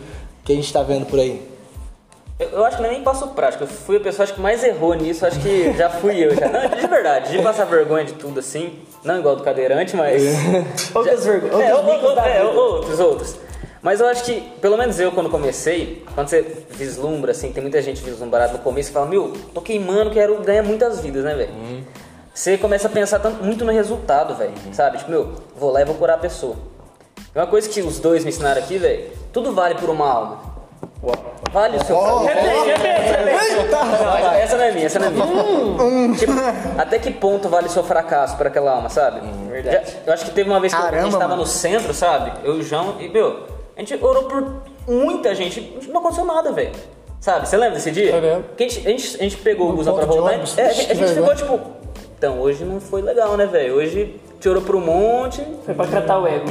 que 0.45 0.53
a 0.53 0.55
gente 0.55 0.71
tá 0.73 0.83
vendo 0.83 1.07
por 1.07 1.19
aí? 1.19 1.43
Eu, 2.39 2.49
eu 2.49 2.65
acho 2.65 2.77
que 2.77 2.83
não 2.83 2.89
é 2.89 2.93
nem 2.93 3.03
passo 3.03 3.27
prático. 3.29 3.65
Eu 3.65 3.69
fui 3.69 3.97
a 3.97 4.01
pessoa 4.01 4.25
acho 4.25 4.35
que 4.35 4.41
mais 4.41 4.65
errou 4.65 4.95
nisso. 4.95 5.27
Acho 5.27 5.39
que 5.41 5.73
já 5.77 5.91
fui 5.91 6.25
eu. 6.25 6.35
Já. 6.35 6.49
Não, 6.49 6.69
de 6.69 6.87
verdade. 6.87 7.37
De 7.37 7.43
passar 7.43 7.65
vergonha 7.65 8.05
de 8.05 8.15
tudo 8.15 8.41
assim. 8.41 8.79
Não 9.05 9.19
igual 9.19 9.37
do 9.37 9.43
cadeirante, 9.43 9.95
mas. 9.95 10.23
Outras 10.95 11.25
vergonhas. 11.25 11.61
É, 11.61 11.75
Outros 11.75 12.19
é, 12.19 12.43
outros, 12.43 13.01
outros. 13.01 13.50
Mas 13.83 13.99
eu 14.01 14.07
acho 14.09 14.25
que, 14.25 14.41
pelo 14.61 14.77
menos 14.77 15.01
eu 15.01 15.11
quando 15.13 15.31
comecei, 15.31 16.05
quando 16.15 16.29
você 16.29 16.43
vislumbra, 16.71 17.31
assim, 17.33 17.51
tem 17.53 17.63
muita 17.63 17.81
gente 17.81 18.03
vislumbrada 18.03 18.53
no 18.53 18.59
começo 18.59 18.91
e 18.91 18.93
fala, 18.93 19.07
meu, 19.07 19.33
tô 19.55 19.61
queimando, 19.63 20.11
quero 20.11 20.39
ganhar 20.43 20.63
muitas 20.63 21.01
vidas, 21.01 21.25
né, 21.25 21.35
velho? 21.35 21.85
Você 22.35 22.59
começa 22.59 22.89
a 22.89 22.91
pensar 22.91 23.19
tanto- 23.21 23.43
muito 23.43 23.65
no 23.65 23.73
resultado, 23.73 24.35
velho. 24.35 24.53
Sabe? 24.73 24.99
Tipo, 24.99 25.11
meu, 25.11 25.33
vou 25.57 25.71
lá 25.73 25.81
e 25.81 25.85
vou 25.85 25.95
curar 25.95 26.15
a 26.15 26.19
pessoa. 26.19 26.57
Uma 27.35 27.47
coisa 27.47 27.69
que 27.69 27.81
os 27.81 27.99
dois 27.99 28.23
me 28.25 28.31
ensinaram 28.31 28.61
aqui, 28.61 28.77
velho, 28.77 29.11
tudo 29.33 29.53
vale 29.53 29.75
por 29.77 29.89
uma 29.89 30.07
alma. 30.11 30.51
Vale 31.51 31.79
o 31.79 31.85
seu 31.85 31.99
Repete, 32.21 32.67
repete, 32.67 33.11
repete. 33.11 33.71
Não, 33.71 34.33
essa 34.35 34.57
não 34.57 34.65
é 34.65 34.73
minha, 34.73 34.87
essa 34.87 34.99
não 34.99 35.07
é 35.07 35.11
minha. 35.11 36.17
Tipo, 36.19 36.33
até 36.79 36.99
que 36.99 37.11
ponto 37.11 37.49
vale 37.49 37.67
o 37.67 37.71
seu 37.71 37.83
fracasso 37.83 38.37
para 38.37 38.49
aquela 38.49 38.73
alma, 38.73 38.89
sabe? 38.91 39.21
Já- 39.65 39.83
eu 40.07 40.13
acho 40.13 40.25
que 40.27 40.31
teve 40.33 40.49
uma 40.51 40.61
vez 40.61 40.73
que 40.75 40.79
a 40.79 40.83
Caramba, 40.85 41.03
gente 41.05 41.13
tava 41.13 41.29
mano. 41.29 41.43
no 41.43 41.47
centro, 41.47 41.93
sabe? 41.95 42.33
Eu 42.45 42.57
e 42.57 42.61
o 42.61 42.63
João, 42.63 42.97
e, 43.01 43.09
meu, 43.09 43.41
a 43.81 43.85
gente 43.85 44.05
orou 44.05 44.25
por 44.25 44.63
muita 44.87 45.35
gente, 45.35 45.79
não 45.89 46.01
aconteceu 46.01 46.25
nada, 46.25 46.53
velho. 46.53 46.73
Sabe? 47.19 47.49
Você 47.49 47.57
lembra 47.57 47.77
desse 47.77 47.91
dia? 47.91 48.11
Eu 48.11 48.21
lembro. 48.21 48.45
Que 48.57 48.65
a 48.65 48.69
gente, 48.69 48.87
a 48.87 48.91
gente, 48.91 49.17
a 49.17 49.23
gente 49.23 49.37
pegou 49.39 49.71
o 49.71 49.73
busão 49.73 49.95
pra 49.95 50.05
voltar. 50.05 50.33
ônibus. 50.33 50.57
É, 50.57 50.67
a 50.67 50.73
gente, 50.73 50.93
a 50.93 50.95
gente 50.95 51.15
ficou 51.15 51.35
tipo, 51.35 51.61
então, 52.17 52.41
hoje 52.41 52.65
não 52.65 52.81
foi 52.81 53.03
legal, 53.03 53.37
né, 53.37 53.47
velho? 53.47 53.77
Hoje 53.77 54.21
te 54.39 54.49
orou 54.49 54.63
por 54.63 54.77
um 54.77 54.81
monte, 54.81 55.43
Foi 55.65 55.75
pra 55.75 55.87
catar 55.87 56.19
o 56.19 56.27
ego. 56.27 56.51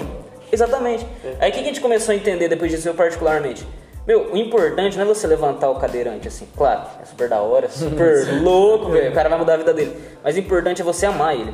Exatamente. 0.51 1.05
Aí 1.39 1.51
o 1.51 1.53
que 1.53 1.59
a 1.59 1.63
gente 1.63 1.81
começou 1.81 2.11
a 2.11 2.15
entender 2.15 2.47
depois 2.47 2.71
disso, 2.71 2.87
eu 2.89 2.93
particularmente? 2.93 3.65
Meu, 4.07 4.31
o 4.31 4.37
importante 4.37 4.97
não 4.97 5.05
é 5.05 5.07
você 5.07 5.27
levantar 5.27 5.69
o 5.69 5.75
cadeirante, 5.75 6.27
assim. 6.27 6.47
Claro, 6.57 6.81
é 7.01 7.05
super 7.05 7.29
da 7.29 7.39
hora, 7.41 7.69
super 7.69 8.27
louco, 8.41 8.89
velho. 8.89 9.11
O 9.11 9.13
cara 9.13 9.29
vai 9.29 9.37
mudar 9.37 9.53
a 9.53 9.57
vida 9.57 9.73
dele. 9.73 9.95
Mas 10.23 10.35
o 10.35 10.39
importante 10.39 10.81
é 10.81 10.85
você 10.85 11.05
amar 11.05 11.35
ele. 11.35 11.53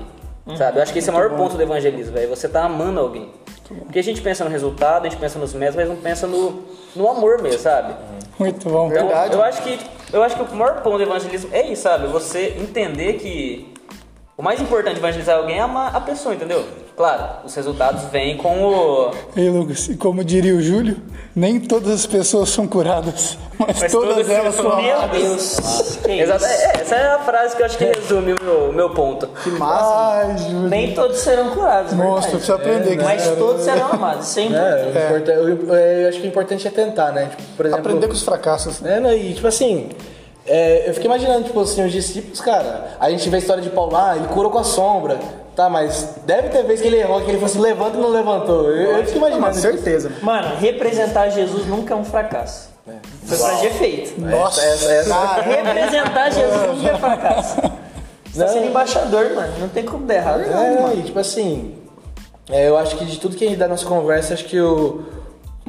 Sabe? 0.57 0.77
Eu 0.77 0.83
acho 0.83 0.93
que 0.93 0.99
esse 0.99 1.09
é 1.09 1.11
o 1.11 1.15
maior 1.15 1.31
ponto 1.31 1.57
do 1.57 1.61
evangelismo, 1.61 2.13
velho. 2.13 2.29
Você 2.29 2.47
tá 2.47 2.63
amando 2.63 2.99
alguém. 2.99 3.31
Porque 3.67 3.99
a 3.99 4.03
gente 4.03 4.21
pensa 4.21 4.43
no 4.43 4.49
resultado, 4.49 5.05
a 5.05 5.09
gente 5.09 5.19
pensa 5.19 5.39
nos 5.39 5.53
métodos, 5.53 5.75
mas 5.75 5.89
não 5.89 5.95
pensa 5.95 6.27
no, 6.27 6.63
no 6.95 7.09
amor 7.09 7.41
mesmo, 7.41 7.59
sabe? 7.59 7.93
Muito 8.37 8.69
bom. 8.69 8.87
Então, 8.87 9.07
Verdade. 9.07 9.33
eu 9.33 9.43
acho 9.43 9.61
que 9.63 9.79
eu 10.13 10.23
acho 10.23 10.35
que 10.35 10.41
o 10.41 10.55
maior 10.55 10.81
ponto 10.81 10.97
do 10.97 11.03
evangelismo 11.03 11.49
é 11.51 11.71
isso, 11.71 11.81
sabe? 11.83 12.07
Você 12.07 12.55
entender 12.59 13.13
que 13.13 13.73
O 14.37 14.43
mais 14.43 14.59
importante 14.59 14.95
de 14.95 14.99
evangelizar 14.99 15.37
alguém 15.37 15.57
é 15.59 15.61
amar 15.61 15.95
a 15.95 16.01
pessoa, 16.01 16.35
entendeu? 16.35 16.65
Claro, 16.97 17.45
os 17.45 17.55
resultados 17.55 18.03
vêm 18.11 18.35
com 18.35 18.63
o. 18.65 19.11
Ei, 19.35 19.49
Lucas, 19.49 19.87
e 19.87 19.95
como 19.95 20.25
diria 20.25 20.53
o 20.53 20.61
Júlio, 20.61 20.97
nem 21.33 21.57
todas 21.57 21.89
as 21.93 22.05
pessoas 22.05 22.49
são 22.49 22.67
curadas, 22.67 23.37
mas, 23.57 23.79
Mas 23.79 23.91
todas, 23.93 24.15
todas 24.15 24.29
elas 24.29 24.55
são 24.55 24.81
Meu 24.81 24.95
amadas. 24.97 25.21
Deus. 25.21 25.99
Que 26.03 26.11
Exato. 26.19 26.43
É, 26.43 26.81
essa 26.81 26.95
é 26.95 27.13
a 27.13 27.19
frase 27.19 27.55
que 27.55 27.61
eu 27.61 27.65
acho 27.65 27.77
que 27.77 27.85
resume 27.85 28.33
o 28.33 28.43
meu, 28.43 28.73
meu 28.73 28.89
ponto. 28.89 29.25
Que 29.41 29.49
massa. 29.51 29.95
Ai, 29.95 30.37
Júlio. 30.37 30.67
Nem 30.69 30.93
todos 30.93 31.17
serão 31.19 31.51
curados, 31.51 31.93
é 31.93 31.95
verdade. 31.95 32.27
precisa 32.27 32.55
aprender. 32.55 32.95
Mas 33.01 33.23
cara. 33.23 33.35
todos 33.37 33.63
serão 33.63 33.87
amados, 33.93 34.27
sempre. 34.27 34.57
É, 34.57 35.05
importa- 35.07 35.31
eu, 35.31 35.73
eu 35.73 36.09
acho 36.09 36.19
que 36.19 36.27
o 36.27 36.29
importante 36.29 36.67
é 36.67 36.71
tentar, 36.71 37.11
né? 37.13 37.27
Tipo, 37.27 37.43
por 37.55 37.65
exemplo, 37.67 37.85
Aprender 37.85 38.07
com 38.07 38.13
os 38.13 38.23
fracassos. 38.23 38.83
É, 38.83 38.99
né? 38.99 39.15
E 39.17 39.33
tipo 39.33 39.47
assim, 39.47 39.89
é, 40.47 40.89
eu 40.89 40.93
fiquei 40.93 41.07
imaginando, 41.07 41.45
tipo 41.45 41.59
assim, 41.59 41.83
os 41.85 41.91
discípulos, 41.91 42.39
cara, 42.39 42.95
a 42.99 43.09
gente 43.09 43.27
vê 43.29 43.37
a 43.37 43.39
história 43.39 43.63
de 43.63 43.69
Paulo 43.69 43.93
lá, 43.93 44.15
ele 44.15 44.27
curou 44.27 44.51
com 44.51 44.59
a 44.59 44.63
sombra, 44.63 45.19
tá, 45.55 45.69
mas 45.69 46.15
deve 46.25 46.49
ter 46.49 46.63
vez 46.63 46.81
que 46.81 46.87
ele 46.87 46.97
errou, 46.97 47.21
que 47.21 47.31
ele 47.31 47.39
fosse 47.39 47.57
levanta 47.57 47.97
e 47.97 48.01
não 48.01 48.09
levantou. 48.09 48.69
Eu, 48.69 48.97
eu 48.97 49.05
fiquei 49.05 49.19
Com 49.19 49.27
imaginando. 49.27 49.55
certeza. 49.55 50.11
Mano, 50.21 50.55
representar 50.57 51.29
Jesus 51.29 51.65
nunca 51.65 51.93
é 51.93 51.97
um 51.97 52.05
fracasso. 52.05 52.69
Foi 53.25 53.37
pra 53.37 53.53
de 53.55 53.65
efeito. 53.65 54.21
Nossa, 54.21 54.61
Essa, 54.61 54.91
essa, 54.91 55.41
Representar 55.41 56.29
Jesus 56.29 56.77
nunca 56.77 56.89
é 56.91 56.97
fracasso. 56.97 57.55
Você 58.31 58.43
tá 58.43 58.47
sendo 58.49 58.67
embaixador, 58.67 59.33
mano. 59.33 59.53
Não 59.59 59.69
tem 59.69 59.83
como 59.83 60.05
dar 60.05 60.15
errado. 60.15 60.41
É, 60.41 60.81
não, 60.81 60.93
e 60.93 61.01
tipo 61.01 61.17
assim, 61.17 61.75
é, 62.49 62.67
eu 62.67 62.77
acho 62.77 62.95
que 62.97 63.05
de 63.05 63.17
tudo 63.17 63.35
que 63.35 63.45
a 63.45 63.47
gente 63.47 63.57
dá 63.57 63.65
na 63.65 63.71
nossa 63.71 63.85
conversa, 63.87 64.35
acho 64.35 64.45
que 64.45 64.59
o, 64.59 65.03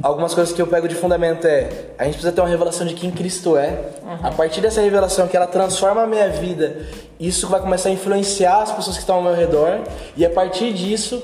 algumas 0.01 0.33
coisas 0.33 0.53
que 0.53 0.61
eu 0.61 0.67
pego 0.67 0.87
de 0.87 0.95
fundamento 0.95 1.45
é 1.45 1.69
a 1.97 2.03
gente 2.03 2.13
precisa 2.13 2.31
ter 2.31 2.41
uma 2.41 2.49
revelação 2.49 2.85
de 2.85 2.93
quem 2.93 3.11
Cristo 3.11 3.57
é. 3.57 3.79
A 4.21 4.31
partir 4.31 4.61
dessa 4.61 4.81
revelação 4.81 5.27
que 5.27 5.35
ela 5.35 5.47
transforma 5.47 6.03
a 6.03 6.07
minha 6.07 6.29
vida, 6.29 6.85
isso 7.19 7.47
vai 7.47 7.59
começar 7.59 7.89
a 7.89 7.91
influenciar 7.91 8.61
as 8.61 8.71
pessoas 8.71 8.95
que 8.95 9.01
estão 9.01 9.15
ao 9.15 9.23
meu 9.23 9.33
redor. 9.33 9.81
E 10.15 10.25
a 10.25 10.29
partir 10.29 10.73
disso 10.73 11.23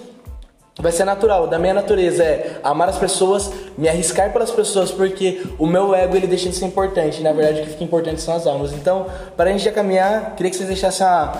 vai 0.79 0.91
ser 0.91 1.05
natural. 1.05 1.47
Da 1.47 1.59
minha 1.59 1.73
natureza 1.73 2.23
é 2.23 2.59
amar 2.63 2.89
as 2.89 2.97
pessoas, 2.97 3.51
me 3.77 3.87
arriscar 3.87 4.33
pelas 4.33 4.49
pessoas, 4.49 4.91
porque 4.91 5.43
o 5.59 5.67
meu 5.67 5.93
ego 5.93 6.15
ele 6.15 6.27
deixa 6.27 6.49
de 6.49 6.55
ser 6.55 6.65
importante. 6.65 7.21
Na 7.21 7.31
verdade, 7.31 7.61
o 7.61 7.63
que 7.63 7.69
fica 7.71 7.83
importante 7.83 8.21
são 8.21 8.35
as 8.35 8.47
almas. 8.47 8.73
Então, 8.73 9.05
para 9.37 9.49
a 9.49 9.53
gente 9.53 9.63
já 9.63 9.71
caminhar, 9.71 10.35
queria 10.35 10.49
que 10.49 10.57
vocês 10.57 10.67
deixassem 10.67 11.05
uma, 11.05 11.33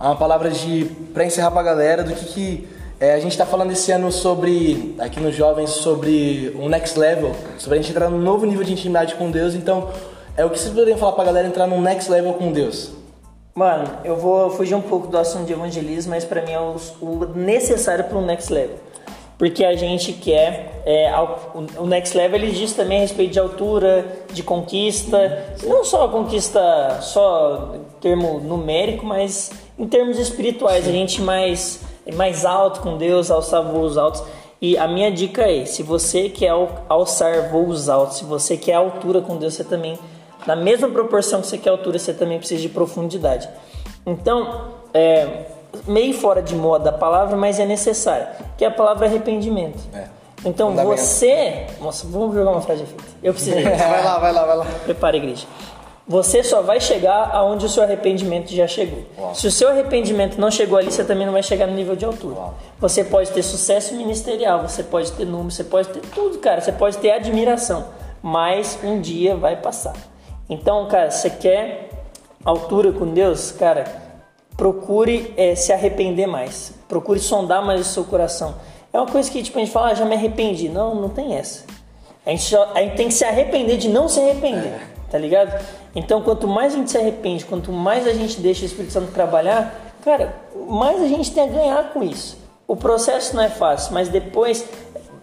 uma 0.00 0.16
palavra 0.16 0.50
de 0.50 0.84
para 1.14 1.24
encerrar 1.24 1.52
pra 1.52 1.62
galera 1.62 2.02
do 2.02 2.12
que, 2.12 2.24
que 2.24 2.79
é, 3.00 3.14
a 3.14 3.18
gente 3.18 3.32
está 3.32 3.46
falando 3.46 3.72
esse 3.72 3.90
ano 3.90 4.12
sobre, 4.12 4.94
aqui 4.98 5.18
nos 5.20 5.34
jovens, 5.34 5.70
sobre 5.70 6.54
um 6.60 6.68
next 6.68 6.98
level, 6.98 7.34
sobre 7.58 7.78
a 7.78 7.82
gente 7.82 7.90
entrar 7.90 8.10
num 8.10 8.20
novo 8.20 8.44
nível 8.46 8.62
de 8.62 8.72
intimidade 8.72 9.14
com 9.14 9.30
Deus. 9.30 9.54
Então, 9.54 9.88
é 10.36 10.44
o 10.44 10.50
que 10.50 10.58
vocês 10.58 10.72
poderiam 10.72 10.98
falar 10.98 11.12
pra 11.12 11.24
galera 11.24 11.48
entrar 11.48 11.66
num 11.66 11.80
next 11.80 12.10
level 12.10 12.34
com 12.34 12.52
Deus? 12.52 12.90
Mano, 13.54 13.84
eu 14.04 14.16
vou 14.16 14.50
fugir 14.50 14.74
um 14.74 14.80
pouco 14.82 15.06
do 15.08 15.18
assunto 15.18 15.46
de 15.46 15.52
evangelismo, 15.52 16.10
mas 16.10 16.24
pra 16.24 16.42
mim 16.42 16.52
é 16.52 16.60
o, 16.60 16.76
o 17.00 17.26
necessário 17.34 18.04
para 18.04 18.16
um 18.18 18.24
next 18.24 18.52
level. 18.52 18.76
Porque 19.36 19.64
a 19.64 19.74
gente 19.74 20.12
quer. 20.12 20.82
É, 20.84 21.08
ao- 21.08 21.52
o 21.78 21.86
next 21.86 22.14
level 22.16 22.38
ele 22.38 22.52
diz 22.52 22.74
também 22.74 22.98
a 22.98 23.00
respeito 23.00 23.32
de 23.32 23.38
altura, 23.38 24.04
de 24.32 24.42
conquista. 24.42 25.46
Não 25.64 25.82
só 25.82 26.04
a 26.04 26.08
conquista, 26.10 26.98
só 27.00 27.74
termo 28.02 28.38
numérico, 28.40 29.04
mas 29.06 29.50
em 29.78 29.86
termos 29.88 30.18
espirituais. 30.18 30.86
A 30.86 30.92
gente 30.92 31.22
mais, 31.22 31.80
mais 32.14 32.44
alto 32.44 32.80
com 32.80 32.96
Deus, 32.96 33.30
alçar 33.30 33.62
voos 33.62 33.96
altos. 33.98 34.22
E 34.60 34.76
a 34.76 34.86
minha 34.88 35.10
dica 35.10 35.42
é: 35.42 35.64
se 35.64 35.82
você 35.82 36.28
quer 36.28 36.48
al- 36.50 36.84
alçar 36.88 37.50
voos 37.50 37.88
altos, 37.88 38.18
se 38.18 38.24
você 38.24 38.56
quer 38.56 38.74
altura 38.74 39.20
com 39.20 39.36
Deus, 39.36 39.54
você 39.54 39.64
também 39.64 39.98
na 40.46 40.56
mesma 40.56 40.88
proporção 40.88 41.40
que 41.40 41.46
você 41.46 41.58
quer 41.58 41.70
altura, 41.70 41.98
você 41.98 42.14
também 42.14 42.38
precisa 42.38 42.62
de 42.62 42.68
profundidade. 42.68 43.48
Então, 44.06 44.68
é, 44.94 45.44
meio 45.86 46.14
fora 46.14 46.40
de 46.42 46.54
moda 46.54 46.90
a 46.90 46.92
palavra, 46.92 47.36
mas 47.36 47.60
é 47.60 47.66
necessária, 47.66 48.30
que 48.56 48.64
a 48.64 48.70
palavra 48.70 49.06
é 49.06 49.08
arrependimento. 49.08 49.78
É. 49.94 50.04
Então 50.42 50.74
você. 50.74 51.66
Nossa, 51.80 52.06
vamos 52.06 52.34
jogar 52.34 52.50
uma 52.52 52.62
frase 52.62 52.82
de 52.84 52.90
efeito. 52.90 53.04
Eu 53.22 53.34
precisei. 53.34 53.62
Vai 53.76 54.02
lá, 54.02 54.18
vai 54.18 54.32
lá, 54.32 54.44
vai 54.46 54.56
lá. 54.56 54.66
Prepara, 54.84 55.16
igreja. 55.16 55.46
Você 56.10 56.42
só 56.42 56.60
vai 56.60 56.80
chegar 56.80 57.30
aonde 57.32 57.66
o 57.66 57.68
seu 57.68 57.84
arrependimento 57.84 58.50
já 58.50 58.66
chegou. 58.66 59.04
Se 59.32 59.46
o 59.46 59.50
seu 59.50 59.68
arrependimento 59.68 60.38
não 60.40 60.50
chegou 60.50 60.76
ali, 60.76 60.90
você 60.90 61.04
também 61.04 61.24
não 61.24 61.32
vai 61.32 61.42
chegar 61.42 61.68
no 61.68 61.74
nível 61.74 61.94
de 61.94 62.04
altura. 62.04 62.34
Você 62.80 63.04
pode 63.04 63.30
ter 63.30 63.44
sucesso 63.44 63.94
ministerial, 63.94 64.66
você 64.66 64.82
pode 64.82 65.12
ter 65.12 65.24
número, 65.24 65.52
você 65.52 65.62
pode 65.62 65.86
ter 65.90 66.00
tudo, 66.12 66.38
cara. 66.38 66.60
Você 66.60 66.72
pode 66.72 66.98
ter 66.98 67.12
admiração, 67.12 67.86
mas 68.20 68.76
um 68.82 69.00
dia 69.00 69.36
vai 69.36 69.54
passar. 69.54 69.94
Então, 70.48 70.88
cara, 70.88 71.12
você 71.12 71.30
quer 71.30 71.90
altura 72.44 72.90
com 72.90 73.06
Deus, 73.06 73.52
cara, 73.52 73.84
procure 74.56 75.32
eh, 75.36 75.54
se 75.54 75.72
arrepender 75.72 76.26
mais. 76.26 76.72
Procure 76.88 77.20
sondar 77.20 77.64
mais 77.64 77.80
o 77.82 77.84
seu 77.84 78.02
coração. 78.02 78.56
É 78.92 78.98
uma 78.98 79.06
coisa 79.06 79.30
que 79.30 79.42
tipo, 79.44 79.56
a 79.58 79.60
gente 79.60 79.70
fala, 79.72 79.90
ah, 79.90 79.94
já 79.94 80.04
me 80.04 80.16
arrependi. 80.16 80.68
Não, 80.68 80.92
não 80.92 81.08
tem 81.08 81.36
essa. 81.36 81.64
A 82.26 82.30
gente, 82.30 82.42
só- 82.42 82.72
a 82.74 82.80
gente 82.82 82.96
tem 82.96 83.06
que 83.06 83.14
se 83.14 83.24
arrepender 83.24 83.76
de 83.76 83.88
não 83.88 84.08
se 84.08 84.18
arrepender, 84.18 84.74
tá 85.08 85.16
ligado? 85.16 85.56
Então, 85.94 86.22
quanto 86.22 86.46
mais 86.46 86.74
a 86.74 86.76
gente 86.76 86.90
se 86.90 86.98
arrepende, 86.98 87.44
quanto 87.44 87.72
mais 87.72 88.06
a 88.06 88.12
gente 88.12 88.40
deixa 88.40 88.62
o 88.62 88.66
Espírito 88.66 88.92
Santo 88.92 89.12
trabalhar, 89.12 89.94
cara, 90.04 90.34
mais 90.68 91.02
a 91.02 91.06
gente 91.06 91.32
tem 91.32 91.44
a 91.44 91.46
ganhar 91.46 91.92
com 91.92 92.02
isso. 92.02 92.38
O 92.66 92.76
processo 92.76 93.34
não 93.34 93.42
é 93.42 93.48
fácil, 93.48 93.92
mas 93.92 94.08
depois 94.08 94.64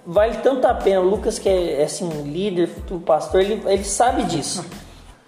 vale 0.06 0.38
tanto 0.38 0.66
a 0.66 0.74
pena. 0.74 1.00
O 1.00 1.10
Lucas, 1.10 1.40
que 1.40 1.48
é 1.48 1.84
assim, 1.84 2.10
líder, 2.24 2.68
futuro 2.68 3.00
pastor, 3.00 3.42
ele, 3.42 3.62
ele 3.66 3.84
sabe 3.84 4.24
disso. 4.24 4.66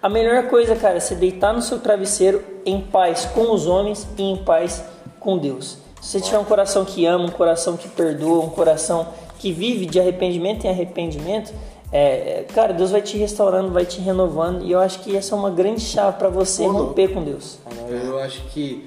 A 0.02 0.08
melhor 0.08 0.48
coisa, 0.48 0.74
cara, 0.76 0.96
é 0.96 1.00
você 1.00 1.14
deitar 1.14 1.52
no 1.52 1.60
seu 1.60 1.78
travesseiro 1.78 2.42
em 2.64 2.80
paz 2.80 3.26
com 3.26 3.52
os 3.52 3.66
homens 3.66 4.06
e 4.16 4.22
em 4.22 4.36
paz 4.36 4.82
com 5.18 5.36
Deus. 5.36 5.78
Se 6.00 6.12
você 6.12 6.20
tiver 6.22 6.38
um 6.38 6.44
coração 6.44 6.84
que 6.84 7.04
ama, 7.04 7.26
um 7.26 7.30
coração 7.30 7.76
que 7.76 7.88
perdoa, 7.88 8.44
um 8.44 8.48
coração 8.48 9.08
que 9.38 9.52
vive 9.52 9.84
de 9.84 10.00
arrependimento 10.00 10.64
em 10.64 10.70
arrependimento, 10.70 11.52
é, 11.92 12.44
cara, 12.54 12.72
Deus 12.72 12.90
vai 12.90 13.02
te 13.02 13.16
restaurando, 13.16 13.72
vai 13.72 13.84
te 13.84 14.00
renovando. 14.00 14.62
E 14.64 14.70
eu 14.70 14.80
acho 14.80 15.00
que 15.00 15.16
essa 15.16 15.34
é 15.34 15.38
uma 15.38 15.50
grande 15.50 15.80
chave 15.80 16.18
para 16.18 16.28
você 16.28 16.66
romper 16.66 17.08
com 17.08 17.22
Deus. 17.22 17.58
Eu 17.88 18.18
acho 18.20 18.42
que, 18.48 18.86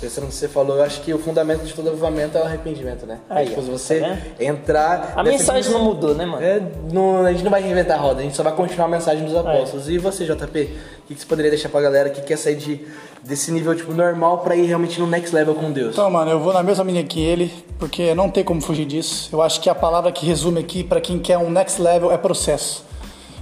pensando 0.00 0.24
no 0.24 0.28
que 0.30 0.34
você 0.36 0.48
falou, 0.48 0.76
eu 0.76 0.82
acho 0.82 1.00
que 1.00 1.14
o 1.14 1.18
fundamento 1.18 1.62
de 1.64 1.72
todo 1.72 1.88
avivamento 1.88 2.36
é 2.36 2.40
o 2.42 2.44
arrependimento, 2.44 3.06
né? 3.06 3.18
Aí, 3.30 3.46
tipo, 3.48 3.60
ó, 3.60 3.64
você 3.64 4.00
tá 4.00 4.08
vendo? 4.08 4.20
entrar. 4.40 5.12
A 5.16 5.22
mensagem 5.22 5.62
dimensão- 5.62 5.72
não 5.78 5.84
mudou, 5.94 6.14
né, 6.14 6.26
mano? 6.26 6.44
É, 6.44 6.60
não, 6.92 7.24
a 7.24 7.32
gente 7.32 7.42
não 7.44 7.50
vai 7.50 7.62
reinventar 7.62 7.98
a 7.98 8.00
roda, 8.00 8.20
a 8.20 8.22
gente 8.22 8.36
só 8.36 8.42
vai 8.42 8.52
continuar 8.54 8.86
a 8.86 8.88
mensagem 8.90 9.24
dos 9.24 9.34
apóstolos. 9.36 9.88
E 9.88 9.96
você, 9.98 10.24
JP, 10.26 10.44
o 10.44 11.06
que 11.06 11.14
que 11.14 11.20
você 11.20 11.26
poderia 11.26 11.50
deixar 11.50 11.68
pra 11.68 11.80
galera 11.80 12.10
que 12.10 12.20
quer 12.22 12.36
sair 12.36 12.56
de, 12.56 12.86
desse 13.22 13.50
nível 13.50 13.74
tipo, 13.74 13.92
normal 13.92 14.38
pra 14.38 14.54
ir 14.56 14.66
realmente 14.66 15.00
no 15.00 15.06
next 15.06 15.34
level 15.34 15.54
com 15.54 15.70
Deus? 15.72 15.92
Então, 15.94 16.10
mano, 16.10 16.30
eu 16.30 16.40
vou 16.40 16.52
na 16.52 16.62
mesma 16.62 16.84
linha 16.84 17.04
que 17.04 17.22
ele, 17.22 17.52
porque 17.78 18.14
não 18.14 18.28
tem 18.30 18.44
como 18.44 18.60
fugir 18.60 18.84
disso. 18.84 19.30
Eu 19.32 19.40
acho 19.40 19.60
que 19.60 19.70
a 19.70 19.74
palavra 19.74 20.12
que 20.12 20.26
resume 20.26 20.60
aqui 20.60 20.84
para 20.84 21.00
quem 21.00 21.18
quer 21.18 21.38
um 21.38 21.50
next 21.50 21.80
level 21.80 22.12
é 22.12 22.18
processo. 22.18 22.84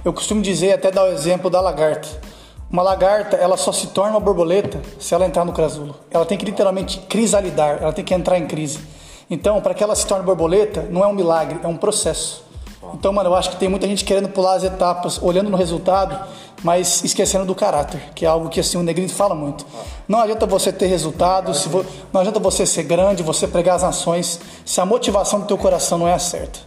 Eu 0.05 0.11
costumo 0.13 0.41
dizer, 0.41 0.73
até 0.73 0.91
dar 0.91 1.05
o 1.05 1.11
exemplo 1.13 1.49
da 1.49 1.59
lagarta. 1.61 2.07
Uma 2.73 2.81
lagarta, 2.81 3.35
ela 3.37 3.55
só 3.55 3.71
se 3.71 3.85
torna 3.87 4.13
uma 4.13 4.19
borboleta 4.19 4.81
se 4.99 5.13
ela 5.13 5.27
entrar 5.27 5.45
no 5.45 5.53
casulo. 5.53 5.93
Ela 6.09 6.25
tem 6.25 6.39
que 6.39 6.43
literalmente 6.43 6.97
crisalidar, 7.07 7.77
ela 7.79 7.93
tem 7.93 8.03
que 8.03 8.15
entrar 8.15 8.39
em 8.39 8.47
crise. 8.47 8.79
Então, 9.29 9.61
para 9.61 9.75
que 9.75 9.83
ela 9.83 9.95
se 9.95 10.07
torne 10.07 10.25
borboleta, 10.25 10.87
não 10.89 11.03
é 11.03 11.07
um 11.07 11.13
milagre, 11.13 11.59
é 11.63 11.67
um 11.67 11.77
processo. 11.77 12.43
Então, 12.95 13.13
mano, 13.13 13.29
eu 13.29 13.35
acho 13.35 13.51
que 13.51 13.57
tem 13.57 13.69
muita 13.69 13.87
gente 13.87 14.03
querendo 14.03 14.27
pular 14.29 14.55
as 14.55 14.63
etapas, 14.63 15.21
olhando 15.21 15.51
no 15.51 15.55
resultado, 15.55 16.19
mas 16.63 17.03
esquecendo 17.03 17.45
do 17.45 17.53
caráter, 17.53 18.01
que 18.15 18.25
é 18.25 18.27
algo 18.27 18.49
que 18.49 18.59
assim 18.59 18.75
o 18.77 18.81
Negrito 18.83 19.13
fala 19.13 19.35
muito. 19.35 19.65
Não 20.07 20.19
adianta 20.19 20.47
você 20.47 20.71
ter 20.71 20.87
resultado, 20.87 21.53
se 21.53 21.69
vo- 21.69 21.85
não 22.11 22.21
adianta 22.21 22.39
você 22.39 22.65
ser 22.65 22.83
grande, 22.83 23.21
você 23.21 23.47
pregar 23.47 23.75
as 23.75 23.83
nações, 23.83 24.39
se 24.65 24.81
a 24.81 24.85
motivação 24.85 25.39
do 25.41 25.45
teu 25.45 25.57
coração 25.59 25.99
não 25.99 26.07
é 26.07 26.13
a 26.13 26.19
certa. 26.19 26.59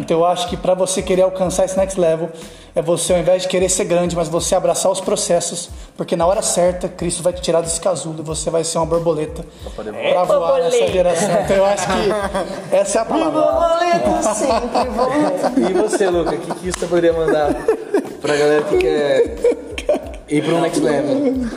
Então 0.00 0.18
eu 0.18 0.24
acho 0.24 0.48
que 0.48 0.56
para 0.56 0.74
você 0.74 1.02
querer 1.02 1.22
alcançar 1.22 1.64
esse 1.64 1.76
next 1.76 1.98
level, 2.00 2.30
é 2.74 2.80
você 2.80 3.12
ao 3.12 3.18
invés 3.18 3.42
de 3.42 3.48
querer 3.48 3.68
ser 3.68 3.84
grande, 3.84 4.16
mas 4.16 4.28
você 4.28 4.54
abraçar 4.54 4.90
os 4.90 5.00
processos, 5.00 5.68
porque 5.96 6.16
na 6.16 6.26
hora 6.26 6.40
certa 6.40 6.88
Cristo 6.88 7.22
vai 7.22 7.32
te 7.32 7.42
tirar 7.42 7.60
desse 7.60 7.80
casulo 7.80 8.20
e 8.20 8.22
você 8.22 8.50
vai 8.50 8.64
ser 8.64 8.78
uma 8.78 8.86
borboleta 8.86 9.44
para 9.74 10.24
voar 10.24 10.62
nessa 10.62 10.78
borboleta. 10.78 10.92
geração. 10.92 11.30
Então 11.42 11.56
eu 11.56 11.64
acho 11.66 11.86
que 11.86 12.74
essa 12.74 12.98
é 12.98 13.02
a 13.02 13.04
palavra. 13.04 13.40
Borboleta 13.40 14.34
sempre 14.34 14.88
volta. 14.90 15.60
E 15.60 15.72
você, 15.74 16.08
Luca, 16.08 16.34
o 16.34 16.38
que, 16.38 16.54
que 16.54 16.72
você 16.72 16.86
poderia 16.86 17.12
mandar 17.12 17.54
pra 18.20 18.36
galera 18.36 18.62
que 18.64 18.78
quer 18.78 19.36
ir 20.28 20.42
pro 20.42 20.60
next 20.60 20.80
level? 20.80 21.48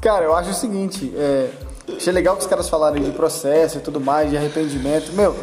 Cara, 0.00 0.24
eu 0.24 0.34
acho 0.36 0.50
o 0.50 0.54
seguinte, 0.54 1.12
é, 1.16 1.48
achei 1.96 2.12
legal 2.12 2.36
que 2.36 2.42
os 2.42 2.46
caras 2.46 2.68
falarem 2.68 3.02
de 3.02 3.10
processo 3.10 3.78
e 3.78 3.80
tudo 3.80 4.00
mais, 4.00 4.30
de 4.30 4.36
arrependimento. 4.36 5.12
Meu, 5.12 5.34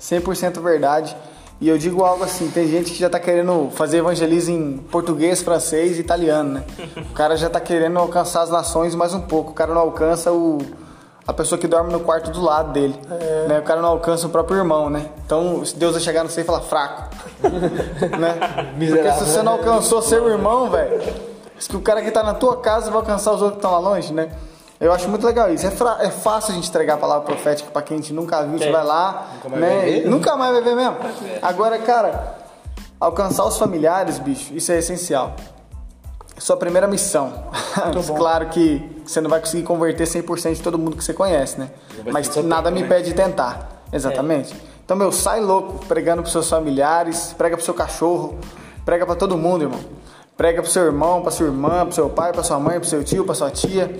100% 0.00 0.60
verdade. 0.60 1.16
E 1.60 1.68
eu 1.68 1.76
digo 1.76 2.04
algo 2.04 2.22
assim, 2.22 2.48
tem 2.50 2.68
gente 2.68 2.92
que 2.92 2.98
já 2.98 3.10
tá 3.10 3.18
querendo 3.18 3.68
fazer 3.72 3.98
evangelismo 3.98 4.54
em 4.54 4.78
português, 4.78 5.42
francês 5.42 5.98
e 5.98 6.00
italiano, 6.00 6.54
né? 6.54 6.64
O 7.10 7.12
cara 7.14 7.36
já 7.36 7.50
tá 7.50 7.58
querendo 7.58 7.98
alcançar 7.98 8.42
as 8.42 8.50
nações 8.50 8.94
mais 8.94 9.12
um 9.12 9.20
pouco. 9.20 9.50
O 9.50 9.54
cara 9.54 9.74
não 9.74 9.80
alcança 9.80 10.32
o 10.32 10.58
a 11.26 11.32
pessoa 11.32 11.58
que 11.58 11.66
dorme 11.66 11.92
no 11.92 12.00
quarto 12.00 12.30
do 12.30 12.40
lado 12.40 12.72
dele, 12.72 12.94
né? 13.48 13.58
O 13.58 13.62
cara 13.62 13.82
não 13.82 13.90
alcança 13.90 14.26
o 14.26 14.30
próprio 14.30 14.56
irmão, 14.56 14.88
né? 14.88 15.10
Então, 15.26 15.62
se 15.64 15.76
Deus 15.76 15.92
vai 15.92 16.00
chegar 16.00 16.24
no 16.24 16.30
céu 16.30 16.42
e 16.42 16.46
falar 16.46 16.62
fraco, 16.62 17.10
né? 18.18 18.72
Porque 18.78 19.12
se 19.12 19.24
você 19.24 19.42
não 19.42 19.52
alcançou 19.52 20.00
seu 20.00 20.26
irmão, 20.28 20.70
velho, 20.70 21.02
Diz 21.58 21.66
que 21.66 21.76
o 21.76 21.80
cara 21.80 22.00
que 22.00 22.10
tá 22.12 22.22
na 22.22 22.34
tua 22.34 22.58
casa 22.58 22.88
vai 22.88 23.00
alcançar 23.00 23.32
os 23.32 23.42
outros 23.42 23.60
que 23.60 23.66
estão 23.66 23.72
lá 23.72 23.78
longe, 23.80 24.12
né? 24.12 24.30
Eu 24.80 24.92
acho 24.92 25.08
muito 25.08 25.26
legal 25.26 25.52
isso. 25.52 25.66
É, 25.66 25.72
é 26.06 26.10
fácil 26.10 26.52
a 26.52 26.54
gente 26.54 26.68
entregar 26.68 26.94
a 26.94 26.98
palavra 26.98 27.24
profética 27.24 27.68
pra 27.70 27.82
quem 27.82 27.96
a 27.96 28.00
gente 28.00 28.12
nunca 28.12 28.42
viu. 28.44 28.58
Você 28.58 28.68
É. 28.68 28.72
vai 28.72 28.84
lá, 28.84 29.26
Nunca 29.34 29.48
mais 29.48 29.60
né? 29.60 29.68
vai 29.76 29.90
ver. 29.90 30.08
Nunca 30.08 30.36
mais 30.36 30.52
vai 30.52 30.62
ver 30.62 30.76
mesmo. 30.76 30.96
Agora, 31.42 31.78
cara, 31.80 32.34
alcançar 33.00 33.44
os 33.44 33.58
familiares, 33.58 34.18
bicho, 34.18 34.54
isso 34.54 34.70
é 34.70 34.78
essencial. 34.78 35.34
Sua 36.38 36.56
primeira 36.56 36.86
missão. 36.86 37.32
claro 38.16 38.46
que 38.50 39.02
você 39.04 39.20
não 39.20 39.28
vai 39.28 39.40
conseguir 39.40 39.64
converter 39.64 40.06
100% 40.06 40.54
de 40.54 40.62
todo 40.62 40.78
mundo 40.78 40.96
que 40.96 41.02
você 41.04 41.12
conhece, 41.12 41.58
né? 41.58 41.70
Mas 42.12 42.34
nada 42.44 42.70
me 42.70 42.80
né? 42.80 42.86
impede 42.86 43.08
de 43.08 43.14
tentar. 43.14 43.82
Exatamente. 43.92 44.54
Então, 44.84 44.96
meu, 44.96 45.10
sai 45.10 45.40
louco 45.40 45.84
pregando 45.86 46.22
pros 46.22 46.30
seus 46.32 46.48
familiares, 46.48 47.34
prega 47.36 47.56
pro 47.56 47.64
seu 47.64 47.74
cachorro, 47.74 48.38
prega 48.84 49.04
pra 49.04 49.16
todo 49.16 49.36
mundo, 49.36 49.64
irmão. 49.64 49.80
Prega 50.36 50.62
pro 50.62 50.70
seu 50.70 50.84
irmão, 50.84 51.20
pra 51.20 51.32
sua 51.32 51.46
irmã, 51.46 51.84
pro 51.84 51.92
seu 51.94 52.08
pai, 52.08 52.32
pra 52.32 52.44
sua 52.44 52.60
mãe, 52.60 52.78
pro 52.78 52.88
seu 52.88 53.02
tio, 53.02 53.24
pra 53.24 53.34
sua 53.34 53.50
tia. 53.50 53.98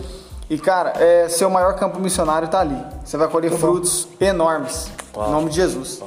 E, 0.51 0.59
cara, 0.59 0.95
é, 0.99 1.29
seu 1.29 1.51
maior 1.51 1.75
campo 1.77 2.01
missionário 2.01 2.49
tá 2.49 2.61
ali. 2.61 2.83
Você 3.05 3.17
vai 3.17 3.29
colher 3.29 3.53
frutos 3.53 4.09
enormes. 4.19 4.91
Em 5.15 5.31
nome 5.31 5.51
de 5.51 5.57
Jesus. 5.57 6.03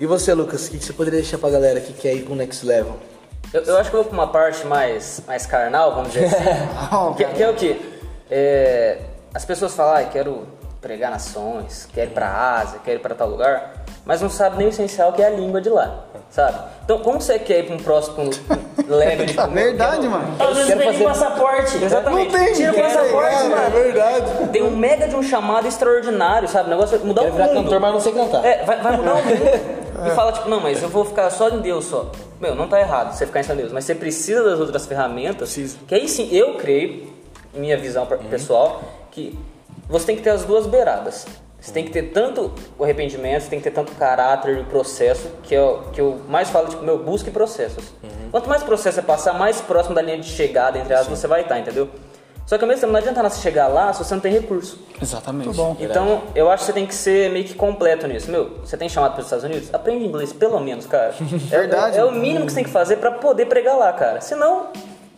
E 0.00 0.06
você, 0.06 0.32
Lucas, 0.32 0.66
o 0.66 0.70
que 0.70 0.78
que 0.78 0.84
você 0.84 0.92
poderia 0.92 1.20
deixar 1.20 1.38
pra 1.38 1.50
galera 1.50 1.80
que 1.80 1.92
quer 1.92 2.14
ir 2.14 2.24
pro 2.24 2.34
Next 2.34 2.64
Level? 2.64 2.96
Eu, 3.52 3.62
eu 3.62 3.76
acho 3.76 3.90
que 3.90 3.96
eu 3.96 4.02
vou 4.02 4.10
pra 4.10 4.18
uma 4.18 4.26
parte 4.26 4.66
mais, 4.66 5.22
mais 5.26 5.46
carnal, 5.46 5.94
vamos 5.94 6.12
dizer 6.12 6.26
assim. 6.26 7.14
que, 7.16 7.24
que 7.24 7.42
é 7.42 7.50
o 7.50 7.54
quê? 7.54 7.80
É, 8.30 8.98
as 9.32 9.44
pessoas 9.44 9.74
falam, 9.74 9.96
ah, 9.96 10.04
quero 10.04 10.46
pregar 10.80 11.10
nações, 11.10 11.88
quero 11.92 12.10
ir 12.10 12.14
pra 12.14 12.58
Ásia, 12.58 12.80
quero 12.84 12.98
ir 12.98 13.02
pra 13.02 13.14
tal 13.14 13.28
lugar, 13.28 13.84
mas 14.04 14.20
não 14.20 14.28
sabe 14.28 14.56
nem 14.56 14.66
o 14.66 14.70
essencial 14.70 15.12
que 15.12 15.22
é 15.22 15.26
a 15.26 15.30
língua 15.30 15.60
de 15.60 15.68
lá, 15.68 16.04
sabe? 16.34 16.58
Então, 16.84 16.98
como 16.98 17.20
você 17.20 17.38
quer 17.38 17.60
ir 17.60 17.66
pra 17.66 17.76
um 17.76 17.78
próximo 17.78 18.28
level 18.88 19.24
de 19.26 19.32
Verdade, 19.32 20.08
mano. 20.08 20.34
Às 20.38 20.56
vezes 20.56 20.74
pede 20.74 20.84
fazer- 20.84 21.04
passaporte. 21.04 21.84
Exatamente. 21.84 22.32
Não 22.32 22.38
tem, 22.44 22.52
Tira 22.54 22.72
o 22.72 22.74
passaporte, 22.74 23.34
é, 23.36 23.48
mano. 23.48 23.70
verdade. 23.70 24.48
Tem 24.52 24.62
um 24.62 24.76
mega 24.76 25.06
de 25.08 25.14
um 25.16 25.22
chamado 25.22 25.66
extraordinário, 25.68 26.48
sabe? 26.48 26.66
O 26.66 26.70
negócio 26.70 26.98
vai 26.98 27.06
mudar 27.06 27.22
Quero 27.22 27.34
o 27.34 27.38
mundo. 27.38 27.54
cantor, 27.64 27.80
mas 27.80 27.92
não 27.92 28.00
sei 28.00 28.12
cantar. 28.12 28.44
É, 28.44 28.64
vai, 28.64 28.80
vai 28.82 28.96
mudar 28.96 29.14
o 29.14 29.24
mundo. 29.24 29.84
E 30.06 30.10
fala, 30.10 30.32
tipo, 30.32 30.48
não, 30.50 30.60
mas 30.60 30.82
eu 30.82 30.88
vou 30.88 31.04
ficar 31.04 31.30
só 31.30 31.48
em 31.48 31.60
Deus 31.60 31.84
só. 31.86 32.10
Meu, 32.40 32.54
não 32.54 32.68
tá 32.68 32.78
errado 32.80 33.14
você 33.16 33.24
ficar 33.24 33.40
em 33.40 33.42
só 33.44 33.52
em 33.54 33.56
Deus, 33.56 33.72
mas 33.72 33.84
você 33.84 33.94
precisa 33.94 34.42
das 34.42 34.58
outras 34.58 34.84
ferramentas. 34.86 35.56
Que 35.86 35.94
aí 35.94 36.08
sim, 36.08 36.28
eu 36.32 36.54
creio, 36.56 37.10
minha 37.54 37.78
visão 37.78 38.04
pra- 38.04 38.18
pessoal, 38.18 38.82
que 39.12 39.38
você 39.88 40.04
tem 40.06 40.16
que 40.16 40.22
ter 40.22 40.30
as 40.30 40.42
duas 40.44 40.66
beiradas. 40.66 41.26
Você 41.64 41.72
tem 41.72 41.82
que 41.82 41.90
ter 41.90 42.02
tanto 42.12 42.52
o 42.78 42.84
arrependimento, 42.84 43.42
você 43.44 43.48
tem 43.48 43.58
que 43.58 43.64
ter 43.64 43.70
tanto 43.70 43.92
caráter 43.92 44.58
e 44.58 44.64
processo, 44.64 45.30
que 45.42 45.54
eu, 45.54 45.82
que 45.94 45.98
eu 46.00 46.20
mais 46.28 46.50
falo, 46.50 46.68
tipo, 46.68 46.84
meu, 46.84 46.98
busque 46.98 47.30
processos. 47.30 47.84
Quanto 48.30 48.50
mais 48.50 48.62
processo 48.62 48.96
você 48.96 49.02
passar, 49.02 49.32
mais 49.32 49.62
próximo 49.62 49.94
da 49.94 50.02
linha 50.02 50.18
de 50.18 50.28
chegada, 50.28 50.78
entre 50.78 50.92
aspas, 50.92 51.18
você 51.18 51.26
vai 51.26 51.40
estar, 51.40 51.58
entendeu? 51.58 51.88
Só 52.44 52.58
que 52.58 52.64
ao 52.64 52.68
mesmo 52.68 52.82
tempo 52.82 52.92
não 52.92 52.98
adianta 52.98 53.22
nada 53.22 53.34
você 53.34 53.40
chegar 53.40 53.68
lá 53.68 53.90
se 53.94 54.04
você 54.04 54.12
não 54.12 54.20
tem 54.20 54.30
recurso. 54.30 54.78
Exatamente. 55.00 55.48
Então, 55.80 56.24
eu 56.34 56.50
acho 56.50 56.64
que 56.64 56.66
você 56.66 56.72
tem 56.74 56.84
que 56.86 56.94
ser 56.94 57.30
meio 57.30 57.46
que 57.46 57.54
completo 57.54 58.06
nisso. 58.06 58.30
Meu, 58.30 58.58
você 58.62 58.76
tem 58.76 58.86
chamado 58.86 59.12
para 59.12 59.20
os 59.20 59.26
Estados 59.26 59.44
Unidos? 59.46 59.72
Aprende 59.72 60.04
inglês, 60.04 60.34
pelo 60.34 60.60
menos, 60.60 60.84
cara. 60.84 61.14
É- 61.50 61.58
Verdade. 61.60 61.96
É, 61.96 62.00
é 62.00 62.04
o 62.04 62.12
mínimo 62.12 62.44
que 62.44 62.52
você 62.52 62.56
tem 62.56 62.64
que 62.64 62.70
fazer 62.70 62.96
para 62.96 63.12
poder 63.12 63.46
pregar 63.46 63.78
lá, 63.78 63.90
cara. 63.94 64.20
Senão, 64.20 64.66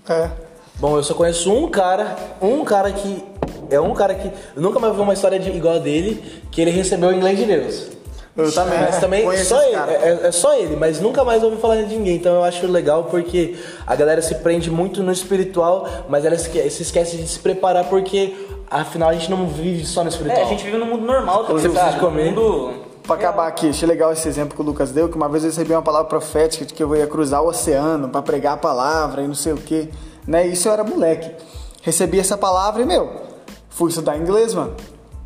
É. 0.09 0.31
Bom, 0.79 0.95
eu 0.99 1.03
só 1.03 1.15
conheço 1.15 1.51
um 1.51 1.71
cara, 1.71 2.15
um 2.41 2.63
cara 2.63 2.93
que. 2.93 3.25
É 3.71 3.81
um 3.81 3.95
cara 3.95 4.15
que. 4.15 4.29
Eu 4.55 4.63
nunca 4.63 4.79
mais 4.79 4.95
vi 4.95 5.01
uma 5.01 5.15
história 5.15 5.39
de, 5.39 5.51
igual 5.51 5.77
a 5.77 5.79
dele, 5.79 6.23
que 6.51 6.61
ele 6.61 6.71
recebeu 6.71 7.11
o 7.11 7.13
inglês 7.13 7.39
de 7.39 7.45
Deus. 7.45 7.97
Eu 8.37 8.53
também. 8.53 8.79
Mas 8.81 8.99
também 8.99 9.37
só 9.39 9.63
ele, 9.63 9.73
cara. 9.73 9.93
é, 9.93 10.27
é 10.27 10.33
só 10.33 10.55
ele, 10.55 10.77
mas 10.77 11.01
nunca 11.01 11.25
mais 11.25 11.43
ouvi 11.43 11.57
falar 11.57 11.77
de 11.77 11.97
ninguém. 11.97 12.17
Então 12.17 12.35
eu 12.35 12.45
acho 12.45 12.67
legal 12.67 13.05
porque 13.05 13.57
a 13.87 13.97
galera 13.97 14.21
se 14.21 14.35
prende 14.37 14.71
muito 14.71 15.03
no 15.03 15.11
espiritual, 15.11 15.89
mas 16.09 16.25
ela 16.25 16.37
se 16.37 16.83
esquece 16.83 17.17
de 17.17 17.27
se 17.27 17.39
preparar 17.39 17.85
porque 17.89 18.35
afinal 18.71 19.09
a 19.09 19.15
gente 19.15 19.31
não 19.31 19.47
vive 19.47 19.87
só 19.87 20.03
no 20.03 20.09
é, 20.09 20.11
espiritual. 20.11 20.45
a 20.45 20.49
gente 20.49 20.65
vive 20.65 20.77
num 20.77 20.87
mundo 20.87 21.07
normal 21.07 21.45
também, 21.45 21.63
Você 21.63 21.69
precisa 21.71 21.99
comer. 21.99 22.33
Mundo... 22.33 22.87
Pra 23.05 23.15
acabar 23.15 23.47
aqui, 23.47 23.71
achei 23.71 23.89
legal 23.89 24.13
esse 24.13 24.27
exemplo 24.29 24.57
que 24.57 24.61
o 24.61 24.65
Lucas 24.65 24.91
deu, 24.91 25.09
que 25.09 25.17
uma 25.17 25.29
vez 25.29 25.45
eu 25.45 25.51
recebi 25.51 25.73
uma 25.73 25.81
palavra 25.81 26.09
profética 26.09 26.65
de 26.65 26.75
que 26.75 26.83
eu 26.83 26.95
ia 26.95 27.07
cruzar 27.07 27.41
o 27.41 27.47
oceano 27.47 28.09
pra 28.09 28.21
pregar 28.21 28.55
a 28.55 28.57
palavra 28.57 29.23
e 29.23 29.29
não 29.29 29.35
sei 29.35 29.53
o 29.53 29.57
que, 29.57 29.89
né? 30.27 30.45
Isso 30.45 30.69
eu 30.69 30.73
era 30.73 30.83
moleque. 30.83 31.31
Recebi 31.83 32.19
essa 32.19 32.37
palavra 32.37 32.83
e, 32.83 32.85
meu, 32.85 33.26
fui 33.77 33.91
estudar 33.91 34.17
inglês, 34.17 34.55
mano. 34.55 34.75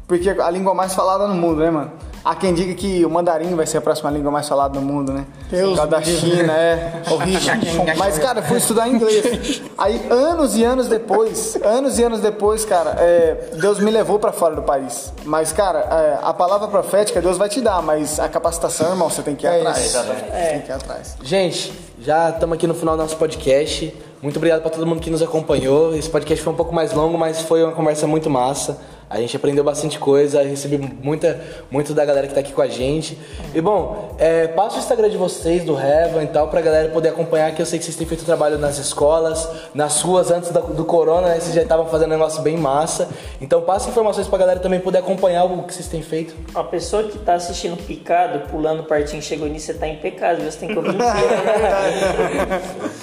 Porque 0.07 0.29
a 0.29 0.51
língua 0.51 0.75
mais 0.75 0.93
falada 0.93 1.27
no 1.29 1.35
mundo, 1.35 1.61
né, 1.61 1.71
mano? 1.71 1.93
Há 2.23 2.35
quem 2.35 2.53
diga 2.53 2.75
que 2.75 3.03
o 3.05 3.09
mandarim 3.09 3.55
vai 3.55 3.65
ser 3.65 3.79
a 3.79 3.81
próxima 3.81 4.11
língua 4.11 4.31
mais 4.31 4.47
falada 4.47 4.79
no 4.79 4.85
mundo, 4.85 5.11
né? 5.13 5.25
Deus 5.49 5.71
Por 5.71 5.77
causa 5.77 5.91
da. 5.93 6.03
China, 6.03 6.53
é 6.53 7.01
horrível. 7.09 7.55
Mas, 7.97 8.19
cara, 8.19 8.43
fui 8.43 8.59
estudar 8.59 8.89
inglês. 8.89 9.63
Aí, 9.79 10.07
anos 10.11 10.55
e 10.57 10.63
anos 10.65 10.87
depois, 10.89 11.57
anos 11.65 11.99
e 11.99 12.03
anos 12.03 12.21
depois, 12.21 12.65
cara, 12.65 12.91
é, 12.99 13.51
Deus 13.55 13.79
me 13.79 13.91
levou 13.91 14.19
pra 14.19 14.33
fora 14.33 14.55
do 14.57 14.63
país. 14.63 15.13
Mas, 15.25 15.51
cara, 15.53 15.79
é, 15.79 16.19
a 16.21 16.35
palavra 16.35 16.69
profética 16.69 17.23
Deus 17.23 17.39
vai 17.39 17.49
te 17.49 17.61
dar, 17.63 17.81
mas 17.81 18.21
a 18.21 18.29
capacitação, 18.29 18.91
irmão, 18.91 19.09
você 19.09 19.23
tem 19.23 19.35
que 19.37 19.47
ir 19.47 19.49
É 19.49 19.59
atrás. 19.61 19.79
isso. 19.79 19.97
Exatamente. 19.97 20.25
Você 20.27 20.49
tem 20.51 20.61
que 20.61 20.69
ir 20.71 20.75
atrás. 20.75 21.17
Gente, 21.23 21.73
já 22.01 22.29
estamos 22.31 22.55
aqui 22.57 22.67
no 22.67 22.75
final 22.75 22.97
do 22.97 23.03
nosso 23.03 23.17
podcast. 23.17 23.95
Muito 24.23 24.37
obrigado 24.37 24.61
para 24.61 24.71
todo 24.71 24.87
mundo 24.87 25.01
que 25.01 25.09
nos 25.09 25.23
acompanhou. 25.23 25.95
Esse 25.97 26.11
podcast 26.11 26.45
foi 26.45 26.53
um 26.53 26.57
pouco 26.57 26.75
mais 26.75 26.93
longo, 26.93 27.17
mas 27.17 27.41
foi 27.41 27.63
uma 27.65 27.73
conversa 27.73 28.07
muito 28.07 28.29
massa. 28.29 28.79
A 29.11 29.19
gente 29.21 29.35
aprendeu 29.37 29.65
bastante 29.65 29.99
coisa, 29.99 30.41
recebi 30.41 30.79
muita, 31.03 31.41
muito 31.69 31.93
da 31.93 32.05
galera 32.05 32.29
que 32.29 32.33
tá 32.35 32.39
aqui 32.39 32.53
com 32.53 32.63
a 32.63 32.69
gente. 32.69 33.19
E 33.53 33.61
bom, 33.61 34.15
é, 34.19 34.47
passa 34.47 34.77
o 34.77 34.79
Instagram 34.79 35.11
de 35.11 35.17
vocês, 35.17 35.65
do 35.65 35.77
Heaven 35.77 36.23
e 36.23 36.27
tal, 36.29 36.47
pra 36.47 36.61
galera 36.61 36.91
poder 36.91 37.09
acompanhar, 37.09 37.53
que 37.53 37.61
eu 37.61 37.67
sei 37.67 37.81
que 37.81 37.85
vocês 37.85 37.97
têm 37.97 38.07
feito 38.07 38.25
trabalho 38.25 38.57
nas 38.57 38.79
escolas, 38.79 39.49
nas 39.75 40.01
ruas 40.01 40.31
antes 40.31 40.51
da- 40.53 40.61
do 40.61 40.85
corona, 40.85 41.27
né? 41.27 41.41
Vocês 41.41 41.53
já 41.57 41.63
estavam 41.63 41.87
fazendo 41.87 42.11
um 42.11 42.13
negócio 42.13 42.41
bem 42.43 42.57
massa. 42.57 43.09
Então 43.41 43.61
passa 43.63 43.89
informações 43.91 44.29
pra 44.29 44.39
galera 44.39 44.61
também 44.61 44.79
poder 44.79 44.99
acompanhar 44.99 45.43
o 45.45 45.65
que 45.65 45.75
vocês 45.75 45.89
têm 45.89 46.03
feito. 46.03 46.33
A 46.55 46.63
pessoa 46.63 47.03
que 47.03 47.19
tá 47.19 47.35
assistindo 47.35 47.77
picado, 47.77 48.49
pulando 48.49 48.85
partinho, 48.85 49.21
chegou 49.21 49.49
nisso, 49.49 49.67
você 49.67 49.75
tá 49.75 49.89
em 49.89 49.97
pecado, 49.97 50.41
você 50.45 50.57
tem 50.57 50.69
que 50.69 50.77
ouvir 50.77 50.91
inteiro. 50.91 51.11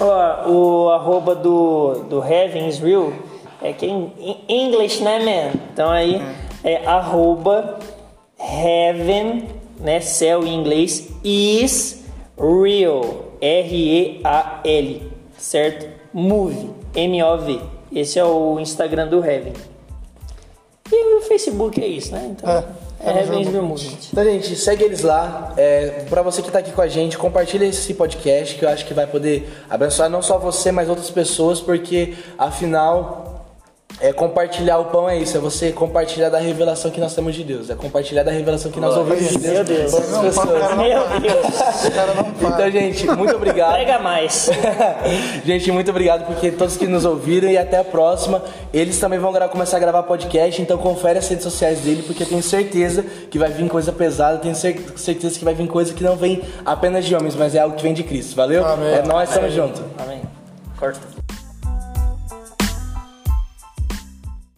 Ó, 0.00 0.48
o 0.50 0.90
arroba 0.90 1.34
do, 1.34 2.04
do 2.08 2.24
Heaven 2.24 2.66
is 2.66 2.78
Real 2.78 3.12
é 3.62 3.72
que 3.72 3.86
é 3.86 3.88
em 3.88 4.44
English, 4.48 5.02
né, 5.02 5.18
man? 5.18 5.60
Então 5.72 5.90
aí 5.90 6.20
é 6.64 6.84
arroba 6.86 7.78
Heaven, 8.38 9.48
né, 9.80 10.00
céu 10.00 10.44
em 10.44 10.54
inglês, 10.54 11.08
is 11.24 12.04
real, 12.38 13.32
R-E-A-L, 13.40 15.12
certo? 15.36 15.86
Move, 16.12 16.70
M-O-V. 16.94 17.60
Esse 17.92 18.18
é 18.18 18.24
o 18.24 18.58
Instagram 18.60 19.08
do 19.08 19.24
Heaven. 19.24 19.52
E 20.90 21.16
o 21.16 21.20
Facebook 21.22 21.82
é 21.82 21.86
isso, 21.86 22.12
né? 22.12 22.30
Então, 22.30 22.50
É, 22.50 22.64
é, 23.00 23.20
Heaven 23.20 23.42
is 23.42 23.48
Real 23.48 23.62
Movement. 23.62 23.98
Então, 24.10 24.24
gente, 24.24 24.56
segue 24.56 24.84
eles 24.84 25.02
lá. 25.02 25.52
É, 25.56 26.04
para 26.08 26.22
você 26.22 26.40
que 26.42 26.50
tá 26.50 26.60
aqui 26.60 26.72
com 26.72 26.80
a 26.80 26.88
gente, 26.88 27.18
compartilha 27.18 27.66
esse 27.66 27.92
podcast 27.94 28.56
que 28.56 28.64
eu 28.64 28.68
acho 28.68 28.86
que 28.86 28.94
vai 28.94 29.06
poder 29.06 29.48
abençoar 29.68 30.08
não 30.08 30.22
só 30.22 30.38
você, 30.38 30.72
mas 30.72 30.88
outras 30.88 31.10
pessoas, 31.10 31.60
porque 31.60 32.14
afinal 32.38 33.27
é 34.00 34.12
compartilhar 34.12 34.78
o 34.78 34.84
pão 34.86 35.08
é 35.08 35.16
isso, 35.18 35.36
é 35.36 35.40
você 35.40 35.72
compartilhar 35.72 36.28
da 36.28 36.38
revelação 36.38 36.88
que 36.90 37.00
nós 37.00 37.14
temos 37.14 37.34
de 37.34 37.42
Deus, 37.42 37.68
é 37.68 37.74
compartilhar 37.74 38.22
da 38.22 38.30
revelação 38.30 38.70
que 38.70 38.78
nós 38.78 38.96
ouvimos 38.96 39.28
de 39.28 39.38
Deus. 39.38 39.54
Meu 39.54 39.64
Deus. 39.64 39.92
pessoas. 39.92 40.36
Meu 40.76 41.20
Deus. 41.20 41.46
Então, 42.40 42.70
gente, 42.70 43.06
muito 43.08 43.34
obrigado. 43.36 43.72
Prega 43.74 43.98
mais. 43.98 44.48
gente, 45.44 45.70
muito 45.72 45.90
obrigado 45.90 46.24
porque 46.26 46.50
todos 46.50 46.76
que 46.76 46.86
nos 46.86 47.04
ouviram 47.04 47.48
e 47.50 47.58
até 47.58 47.78
a 47.78 47.84
próxima. 47.84 48.42
Eles 48.72 48.98
também 48.98 49.18
vão 49.18 49.32
começar 49.48 49.76
a 49.76 49.80
gravar 49.80 50.02
podcast, 50.04 50.60
então 50.62 50.78
confere 50.78 51.18
as 51.18 51.28
redes 51.28 51.44
sociais 51.44 51.80
dele, 51.80 52.02
porque 52.06 52.22
eu 52.22 52.26
tenho 52.26 52.42
certeza 52.42 53.02
que 53.30 53.38
vai 53.38 53.50
vir 53.50 53.68
coisa 53.68 53.92
pesada, 53.92 54.38
tenho 54.38 54.54
cer- 54.54 54.80
certeza 54.96 55.38
que 55.38 55.44
vai 55.44 55.54
vir 55.54 55.66
coisa 55.66 55.92
que 55.92 56.02
não 56.04 56.16
vem 56.16 56.42
apenas 56.64 57.04
de 57.04 57.14
homens, 57.14 57.34
mas 57.34 57.54
é 57.54 57.60
algo 57.60 57.76
que 57.76 57.82
vem 57.82 57.92
de 57.94 58.04
Cristo. 58.04 58.36
Valeu? 58.36 58.64
Amém. 58.64 58.94
É 58.94 59.02
nós, 59.02 59.30
tamo 59.30 59.50
junto. 59.50 59.82
Amém. 59.98 60.22
Corta. 60.78 61.17